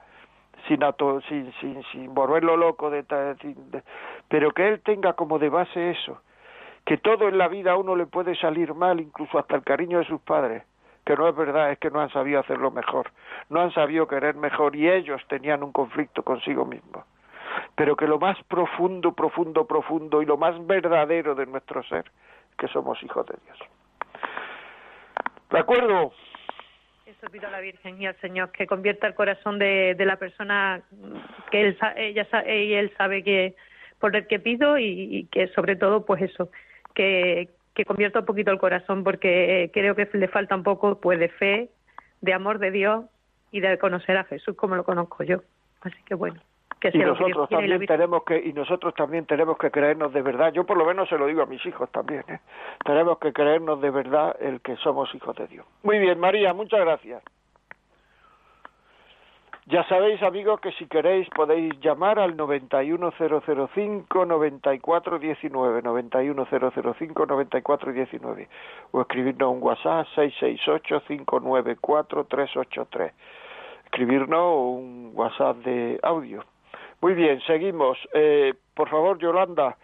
sin, 0.67 0.81
sin, 1.29 1.53
sin, 1.61 1.83
sin 1.93 2.15
volverlo 2.15 2.57
loco, 2.57 2.91
de, 2.91 3.03
de, 3.03 3.83
pero 4.29 4.51
que 4.53 4.69
él 4.69 4.81
tenga 4.83 5.15
como 5.15 5.39
de 5.39 5.49
base 5.49 5.91
eso, 5.91 6.21
que 6.85 6.97
todo 6.97 7.29
en 7.29 7.39
la 7.39 7.49
vida 7.49 7.73
a 7.73 7.77
uno 7.77 7.97
le 7.97 8.07
puede 8.07 8.35
salir 8.35 8.75
mal, 8.75 9.01
incluso 9.01 9.39
hasta 9.39 9.55
el 9.55 9.63
cariño 9.63 9.99
de 9.99 10.05
sus 10.05 10.21
padres, 10.21 10.65
que 11.09 11.17
no 11.17 11.27
es 11.27 11.35
verdad, 11.35 11.73
es 11.73 11.79
que 11.79 11.91
no 11.91 12.01
han 12.01 12.11
sabido 12.11 12.39
hacerlo 12.39 12.71
mejor, 12.71 13.11
no 13.49 13.63
han 13.63 13.73
sabido 13.73 14.07
querer 14.07 14.35
mejor 14.35 14.77
y 14.77 14.91
ellos 14.91 15.23
tenían 15.27 15.63
un 15.63 15.73
conflicto 15.73 16.23
consigo 16.23 16.67
mismos. 16.67 17.03
Pero 17.75 17.97
que 17.97 18.07
lo 18.07 18.19
más 18.19 18.37
profundo, 18.45 19.15
profundo, 19.15 19.67
profundo 19.67 20.21
y 20.21 20.27
lo 20.27 20.37
más 20.37 20.55
verdadero 20.67 21.35
de 21.35 21.47
nuestro 21.47 21.83
ser, 21.85 22.05
que 22.59 22.69
somos 22.69 23.03
hijos 23.03 23.27
de 23.27 23.37
Dios. 23.43 23.59
¿De 25.49 25.59
acuerdo? 25.59 26.13
Eso 27.07 27.27
pido 27.33 27.49
a 27.49 27.53
la 27.53 27.61
Virgen 27.61 28.03
y 28.03 28.07
al 28.07 28.17
Señor 28.21 28.53
que 28.53 28.67
convierta 28.67 29.07
el 29.07 29.15
corazón 29.15 29.59
de, 29.59 29.95
de 29.95 30.05
la 30.05 30.17
persona 30.17 30.83
que 31.51 31.69
él, 31.69 31.79
ella, 31.97 32.27
él 32.45 32.93
sabe 32.99 33.25
que 33.25 33.55
por 33.99 34.15
el 34.15 34.27
que 34.27 34.41
pido 34.41 34.77
y, 34.77 35.27
que 35.33 35.49
sobre 35.49 35.75
todo 35.75 36.05
pues 36.05 36.21
eso 36.21 36.51
que, 36.95 37.49
que 37.79 37.85
convierta 37.85 38.19
un 38.19 38.27
poquito 38.27 38.51
el 38.51 38.59
corazón 38.59 39.05
porque 39.05 39.71
creo 39.73 39.95
que 39.95 40.09
le 40.13 40.27
falta 40.27 40.57
un 40.57 40.65
poco 40.65 41.01
pues 41.01 41.21
de 41.21 41.29
fe, 41.29 41.71
de 42.21 42.33
amor 42.33 42.59
de 42.59 42.73
Dios 42.73 43.05
y 43.53 43.61
de 43.61 43.79
conocer 43.79 44.17
a 44.17 44.25
Jesús 44.25 44.57
como 44.57 44.75
lo 44.75 44.83
conozco 44.83 45.23
yo. 45.23 45.43
Así 45.83 46.03
que 46.05 46.17
bueno 46.17 46.41
y 46.93 46.99
nosotros 46.99 47.49
también 47.49 47.87
tenemos 47.87 48.23
que 48.25 48.39
y 48.39 48.53
nosotros 48.53 48.95
también 48.95 49.27
tenemos 49.27 49.59
que 49.59 49.71
creernos 49.71 50.13
de 50.13 50.23
verdad 50.23 50.53
yo 50.53 50.65
por 50.65 50.77
lo 50.77 50.85
menos 50.85 51.09
se 51.09 51.19
lo 51.19 51.27
digo 51.27 51.43
a 51.43 51.47
mis 51.47 51.65
hijos 51.67 51.91
también 51.91 52.23
¿eh? 52.29 52.39
tenemos 52.85 53.19
que 53.19 53.33
creernos 53.33 53.81
de 53.81 53.91
verdad 53.91 54.37
el 54.41 54.61
que 54.61 54.77
somos 54.77 55.13
hijos 55.15 55.35
de 55.37 55.49
Dios 55.49 55.67
muy 55.83 55.99
bien 55.99 56.21
María 56.21 56.55
muchas 56.55 56.81
gracias 56.81 57.23
ya 59.69 59.85
sabéis 59.85 60.23
amigos 60.23 60.61
que 60.61 60.73
si 60.73 60.87
queréis 60.87 61.29
podéis 61.31 61.73
llamar 61.81 62.19
al 62.19 62.37
91005 62.37 64.27
9419 64.27 65.83
91005 65.83 67.27
9419 67.27 68.49
o 68.93 69.01
escribirnos 69.01 69.55
un 69.55 69.63
WhatsApp 69.63 70.07
668 70.15 71.03
594 71.07 72.25
383 72.25 73.13
escribirnos 73.85 74.55
un 74.57 75.13
WhatsApp 75.15 75.57
de 75.59 75.99
audio 76.03 76.45
muy 77.01 77.15
bien, 77.15 77.41
seguimos. 77.47 77.97
Eh, 78.13 78.55
por 78.75 78.89
favor, 78.89 79.19
Yolanda, 79.19 79.77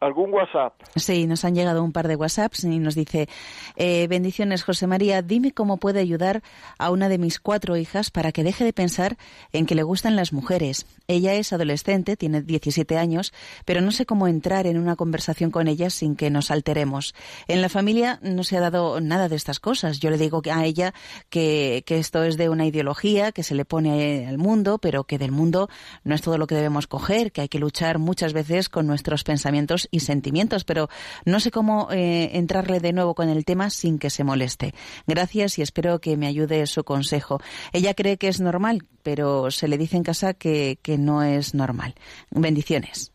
¿Algún 0.00 0.32
WhatsApp? 0.32 0.74
Sí, 0.94 1.26
nos 1.26 1.44
han 1.44 1.54
llegado 1.54 1.82
un 1.82 1.92
par 1.92 2.06
de 2.06 2.16
WhatsApps 2.16 2.64
y 2.64 2.78
nos 2.78 2.94
dice, 2.94 3.28
eh, 3.76 4.06
bendiciones 4.08 4.62
José 4.62 4.86
María, 4.86 5.22
dime 5.22 5.52
cómo 5.52 5.78
puede 5.78 6.00
ayudar 6.00 6.42
a 6.78 6.90
una 6.90 7.08
de 7.08 7.18
mis 7.18 7.40
cuatro 7.40 7.76
hijas 7.76 8.10
para 8.10 8.30
que 8.30 8.44
deje 8.44 8.64
de 8.64 8.72
pensar 8.72 9.16
en 9.52 9.66
que 9.66 9.74
le 9.74 9.82
gustan 9.82 10.14
las 10.14 10.32
mujeres. 10.32 10.86
Ella 11.08 11.34
es 11.34 11.52
adolescente, 11.52 12.16
tiene 12.16 12.42
17 12.42 12.96
años, 12.96 13.32
pero 13.64 13.80
no 13.80 13.90
sé 13.90 14.06
cómo 14.06 14.28
entrar 14.28 14.66
en 14.66 14.78
una 14.78 14.94
conversación 14.94 15.50
con 15.50 15.66
ella 15.66 15.90
sin 15.90 16.14
que 16.14 16.30
nos 16.30 16.50
alteremos. 16.50 17.14
En 17.48 17.60
la 17.60 17.68
familia 17.68 18.20
no 18.22 18.44
se 18.44 18.56
ha 18.56 18.60
dado 18.60 19.00
nada 19.00 19.28
de 19.28 19.36
estas 19.36 19.58
cosas. 19.58 19.98
Yo 19.98 20.10
le 20.10 20.18
digo 20.18 20.42
a 20.52 20.64
ella 20.64 20.94
que, 21.28 21.82
que 21.86 21.98
esto 21.98 22.22
es 22.22 22.36
de 22.36 22.48
una 22.48 22.66
ideología 22.66 23.32
que 23.32 23.42
se 23.42 23.54
le 23.56 23.64
pone 23.64 24.26
al 24.28 24.38
mundo, 24.38 24.78
pero 24.78 25.04
que 25.04 25.18
del 25.18 25.32
mundo 25.32 25.68
no 26.04 26.14
es 26.14 26.22
todo 26.22 26.38
lo 26.38 26.46
que 26.46 26.54
debemos 26.54 26.86
coger, 26.86 27.32
que 27.32 27.40
hay 27.40 27.48
que 27.48 27.58
luchar 27.58 27.98
muchas 27.98 28.32
veces 28.32 28.68
con 28.68 28.86
nuestros 28.86 29.24
pensamientos 29.24 29.87
y 29.90 30.00
sentimientos, 30.00 30.64
pero 30.64 30.88
no 31.24 31.40
sé 31.40 31.50
cómo 31.50 31.88
eh, 31.90 32.36
entrarle 32.38 32.80
de 32.80 32.92
nuevo 32.92 33.14
con 33.14 33.28
el 33.28 33.44
tema 33.44 33.70
sin 33.70 33.98
que 33.98 34.10
se 34.10 34.24
moleste. 34.24 34.72
Gracias 35.06 35.58
y 35.58 35.62
espero 35.62 35.98
que 36.00 36.16
me 36.16 36.26
ayude 36.26 36.66
su 36.66 36.84
consejo. 36.84 37.38
Ella 37.72 37.94
cree 37.94 38.18
que 38.18 38.28
es 38.28 38.40
normal, 38.40 38.82
pero 39.02 39.50
se 39.50 39.68
le 39.68 39.78
dice 39.78 39.96
en 39.96 40.02
casa 40.02 40.34
que, 40.34 40.78
que 40.82 40.98
no 40.98 41.22
es 41.22 41.54
normal. 41.54 41.94
Bendiciones. 42.30 43.12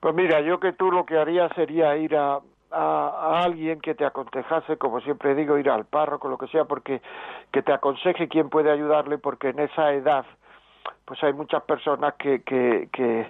Pues 0.00 0.14
mira, 0.14 0.40
yo 0.42 0.60
que 0.60 0.72
tú 0.72 0.90
lo 0.90 1.06
que 1.06 1.16
haría 1.16 1.48
sería 1.54 1.96
ir 1.96 2.14
a, 2.14 2.40
a, 2.70 3.42
alguien 3.42 3.80
que 3.80 3.94
te 3.94 4.04
aconsejase, 4.04 4.76
como 4.76 5.00
siempre 5.00 5.34
digo, 5.34 5.58
ir 5.58 5.70
al 5.70 5.86
párroco, 5.86 6.28
lo 6.28 6.38
que 6.38 6.48
sea, 6.48 6.64
porque 6.64 7.00
que 7.52 7.62
te 7.62 7.72
aconseje 7.72 8.28
quién 8.28 8.50
puede 8.50 8.70
ayudarle, 8.70 9.18
porque 9.18 9.50
en 9.50 9.60
esa 9.60 9.92
edad, 9.92 10.26
pues 11.04 11.22
hay 11.22 11.32
muchas 11.32 11.62
personas 11.62 12.14
que, 12.18 12.42
que, 12.42 12.88
que 12.92 13.26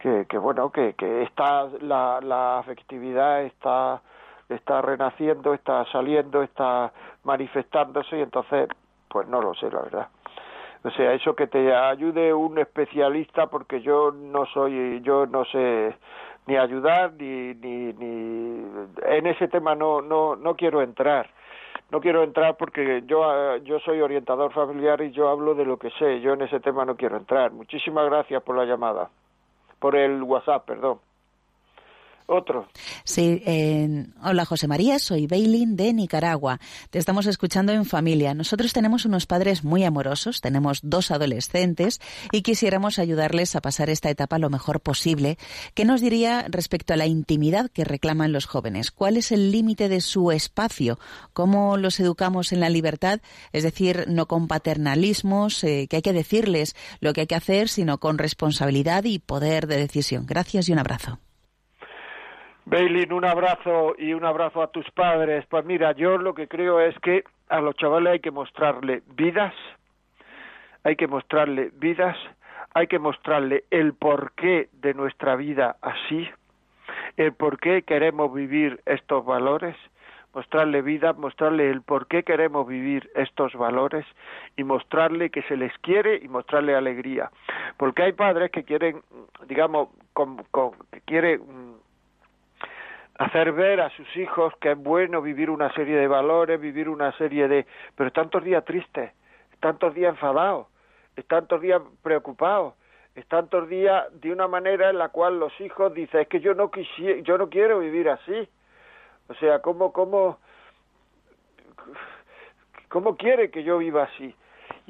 que, 0.00 0.26
que 0.28 0.38
bueno 0.38 0.70
que, 0.70 0.94
que 0.94 1.22
está 1.22 1.68
la, 1.80 2.20
la 2.22 2.58
afectividad 2.58 3.42
está 3.42 4.00
está 4.48 4.82
renaciendo 4.82 5.54
está 5.54 5.84
saliendo 5.92 6.42
está 6.42 6.92
manifestándose 7.24 8.18
y 8.18 8.22
entonces 8.22 8.68
pues 9.08 9.28
no 9.28 9.40
lo 9.40 9.54
sé 9.54 9.70
la 9.70 9.82
verdad. 9.82 10.08
O 10.82 10.90
sea 10.90 11.12
eso 11.12 11.34
que 11.36 11.46
te 11.46 11.74
ayude 11.74 12.32
un 12.32 12.58
especialista 12.58 13.48
porque 13.48 13.82
yo 13.82 14.10
no 14.12 14.46
soy 14.46 15.00
yo 15.02 15.26
no 15.26 15.44
sé 15.44 15.94
ni 16.46 16.56
ayudar 16.56 17.12
ni 17.14 17.54
ni, 17.54 17.92
ni 17.92 18.64
en 19.02 19.26
ese 19.26 19.48
tema 19.48 19.74
no 19.74 20.00
no 20.00 20.36
no 20.36 20.54
quiero 20.56 20.82
entrar. 20.82 21.28
No 21.90 22.00
quiero 22.00 22.22
entrar 22.22 22.56
porque 22.56 23.02
yo 23.06 23.56
yo 23.58 23.78
soy 23.80 24.00
orientador 24.00 24.52
familiar 24.52 25.00
y 25.02 25.10
yo 25.10 25.28
hablo 25.28 25.54
de 25.54 25.64
lo 25.64 25.76
que 25.76 25.90
sé 25.90 26.20
yo 26.20 26.32
en 26.32 26.42
ese 26.42 26.60
tema 26.60 26.84
no 26.84 26.96
quiero 26.96 27.16
entrar. 27.16 27.50
Muchísimas 27.52 28.06
gracias 28.06 28.42
por 28.42 28.56
la 28.56 28.64
llamada 28.64 29.10
por 29.80 29.96
el 29.96 30.22
WhatsApp, 30.22 30.66
perdón. 30.66 31.00
Otro. 32.32 32.68
Sí, 33.02 33.42
hola 34.22 34.44
José 34.44 34.68
María, 34.68 35.00
soy 35.00 35.26
Bailin 35.26 35.74
de 35.74 35.92
Nicaragua. 35.92 36.60
Te 36.90 37.00
estamos 37.00 37.26
escuchando 37.26 37.72
en 37.72 37.84
familia. 37.84 38.34
Nosotros 38.34 38.72
tenemos 38.72 39.04
unos 39.04 39.26
padres 39.26 39.64
muy 39.64 39.82
amorosos, 39.82 40.40
tenemos 40.40 40.78
dos 40.84 41.10
adolescentes 41.10 42.00
y 42.30 42.42
quisiéramos 42.42 43.00
ayudarles 43.00 43.56
a 43.56 43.60
pasar 43.60 43.90
esta 43.90 44.10
etapa 44.10 44.38
lo 44.38 44.48
mejor 44.48 44.80
posible. 44.80 45.38
¿Qué 45.74 45.84
nos 45.84 46.00
diría 46.00 46.46
respecto 46.48 46.94
a 46.94 46.96
la 46.96 47.06
intimidad 47.06 47.68
que 47.68 47.82
reclaman 47.82 48.32
los 48.32 48.46
jóvenes? 48.46 48.92
¿Cuál 48.92 49.16
es 49.16 49.32
el 49.32 49.50
límite 49.50 49.88
de 49.88 50.00
su 50.00 50.30
espacio? 50.30 51.00
¿Cómo 51.32 51.78
los 51.78 51.98
educamos 51.98 52.52
en 52.52 52.60
la 52.60 52.70
libertad? 52.70 53.20
Es 53.52 53.64
decir, 53.64 54.04
no 54.06 54.26
con 54.26 54.46
paternalismos, 54.46 55.64
eh, 55.64 55.88
que 55.90 55.96
hay 55.96 56.02
que 56.02 56.12
decirles 56.12 56.76
lo 57.00 57.12
que 57.12 57.22
hay 57.22 57.26
que 57.26 57.34
hacer, 57.34 57.68
sino 57.68 57.98
con 57.98 58.18
responsabilidad 58.18 59.02
y 59.02 59.18
poder 59.18 59.66
de 59.66 59.78
decisión. 59.78 60.26
Gracias 60.26 60.68
y 60.68 60.72
un 60.72 60.78
abrazo. 60.78 61.18
Bailin, 62.64 63.12
un 63.12 63.24
abrazo 63.24 63.94
y 63.98 64.12
un 64.12 64.24
abrazo 64.24 64.62
a 64.62 64.68
tus 64.68 64.88
padres. 64.90 65.44
Pues 65.46 65.64
mira, 65.64 65.92
yo 65.92 66.18
lo 66.18 66.34
que 66.34 66.48
creo 66.48 66.80
es 66.80 66.98
que 67.00 67.24
a 67.48 67.60
los 67.60 67.74
chavales 67.76 68.12
hay 68.12 68.20
que 68.20 68.30
mostrarle 68.30 69.02
vidas, 69.14 69.54
hay 70.84 70.96
que 70.96 71.06
mostrarle 71.06 71.70
vidas, 71.74 72.16
hay 72.74 72.86
que 72.86 72.98
mostrarle 72.98 73.64
el 73.70 73.94
porqué 73.94 74.68
de 74.72 74.94
nuestra 74.94 75.36
vida 75.36 75.76
así, 75.82 76.28
el 77.16 77.32
por 77.32 77.58
qué 77.58 77.82
queremos 77.82 78.32
vivir 78.32 78.80
estos 78.86 79.24
valores, 79.24 79.76
mostrarle 80.34 80.82
vida, 80.82 81.12
mostrarle 81.12 81.70
el 81.70 81.82
por 81.82 82.06
qué 82.06 82.22
queremos 82.22 82.66
vivir 82.66 83.10
estos 83.14 83.52
valores 83.54 84.06
y 84.56 84.64
mostrarle 84.64 85.30
que 85.30 85.42
se 85.42 85.56
les 85.56 85.76
quiere 85.78 86.20
y 86.22 86.28
mostrarle 86.28 86.76
alegría. 86.76 87.30
Porque 87.76 88.04
hay 88.04 88.12
padres 88.12 88.50
que 88.52 88.62
quieren, 88.62 89.02
digamos, 89.48 89.88
que 90.92 91.00
quieren 91.00 91.40
hacer 93.24 93.52
ver 93.52 93.80
a 93.80 93.90
sus 93.90 94.16
hijos 94.16 94.52
que 94.60 94.72
es 94.72 94.78
bueno 94.78 95.22
vivir 95.22 95.50
una 95.50 95.72
serie 95.72 95.96
de 95.96 96.08
valores, 96.08 96.60
vivir 96.60 96.88
una 96.88 97.12
serie 97.18 97.48
de... 97.48 97.66
pero 97.94 98.10
tantos 98.10 98.42
días 98.42 98.64
tristes, 98.64 99.12
tantos 99.60 99.94
días 99.94 100.14
enfadados, 100.14 100.66
tantos 101.28 101.60
días 101.60 101.80
preocupados, 102.02 102.74
tantos 103.28 103.68
días 103.68 104.04
de 104.20 104.32
una 104.32 104.48
manera 104.48 104.90
en 104.90 104.98
la 104.98 105.10
cual 105.10 105.38
los 105.38 105.52
hijos 105.60 105.92
dicen, 105.92 106.20
es 106.20 106.28
que 106.28 106.40
yo 106.40 106.54
no 106.54 106.70
quisiera, 106.70 107.20
yo 107.20 107.36
no 107.36 107.48
quiero 107.48 107.78
vivir 107.80 108.08
así 108.08 108.48
o 109.30 109.34
sea, 109.34 109.60
¿cómo, 109.60 109.92
cómo, 109.92 110.40
cómo 112.88 113.16
quiere 113.16 113.48
que 113.52 113.62
yo 113.62 113.78
viva 113.78 114.02
así? 114.02 114.34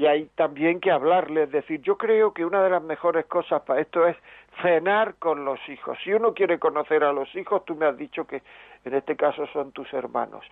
Y 0.01 0.07
hay 0.07 0.31
también 0.35 0.81
que 0.81 0.91
hablarle, 0.91 1.43
es 1.43 1.51
decir, 1.51 1.83
yo 1.83 1.99
creo 1.99 2.33
que 2.33 2.47
una 2.47 2.63
de 2.63 2.71
las 2.71 2.83
mejores 2.83 3.27
cosas 3.27 3.61
para 3.61 3.83
esto 3.83 4.07
es 4.07 4.17
cenar 4.63 5.17
con 5.19 5.45
los 5.45 5.61
hijos. 5.69 5.99
Si 6.03 6.11
uno 6.11 6.33
quiere 6.33 6.59
conocer 6.59 7.05
a 7.05 7.13
los 7.13 7.29
hijos, 7.37 7.67
tú 7.67 7.75
me 7.75 7.85
has 7.85 7.99
dicho 7.99 8.27
que 8.27 8.43
en 8.87 8.95
este 8.95 9.15
caso 9.15 9.47
son 9.49 9.73
tus 9.73 9.93
hermanos. 9.93 10.43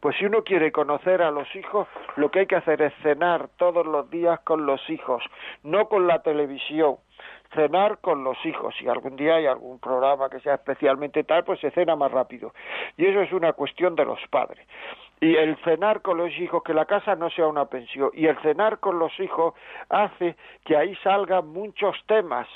Pues 0.00 0.14
si 0.18 0.26
uno 0.26 0.44
quiere 0.44 0.70
conocer 0.72 1.22
a 1.22 1.30
los 1.30 1.48
hijos, 1.56 1.88
lo 2.16 2.30
que 2.30 2.40
hay 2.40 2.46
que 2.46 2.56
hacer 2.56 2.82
es 2.82 2.92
cenar 3.02 3.48
todos 3.56 3.86
los 3.86 4.10
días 4.10 4.40
con 4.40 4.66
los 4.66 4.90
hijos, 4.90 5.24
no 5.62 5.88
con 5.88 6.06
la 6.06 6.20
televisión, 6.20 6.96
cenar 7.54 8.00
con 8.02 8.24
los 8.24 8.36
hijos. 8.44 8.74
Si 8.78 8.88
algún 8.88 9.16
día 9.16 9.36
hay 9.36 9.46
algún 9.46 9.78
programa 9.78 10.28
que 10.28 10.40
sea 10.40 10.56
especialmente 10.56 11.24
tal, 11.24 11.44
pues 11.44 11.60
se 11.60 11.70
cena 11.70 11.96
más 11.96 12.12
rápido. 12.12 12.52
Y 12.98 13.06
eso 13.06 13.22
es 13.22 13.32
una 13.32 13.54
cuestión 13.54 13.96
de 13.96 14.04
los 14.04 14.20
padres. 14.28 14.66
Y 15.20 15.36
el 15.36 15.56
cenar 15.64 16.02
con 16.02 16.18
los 16.18 16.32
hijos, 16.38 16.62
que 16.62 16.74
la 16.74 16.84
casa 16.84 17.16
no 17.16 17.30
sea 17.30 17.46
una 17.46 17.66
pensión, 17.66 18.10
y 18.14 18.26
el 18.26 18.38
cenar 18.38 18.78
con 18.78 18.98
los 18.98 19.18
hijos 19.18 19.54
hace 19.88 20.36
que 20.64 20.76
ahí 20.76 20.94
salgan 21.02 21.48
muchos 21.48 21.96
temas. 22.06 22.46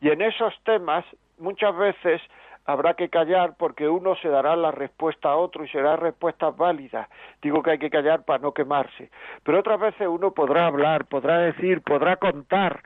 Y 0.00 0.10
en 0.10 0.22
esos 0.22 0.54
temas, 0.64 1.04
muchas 1.38 1.76
veces, 1.76 2.20
habrá 2.66 2.94
que 2.94 3.08
callar 3.08 3.54
porque 3.58 3.88
uno 3.88 4.16
se 4.16 4.28
dará 4.28 4.56
la 4.56 4.70
respuesta 4.70 5.30
a 5.30 5.36
otro 5.36 5.64
y 5.64 5.68
será 5.68 5.96
respuesta 5.96 6.50
válida. 6.50 7.08
Digo 7.42 7.62
que 7.62 7.72
hay 7.72 7.78
que 7.78 7.90
callar 7.90 8.24
para 8.24 8.38
no 8.38 8.52
quemarse. 8.52 9.10
Pero 9.42 9.60
otras 9.60 9.80
veces 9.80 10.06
uno 10.08 10.32
podrá 10.32 10.66
hablar, 10.66 11.06
podrá 11.06 11.38
decir, 11.38 11.82
podrá 11.82 12.16
contar 12.16 12.82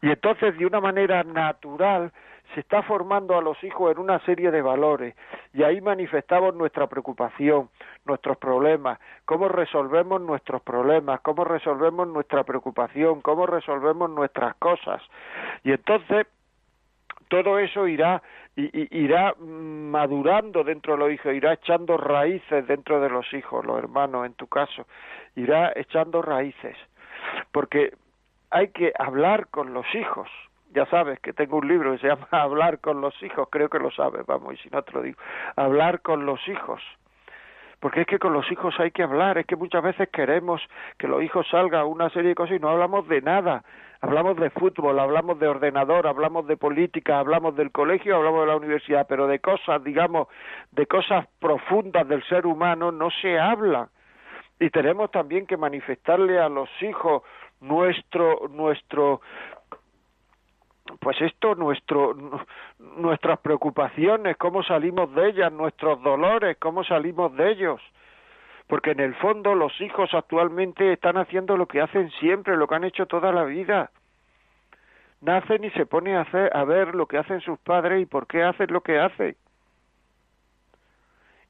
y 0.00 0.10
entonces, 0.10 0.56
de 0.56 0.66
una 0.66 0.80
manera 0.80 1.24
natural, 1.24 2.12
se 2.54 2.60
está 2.60 2.82
formando 2.82 3.36
a 3.36 3.42
los 3.42 3.62
hijos 3.62 3.92
en 3.92 3.98
una 3.98 4.18
serie 4.20 4.50
de 4.50 4.62
valores 4.62 5.14
y 5.52 5.62
ahí 5.62 5.80
manifestamos 5.80 6.54
nuestra 6.54 6.86
preocupación, 6.86 7.68
nuestros 8.04 8.36
problemas, 8.38 8.98
cómo 9.24 9.48
resolvemos 9.48 10.20
nuestros 10.20 10.62
problemas, 10.62 11.20
cómo 11.20 11.44
resolvemos 11.44 12.08
nuestra 12.08 12.44
preocupación, 12.44 13.20
cómo 13.20 13.46
resolvemos 13.46 14.10
nuestras 14.10 14.54
cosas. 14.56 15.02
Y 15.64 15.72
entonces 15.72 16.26
todo 17.28 17.58
eso 17.58 17.86
irá 17.86 18.22
irá 18.56 19.34
madurando 19.38 20.64
dentro 20.64 20.94
de 20.94 20.98
los 20.98 21.12
hijos, 21.12 21.32
irá 21.32 21.52
echando 21.52 21.96
raíces 21.96 22.66
dentro 22.66 23.00
de 23.00 23.08
los 23.08 23.32
hijos, 23.32 23.64
los 23.64 23.78
hermanos 23.78 24.26
en 24.26 24.34
tu 24.34 24.48
caso, 24.48 24.86
irá 25.36 25.72
echando 25.76 26.22
raíces. 26.22 26.76
Porque 27.52 27.92
hay 28.50 28.68
que 28.68 28.92
hablar 28.98 29.46
con 29.48 29.74
los 29.74 29.86
hijos. 29.94 30.28
Ya 30.70 30.86
sabes 30.86 31.18
que 31.20 31.32
tengo 31.32 31.56
un 31.58 31.68
libro 31.68 31.92
que 31.92 31.98
se 31.98 32.08
llama 32.08 32.28
Hablar 32.30 32.80
con 32.80 33.00
los 33.00 33.20
hijos, 33.22 33.48
creo 33.50 33.68
que 33.68 33.78
lo 33.78 33.90
sabes, 33.90 34.24
vamos, 34.26 34.54
y 34.54 34.56
si 34.58 34.68
no 34.70 34.82
te 34.82 34.92
lo 34.92 35.02
digo, 35.02 35.18
hablar 35.56 36.00
con 36.00 36.26
los 36.26 36.46
hijos. 36.48 36.82
Porque 37.80 38.00
es 38.00 38.06
que 38.08 38.18
con 38.18 38.32
los 38.32 38.50
hijos 38.50 38.74
hay 38.80 38.90
que 38.90 39.04
hablar, 39.04 39.38
es 39.38 39.46
que 39.46 39.54
muchas 39.54 39.82
veces 39.82 40.08
queremos 40.08 40.60
que 40.98 41.06
los 41.06 41.22
hijos 41.22 41.46
salgan 41.48 41.86
una 41.86 42.10
serie 42.10 42.30
de 42.30 42.34
cosas 42.34 42.56
y 42.56 42.58
no 42.58 42.70
hablamos 42.70 43.06
de 43.06 43.22
nada. 43.22 43.62
Hablamos 44.00 44.36
de 44.36 44.50
fútbol, 44.50 44.98
hablamos 44.98 45.38
de 45.38 45.48
ordenador, 45.48 46.06
hablamos 46.06 46.46
de 46.46 46.56
política, 46.56 47.20
hablamos 47.20 47.54
del 47.56 47.70
colegio, 47.70 48.16
hablamos 48.16 48.40
de 48.40 48.46
la 48.46 48.56
universidad, 48.56 49.06
pero 49.08 49.28
de 49.28 49.38
cosas, 49.38 49.82
digamos, 49.82 50.28
de 50.72 50.86
cosas 50.86 51.26
profundas 51.38 52.06
del 52.08 52.22
ser 52.24 52.46
humano 52.46 52.90
no 52.90 53.10
se 53.10 53.38
habla. 53.38 53.90
Y 54.60 54.70
tenemos 54.70 55.10
también 55.12 55.46
que 55.46 55.56
manifestarle 55.56 56.38
a 56.40 56.48
los 56.48 56.68
hijos 56.82 57.22
nuestro 57.60 58.48
nuestro 58.50 59.20
pues 61.00 61.20
esto 61.20 61.54
nuestro 61.54 62.16
nuestras 62.78 63.38
preocupaciones 63.40 64.36
cómo 64.36 64.62
salimos 64.62 65.14
de 65.14 65.28
ellas 65.28 65.52
nuestros 65.52 66.02
dolores 66.02 66.56
cómo 66.58 66.84
salimos 66.84 67.34
de 67.36 67.50
ellos. 67.50 67.80
Porque 68.66 68.90
en 68.90 69.00
el 69.00 69.14
fondo 69.14 69.54
los 69.54 69.78
hijos 69.80 70.12
actualmente 70.12 70.92
están 70.92 71.16
haciendo 71.16 71.56
lo 71.56 71.66
que 71.66 71.80
hacen 71.80 72.10
siempre 72.20 72.56
lo 72.56 72.66
que 72.66 72.74
han 72.74 72.84
hecho 72.84 73.06
toda 73.06 73.32
la 73.32 73.44
vida. 73.44 73.90
Nacen 75.20 75.64
y 75.64 75.70
se 75.70 75.86
ponen 75.86 76.16
a 76.16 76.20
hacer 76.22 76.54
a 76.54 76.64
ver 76.64 76.94
lo 76.94 77.06
que 77.06 77.18
hacen 77.18 77.40
sus 77.40 77.58
padres 77.58 78.02
y 78.02 78.06
por 78.06 78.26
qué 78.26 78.42
hacen 78.42 78.72
lo 78.72 78.82
que 78.82 78.98
hacen. 78.98 79.36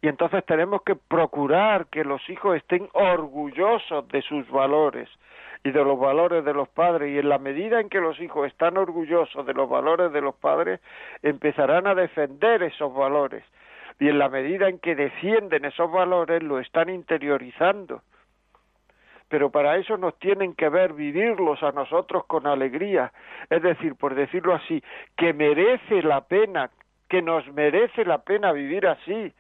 Y 0.01 0.07
entonces 0.07 0.45
tenemos 0.47 0.82
que 0.82 0.95
procurar 0.95 1.86
que 1.86 2.05
los 2.05 2.26
hijos 2.30 2.57
estén 2.57 2.89
orgullosos 2.93 4.07
de 4.09 4.22
sus 4.22 4.49
valores 4.49 5.09
y 5.64 5.70
de 5.70 5.84
los 5.84 5.98
valores 5.98 6.44
de 6.44 6.54
los 6.54 6.68
padres 6.68 7.11
y 7.11 7.18
en 7.18 7.28
la 7.28 7.38
medida 7.38 7.80
en 7.80 7.88
que 7.88 8.00
los 8.00 8.20
hijos 8.20 8.46
están 8.46 8.76
orgullosos 8.76 9.44
de 9.46 9.54
los 9.54 9.68
valores 9.68 10.12
de 10.12 10.20
los 10.20 10.34
padres 10.34 10.80
empezarán 11.22 11.86
a 11.86 11.94
defender 11.94 12.62
esos 12.62 12.94
valores. 12.94 13.44
Y 13.98 14.09
en 14.09 14.18
la 14.18 14.28
medida 14.28 14.68
en 14.68 14.78
que 14.78 14.94
defienden 14.94 15.64
esos 15.64 15.90
valores 15.90 16.42
lo 16.42 16.61
están 16.61 16.88
interiorizando. 16.88 18.02
Pero 19.28 19.50
para 19.50 19.76
eso 19.76 19.96
nos 19.96 20.18
tienen 20.18 20.54
que 20.54 20.68
ver 20.68 20.92
vivirlos 20.92 21.62
a 21.62 21.72
nosotros 21.72 22.24
con 22.26 22.46
alegría. 22.46 23.12
Es 23.50 23.62
decir 23.62 23.96
por 23.96 24.14
decirlo 24.14 24.54
así 24.54 24.82
que 25.16 25.32
merece 25.32 26.02
la 26.02 26.22
pena 26.22 26.70
que 27.09 27.22
nos 27.22 27.46
merece 27.52 28.04
la 28.04 28.18
pena 28.18 28.52
vivir 28.52 28.86
así. 28.86 29.32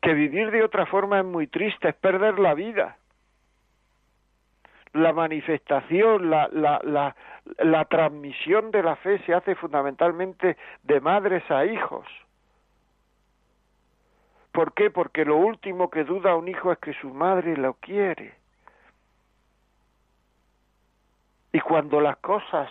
Que 0.00 0.14
vivir 0.14 0.50
de 0.50 0.62
otra 0.62 0.86
forma 0.86 1.18
es 1.18 1.26
muy 1.26 1.46
triste 1.46 1.90
es 1.90 1.94
perder 1.94 2.38
la 2.38 2.54
vida 2.54 2.96
la 4.94 5.12
manifestación, 5.12 6.30
la, 6.30 6.48
la, 6.52 6.80
la, 6.84 7.14
la 7.58 7.84
transmisión 7.84 8.70
de 8.70 8.82
la 8.82 8.96
fe 8.96 9.18
se 9.26 9.34
hace 9.34 9.54
fundamentalmente 9.56 10.56
de 10.82 11.00
madres 11.00 11.48
a 11.50 11.66
hijos. 11.66 12.06
¿Por 14.52 14.72
qué? 14.72 14.90
Porque 14.90 15.24
lo 15.24 15.36
último 15.36 15.90
que 15.90 16.04
duda 16.04 16.36
un 16.36 16.46
hijo 16.46 16.70
es 16.70 16.78
que 16.78 16.94
su 16.94 17.12
madre 17.12 17.56
lo 17.56 17.74
quiere. 17.74 18.34
Y 21.52 21.58
cuando 21.58 22.00
las 22.00 22.16
cosas 22.18 22.70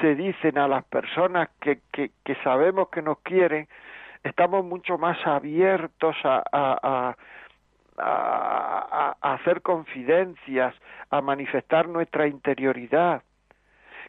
se 0.00 0.16
dicen 0.16 0.58
a 0.58 0.66
las 0.66 0.84
personas 0.84 1.48
que, 1.60 1.80
que, 1.92 2.34
sabemos 2.42 2.88
que 2.88 3.02
nos 3.02 3.18
quieren, 3.20 3.68
estamos 4.24 4.64
mucho 4.64 4.98
más 4.98 5.24
abiertos 5.24 6.16
a, 6.24 6.42
a, 6.52 6.78
a, 6.82 7.16
hacer 7.98 9.62
confidencias, 9.62 10.74
a 11.10 11.20
manifestar 11.20 11.88
nuestra 11.88 12.26
interioridad. 12.26 13.22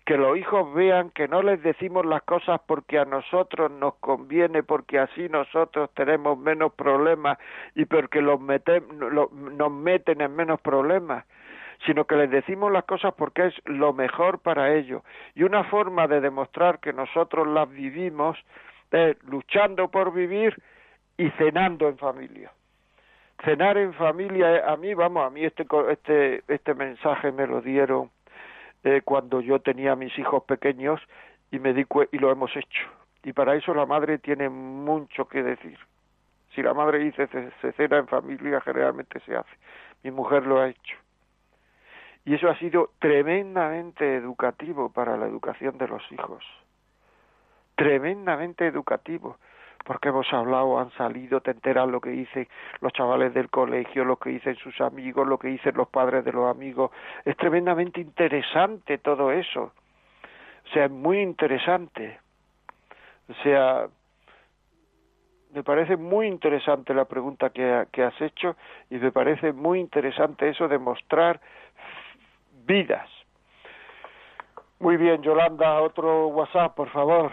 Que 0.06 0.18
los 0.18 0.38
hijos 0.38 0.74
vean 0.74 1.12
que 1.12 1.30
no 1.30 1.42
les 1.42 1.64
decimos 1.64 2.06
las 2.06 2.24
cosas 2.24 2.60
porque 2.68 3.00
a 3.00 3.06
nosotros 3.06 3.72
nos 3.72 3.96
conviene, 3.96 4.62
porque 4.62 5.00
así 5.00 5.30
nosotros 5.30 5.90
tenemos 5.94 6.38
menos 6.38 6.74
problemas 6.74 7.38
y 7.74 7.86
porque 7.86 8.22
los 8.22 8.40
nos 8.42 9.72
meten 9.72 10.20
en 10.20 10.36
menos 10.36 10.60
problemas, 10.60 11.26
sino 11.86 12.04
que 12.06 12.18
les 12.18 12.30
decimos 12.30 12.70
las 12.72 12.84
cosas 12.84 13.14
porque 13.14 13.48
es 13.48 13.54
lo 13.64 13.94
mejor 13.94 14.40
para 14.40 14.74
ellos. 14.74 15.04
Y 15.36 15.44
una 15.44 15.64
forma 15.66 16.08
de 16.08 16.20
demostrar 16.20 16.80
que 16.80 16.92
nosotros 16.92 17.48
las 17.48 17.70
vivimos 17.70 18.38
es 18.92 19.16
luchando 19.24 19.88
por 19.88 20.14
vivir 20.14 20.62
y 21.18 21.30
cenando 21.32 21.88
en 21.88 21.98
familia 21.98 22.52
cenar 23.42 23.78
en 23.78 23.94
familia, 23.94 24.58
eh, 24.58 24.64
a 24.66 24.76
mí, 24.78 24.94
vamos, 24.94 25.26
a 25.26 25.30
mí 25.30 25.44
este, 25.44 25.66
este, 25.90 26.44
este 26.48 26.74
mensaje 26.74 27.32
me 27.32 27.48
lo 27.48 27.62
dieron 27.62 28.12
eh, 28.84 29.02
cuando 29.04 29.42
yo 29.42 29.60
tenía 29.60 29.96
mis 29.96 30.18
hijos 30.18 30.44
pequeños 30.44 31.02
y 31.52 31.60
me 31.60 31.74
di 31.74 31.86
y 32.12 32.18
lo 32.18 32.32
hemos 32.32 32.56
hecho. 32.56 32.88
Y 33.24 33.34
para 33.34 33.56
eso 33.56 33.74
la 33.74 33.86
madre 33.86 34.18
tiene 34.18 34.50
mucho 34.50 35.28
que 35.28 35.44
decir. 35.44 35.78
Si 36.54 36.62
la 36.62 36.74
madre 36.74 37.00
dice 37.00 37.28
se 37.62 37.72
cena 37.74 37.98
en 37.98 38.08
familia, 38.08 38.62
generalmente 38.62 39.20
se 39.22 39.36
hace. 39.36 39.56
Mi 40.04 40.12
mujer 40.12 40.46
lo 40.46 40.60
ha 40.60 40.70
hecho. 40.70 40.98
Y 42.26 42.36
eso 42.36 42.50
ha 42.50 42.58
sido 42.58 42.92
tremendamente 43.00 44.16
educativo 44.16 44.90
para 44.90 45.18
la 45.18 45.26
educación 45.26 45.78
de 45.78 45.88
los 45.88 46.04
hijos. 46.12 46.44
Tremendamente 47.76 48.68
educativo 48.68 49.38
porque 49.84 50.10
hemos 50.10 50.32
hablado, 50.34 50.80
han 50.80 50.92
salido, 50.92 51.42
te 51.42 51.52
enteras 51.52 51.88
lo 51.88 52.00
que 52.00 52.10
dicen 52.10 52.48
los 52.82 52.94
chavales 52.94 53.34
del 53.34 53.50
colegio, 53.50 54.06
lo 54.06 54.18
que 54.18 54.30
dicen 54.32 54.56
sus 54.56 54.80
amigos, 54.82 55.28
lo 55.28 55.38
que 55.38 55.50
dicen 55.50 55.74
los 55.76 55.88
padres 55.90 56.24
de 56.26 56.32
los 56.32 56.50
amigos. 56.50 56.92
Es 57.26 57.36
tremendamente 57.38 58.02
interesante 58.02 58.98
todo 58.98 59.32
eso. 59.32 59.72
O 60.66 60.74
sea, 60.74 60.86
es 60.86 60.92
muy 60.92 61.20
interesante. 61.20 62.20
O 63.30 63.34
sea, 63.44 63.88
me 65.54 65.64
parece 65.64 65.98
muy 65.98 66.28
interesante 66.28 66.94
la 66.94 67.06
pregunta 67.06 67.52
que, 67.52 67.86
que 67.92 68.04
has 68.04 68.20
hecho 68.22 68.56
y 68.90 68.96
me 68.96 69.12
parece 69.12 69.54
muy 69.54 69.80
interesante 69.80 70.50
eso 70.50 70.68
de 70.68 70.80
mostrar 70.80 71.40
vidas 72.66 73.10
muy 74.84 74.98
bien, 74.98 75.22
Yolanda, 75.22 75.82
otro 75.82 76.28
WhatsApp, 76.28 76.76
por 76.76 76.92
favor. 76.92 77.32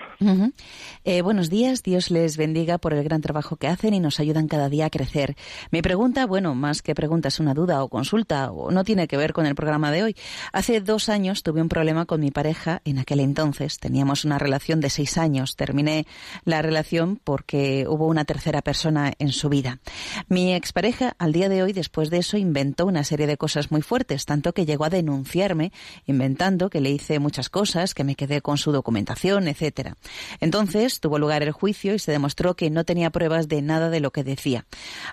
Eh, 1.05 1.21
buenos 1.21 1.51
días, 1.51 1.83
Dios 1.83 2.13
les 2.13 2.37
bendiga 2.37 2.79
por 2.79 2.95
el 2.95 3.03
gran 3.03 3.21
trabajo 3.21 3.57
que 3.57 3.67
hacen 3.67 3.93
y 3.93 3.99
nos 3.99 4.21
ayudan 4.21 4.47
cada 4.47 4.69
día 4.69 4.87
a 4.87 4.91
crecer. 4.91 5.35
Mi 5.73 5.83
pregunta, 5.83 6.27
bueno, 6.27 6.55
más 6.55 6.81
que 6.81 6.95
pregunta, 6.95 7.27
es 7.27 7.41
una 7.41 7.53
duda 7.53 7.83
o 7.83 7.89
consulta, 7.89 8.53
o 8.53 8.71
no 8.71 8.85
tiene 8.85 9.09
que 9.09 9.17
ver 9.17 9.33
con 9.33 9.47
el 9.47 9.57
programa 9.57 9.91
de 9.91 10.05
hoy. 10.05 10.17
Hace 10.53 10.81
dos 10.81 11.09
años 11.09 11.43
tuve 11.43 11.61
un 11.61 11.69
problema 11.69 12.07
con 12.07 12.21
mi 12.21 12.31
pareja, 12.31 12.83
en 12.85 13.01
aquel 13.01 13.19
entonces 13.19 13.81
teníamos 13.81 14.25
una 14.25 14.39
relación 14.39 14.81
de 14.81 14.89
seis 14.89 15.19
años. 15.19 15.57
Terminé 15.57 16.07
la 16.45 16.63
relación 16.63 17.19
porque 17.23 17.85
hubo 17.89 18.07
una 18.07 18.25
tercera 18.25 18.63
persona 18.63 19.13
en 19.19 19.31
su 19.31 19.49
vida. 19.49 19.81
Mi 20.29 20.55
expareja, 20.55 21.17
al 21.19 21.33
día 21.33 21.49
de 21.49 21.65
hoy, 21.65 21.73
después 21.73 22.11
de 22.11 22.19
eso, 22.19 22.37
inventó 22.37 22.87
una 22.87 23.03
serie 23.03 23.27
de 23.27 23.37
cosas 23.37 23.73
muy 23.73 23.83
fuertes, 23.83 24.25
tanto 24.25 24.53
que 24.53 24.67
llegó 24.67 24.85
a 24.85 24.91
denunciarme, 24.91 25.73
inventando 26.07 26.71
que 26.71 26.81
le 26.81 26.91
hice 26.91 27.19
muchas 27.19 27.40
cosas, 27.49 27.95
que 27.95 28.05
me 28.05 28.15
quedé 28.15 28.43
con 28.43 28.59
su 28.59 28.73
documentación, 28.73 29.49
etcétera. 29.49 29.97
Entonces 30.41 31.01
tuvo 31.01 31.19
lugar 31.19 31.43
el 31.43 31.53
juicio 31.53 31.95
y 31.95 31.99
se 31.99 32.13
demostró 32.13 32.55
que 32.55 32.71
no 32.71 32.85
tenía 32.85 33.11
pruebas 33.11 33.49
de 33.49 33.63
nada 33.63 33.91
de 33.91 34.01
lo 34.01 34.11
que 34.11 34.25
decía. 34.25 34.67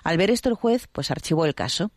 Al 0.04 0.18
ver 0.18 0.30
esto 0.30 0.48
el 0.48 0.54
juez, 0.54 0.88
pues 0.92 1.10
archivó 1.10 1.44
el 1.44 1.54
caso. 1.54 1.90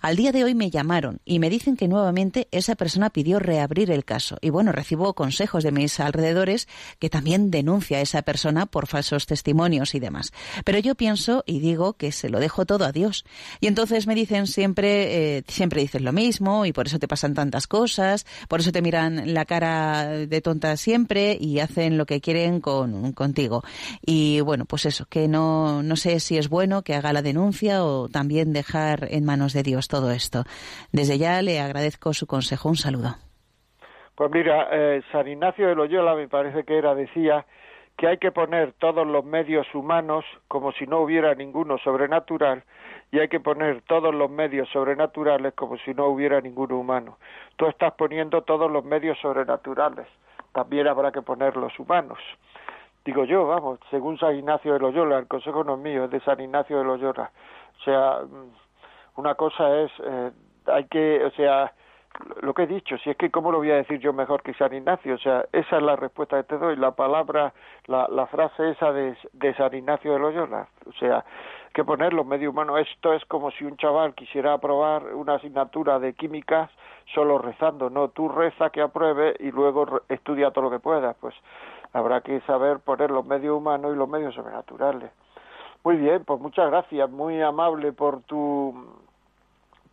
Al 0.00 0.16
día 0.16 0.32
de 0.32 0.44
hoy 0.44 0.54
me 0.54 0.70
llamaron 0.70 1.20
y 1.24 1.38
me 1.38 1.50
dicen 1.50 1.76
que 1.76 1.88
nuevamente 1.88 2.48
esa 2.50 2.74
persona 2.74 3.10
pidió 3.10 3.38
reabrir 3.38 3.90
el 3.90 4.04
caso. 4.04 4.38
Y 4.40 4.50
bueno, 4.50 4.72
recibo 4.72 5.14
consejos 5.14 5.64
de 5.64 5.72
mis 5.72 6.00
alrededores 6.00 6.68
que 6.98 7.10
también 7.10 7.50
denuncia 7.50 7.98
a 7.98 8.00
esa 8.00 8.22
persona 8.22 8.66
por 8.66 8.86
falsos 8.86 9.26
testimonios 9.26 9.94
y 9.94 10.00
demás. 10.00 10.32
Pero 10.64 10.78
yo 10.78 10.94
pienso 10.94 11.42
y 11.46 11.60
digo 11.60 11.94
que 11.94 12.12
se 12.12 12.28
lo 12.28 12.40
dejo 12.40 12.66
todo 12.66 12.84
a 12.84 12.92
Dios. 12.92 13.24
Y 13.60 13.66
entonces 13.66 14.06
me 14.06 14.14
dicen 14.14 14.46
siempre, 14.46 15.38
eh, 15.38 15.44
siempre 15.48 15.80
dices 15.80 16.02
lo 16.02 16.12
mismo 16.12 16.66
y 16.66 16.72
por 16.72 16.86
eso 16.86 16.98
te 16.98 17.08
pasan 17.08 17.34
tantas 17.34 17.66
cosas, 17.66 18.26
por 18.48 18.60
eso 18.60 18.72
te 18.72 18.82
miran 18.82 19.34
la 19.34 19.44
cara 19.44 19.73
de 20.08 20.40
tonta 20.40 20.76
siempre 20.76 21.36
y 21.38 21.60
hacen 21.60 21.98
lo 21.98 22.06
que 22.06 22.20
quieren 22.20 22.60
con, 22.60 23.12
contigo. 23.12 23.62
Y 24.04 24.40
bueno, 24.40 24.64
pues 24.68 24.86
eso, 24.86 25.06
que 25.08 25.28
no, 25.28 25.82
no 25.82 25.96
sé 25.96 26.20
si 26.20 26.38
es 26.38 26.48
bueno 26.48 26.82
que 26.82 26.94
haga 26.94 27.12
la 27.12 27.22
denuncia 27.22 27.84
o 27.84 28.08
también 28.08 28.52
dejar 28.52 29.08
en 29.10 29.24
manos 29.24 29.52
de 29.52 29.62
Dios 29.62 29.88
todo 29.88 30.10
esto. 30.10 30.44
Desde 30.92 31.18
ya 31.18 31.42
le 31.42 31.60
agradezco 31.60 32.12
su 32.12 32.26
consejo. 32.26 32.68
Un 32.68 32.76
saludo. 32.76 33.16
Pues 34.14 34.30
mira, 34.30 34.68
eh, 34.70 35.02
San 35.10 35.26
Ignacio 35.26 35.66
de 35.66 35.74
Loyola 35.74 36.14
me 36.14 36.28
parece 36.28 36.64
que 36.64 36.78
era, 36.78 36.94
decía 36.94 37.44
que 37.96 38.06
hay 38.08 38.18
que 38.18 38.32
poner 38.32 38.72
todos 38.74 39.06
los 39.06 39.24
medios 39.24 39.66
humanos 39.74 40.24
como 40.48 40.72
si 40.72 40.86
no 40.86 41.00
hubiera 41.00 41.34
ninguno 41.34 41.78
sobrenatural 41.78 42.64
y 43.14 43.20
hay 43.20 43.28
que 43.28 43.38
poner 43.38 43.80
todos 43.82 44.12
los 44.12 44.28
medios 44.28 44.68
sobrenaturales 44.70 45.54
como 45.54 45.78
si 45.78 45.94
no 45.94 46.06
hubiera 46.06 46.40
ninguno 46.40 46.76
humano. 46.76 47.16
Tú 47.54 47.66
estás 47.66 47.92
poniendo 47.92 48.42
todos 48.42 48.68
los 48.68 48.84
medios 48.84 49.16
sobrenaturales, 49.20 50.08
también 50.52 50.88
habrá 50.88 51.12
que 51.12 51.22
poner 51.22 51.56
los 51.56 51.78
humanos. 51.78 52.18
Digo 53.04 53.24
yo, 53.24 53.46
vamos, 53.46 53.78
según 53.88 54.18
San 54.18 54.34
Ignacio 54.34 54.72
de 54.72 54.80
Loyola, 54.80 55.18
el 55.18 55.28
consejo 55.28 55.62
no 55.62 55.74
es 55.74 55.80
mío, 55.80 56.04
es 56.06 56.10
de 56.10 56.18
San 56.22 56.40
Ignacio 56.40 56.78
de 56.78 56.84
Loyola. 56.84 57.30
O 57.78 57.84
sea, 57.84 58.18
mm, 58.24 59.20
una 59.20 59.36
cosa 59.36 59.82
es, 59.82 59.92
eh, 60.04 60.32
hay 60.66 60.84
que, 60.86 61.24
o 61.24 61.30
sea, 61.30 61.72
lo 62.42 62.52
que 62.52 62.64
he 62.64 62.66
dicho, 62.66 62.98
si 62.98 63.10
es 63.10 63.16
que 63.16 63.30
cómo 63.30 63.52
lo 63.52 63.58
voy 63.58 63.70
a 63.70 63.76
decir 63.76 64.00
yo 64.00 64.12
mejor 64.12 64.42
que 64.42 64.54
San 64.54 64.74
Ignacio, 64.74 65.14
o 65.14 65.18
sea, 65.18 65.44
esa 65.52 65.76
es 65.76 65.82
la 65.84 65.94
respuesta 65.94 66.38
que 66.38 66.48
te 66.48 66.58
doy, 66.58 66.74
la 66.74 66.90
palabra, 66.90 67.52
la, 67.86 68.26
frase 68.26 68.70
esa 68.70 68.92
de, 68.92 69.16
de 69.34 69.54
San 69.54 69.72
Ignacio 69.72 70.14
de 70.14 70.18
Loyola, 70.18 70.66
o 70.88 70.92
sea, 70.94 71.24
que 71.74 71.84
poner 71.84 72.12
los 72.12 72.24
medios 72.24 72.52
humanos, 72.52 72.80
esto 72.88 73.12
es 73.12 73.24
como 73.24 73.50
si 73.50 73.64
un 73.64 73.76
chaval 73.76 74.14
quisiera 74.14 74.52
aprobar 74.52 75.12
una 75.14 75.34
asignatura 75.34 75.98
de 75.98 76.14
químicas 76.14 76.70
solo 77.12 77.38
rezando, 77.38 77.90
no, 77.90 78.08
tú 78.08 78.28
reza 78.28 78.70
que 78.70 78.80
apruebe 78.80 79.34
y 79.40 79.50
luego 79.50 80.02
estudia 80.08 80.52
todo 80.52 80.64
lo 80.66 80.70
que 80.70 80.78
puedas, 80.78 81.16
pues 81.20 81.34
habrá 81.92 82.20
que 82.20 82.40
saber 82.42 82.78
poner 82.78 83.10
los 83.10 83.26
medios 83.26 83.56
humanos 83.56 83.92
y 83.92 83.98
los 83.98 84.08
medios 84.08 84.34
sobrenaturales. 84.36 85.10
Muy 85.82 85.96
bien, 85.96 86.24
pues 86.24 86.40
muchas 86.40 86.70
gracias, 86.70 87.10
muy 87.10 87.42
amable 87.42 87.92
por 87.92 88.22
tu 88.22 88.72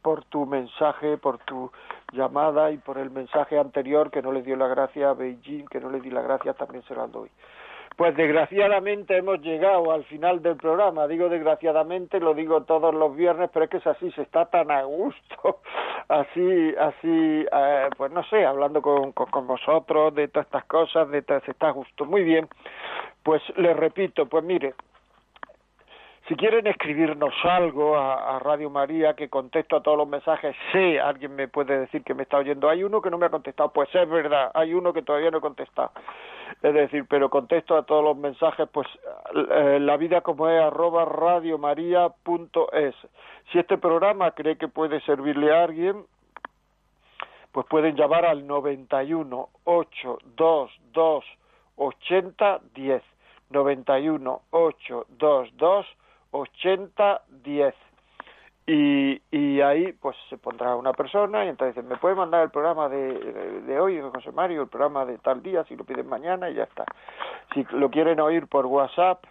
por 0.04 0.24
tu 0.26 0.46
mensaje, 0.46 1.18
por 1.18 1.40
tu 1.40 1.72
llamada 2.12 2.72
y 2.72 2.78
por 2.78 2.98
el 2.98 3.12
mensaje 3.12 3.60
anterior 3.60 4.10
que 4.10 4.22
no 4.22 4.32
le 4.32 4.42
dio 4.42 4.56
la 4.56 4.68
gracia 4.68 5.10
a 5.10 5.14
Beijing, 5.14 5.66
que 5.66 5.80
no 5.80 5.90
le 5.90 6.02
di 6.02 6.10
la 6.10 6.22
gracia, 6.22 6.54
también 6.54 6.84
se 6.84 6.96
la 6.96 7.08
doy. 7.08 7.30
Pues 7.96 8.16
desgraciadamente 8.16 9.18
hemos 9.18 9.42
llegado 9.42 9.92
al 9.92 10.04
final 10.06 10.42
del 10.42 10.56
programa. 10.56 11.08
Digo 11.08 11.30
desgraciadamente, 11.30 12.20
lo 12.20 12.34
digo 12.34 12.64
todos 12.64 12.94
los 12.94 13.16
viernes, 13.16 13.50
pero 13.54 13.66
es 13.66 13.72
que 13.72 13.78
es 13.78 13.88
así, 13.88 14.12
se 14.12 14.22
está 14.22 14.46
tan 14.46 14.72
a 14.72 14.84
gusto, 14.84 15.62
así, 16.08 16.74
así, 16.80 17.46
eh, 17.52 17.90
pues 17.98 18.12
no 18.12 18.24
sé, 18.24 18.46
hablando 18.46 18.82
con, 18.82 19.14
vosotros 19.46 20.16
de 20.16 20.30
todas 20.30 20.48
estas 20.48 20.66
cosas, 20.66 21.10
de 21.12 21.22
se 21.22 21.52
está 21.52 21.68
a 21.68 21.72
gusto. 21.72 22.06
Muy 22.06 22.24
bien, 22.24 22.48
pues 23.24 23.42
les 23.58 23.76
repito, 23.76 24.26
pues 24.26 24.44
mire, 24.44 24.74
si 26.28 26.36
quieren 26.36 26.66
escribirnos 26.68 27.34
algo 27.44 27.98
a, 27.98 28.40
Radio 28.40 28.70
María, 28.70 29.16
que 29.16 29.30
contesto 29.30 29.76
a 29.76 29.84
todos 29.84 29.98
los 29.98 30.08
mensajes, 30.08 30.56
sé, 30.72 31.00
alguien 31.00 31.36
me 31.36 31.48
puede 31.50 31.78
decir 31.78 32.04
que 32.04 32.14
me 32.14 32.24
está 32.24 32.38
oyendo. 32.38 32.70
Hay 32.70 32.84
uno 32.84 33.02
que 33.02 33.10
no 33.10 33.18
me 33.18 33.26
ha 33.26 33.30
contestado, 33.30 33.72
pues 33.74 33.94
es 33.94 34.10
verdad, 34.10 34.50
hay 34.54 34.74
uno 34.74 34.94
que 34.94 35.02
todavía 35.02 35.30
no 35.30 35.40
he 35.40 35.42
contestado. 35.42 35.92
Es 36.62 36.74
decir, 36.74 37.06
pero 37.10 37.30
contesto 37.30 37.76
a 37.76 37.84
todos 37.84 38.04
los 38.04 38.16
mensajes, 38.18 38.70
pues 38.72 38.88
eh, 39.34 39.80
la 39.82 39.98
vida 39.98 40.22
como 40.22 40.48
es 40.48 40.62
arroba 40.62 41.06
radiomaria.es. 41.06 42.96
Si 43.52 43.58
este 43.58 43.78
programa 43.80 44.32
cree 44.32 44.58
que 44.58 44.68
puede 44.68 45.02
servirle 45.02 45.56
a 45.56 45.64
alguien, 45.64 46.06
pues 47.52 47.66
pueden 47.68 47.96
llamar 47.96 48.26
al 48.26 48.46
91 48.46 49.50
822 49.64 51.26
80 51.78 52.62
10. 52.76 53.04
91 53.50 54.42
822 54.52 55.88
80 56.32 57.22
10 57.44 57.76
y, 58.66 59.22
y 59.32 59.62
ahí 59.62 59.92
pues 59.94 60.16
se 60.30 60.38
pondrá 60.38 60.76
una 60.76 60.94
persona 60.94 61.46
y 61.46 61.50
entonces 61.50 61.84
me 61.84 61.98
puede 61.98 62.16
mandar 62.16 62.44
el 62.44 62.52
programa 62.52 62.90
de, 62.90 63.62
de, 63.62 63.80
hoy 63.80 64.00
José 64.14 64.32
Mario 64.32 64.62
el 64.64 64.70
programa 64.70 65.06
de 65.06 65.18
tal 65.18 65.42
día 65.42 65.64
si 65.66 65.76
lo 65.76 65.84
piden 65.84 66.08
mañana 66.08 66.50
y 66.50 66.56
ya 66.56 66.64
está 66.64 66.86
si 67.54 67.66
lo 67.72 67.90
quieren 67.90 68.20
oír 68.20 68.48
por 68.48 68.66
WhatsApp 68.66 69.24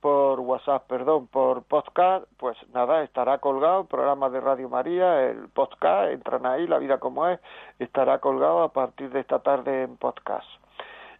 por 0.00 0.40
WhatsApp, 0.40 0.86
perdón, 0.86 1.26
por 1.26 1.62
podcast, 1.64 2.24
pues 2.38 2.56
nada, 2.72 3.02
estará 3.02 3.36
colgado 3.36 3.82
el 3.82 3.86
programa 3.86 4.30
de 4.30 4.40
Radio 4.40 4.70
María, 4.70 5.28
el 5.28 5.48
podcast, 5.50 6.10
entran 6.12 6.46
ahí, 6.46 6.66
La 6.66 6.78
Vida 6.78 6.96
como 6.96 7.28
es, 7.28 7.38
estará 7.78 8.18
colgado 8.18 8.62
a 8.62 8.72
partir 8.72 9.10
de 9.10 9.20
esta 9.20 9.40
tarde 9.40 9.82
en 9.82 9.98
podcast 9.98 10.48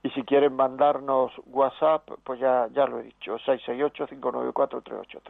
y 0.03 0.11
si 0.11 0.23
quieren 0.23 0.55
mandarnos 0.57 1.33
WhatsApp, 1.47 2.09
pues 2.25 2.41
ya, 2.41 2.69
ya 2.73 2.87
lo 2.87 3.01
he 3.01 3.03
dicho, 3.03 3.37
668-594-383. 3.39 5.21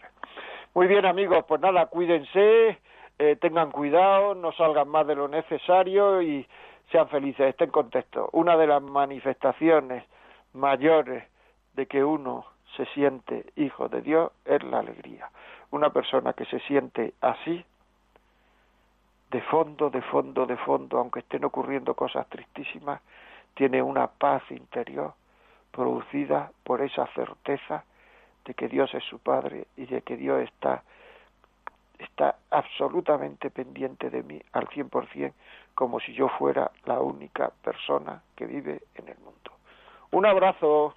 Muy 0.73 0.87
bien 0.87 1.05
amigos, 1.05 1.45
pues 1.49 1.61
nada, 1.61 1.87
cuídense, 1.87 2.79
eh, 3.19 3.37
tengan 3.41 3.73
cuidado, 3.73 4.37
no 4.37 4.53
salgan 4.53 4.89
más 4.89 5.05
de 5.05 5.17
lo 5.17 5.27
necesario 5.27 6.23
y 6.23 6.47
sean 6.93 7.09
felices, 7.09 7.49
estén 7.49 7.71
contentos. 7.71 8.29
Una 8.33 8.57
de 8.57 8.69
las 8.69 8.81
manifestaciones 8.81 10.05
mayores 10.53 11.25
de 11.75 11.87
que 11.87 12.05
uno 12.05 12.45
se 12.77 12.87
siente 12.87 13.47
hijo 13.57 13.89
de 13.89 14.01
Dios 14.01 14.31
es 14.45 14.63
la 14.63 14.79
alegría. 14.79 15.29
Una 15.73 15.91
persona 15.91 16.35
que 16.35 16.45
se 16.45 16.61
siente 16.61 17.15
así, 17.21 17.65
de 19.33 19.41
fondo, 19.43 19.91
de 19.91 20.03
fondo, 20.03 20.47
de 20.47 20.57
fondo, 20.57 20.99
aunque 20.99 21.19
estén 21.19 21.45
ocurriendo 21.45 21.95
cosas 21.95 22.29
tristísimas, 22.29 23.01
tiene 23.55 23.83
una 23.83 24.07
paz 24.07 24.43
interior 24.51 25.15
producida 25.73 26.53
por 26.63 26.81
esa 26.81 27.09
certeza 27.09 27.85
de 28.51 28.55
que 28.55 28.69
Dios 28.69 28.93
es 28.95 29.05
su 29.05 29.21
Padre 29.21 29.69
y 29.77 29.87
de 29.87 30.03
que 30.03 30.17
Dios 30.17 30.43
está, 30.43 30.83
está 32.01 32.35
absolutamente 32.51 33.49
pendiente 33.49 34.11
de 34.11 34.25
mí 34.25 34.43
al 34.53 34.67
cien 34.71 34.89
por 34.89 35.07
cien, 35.11 35.33
como 35.77 36.01
si 36.01 36.13
yo 36.15 36.29
fuera 36.37 36.73
la 36.85 37.01
única 37.01 37.53
persona 37.63 38.21
que 38.35 38.47
vive 38.47 38.83
en 38.97 39.09
el 39.09 39.19
mundo. 39.19 39.53
Un 40.11 40.27
abrazo. 40.27 40.97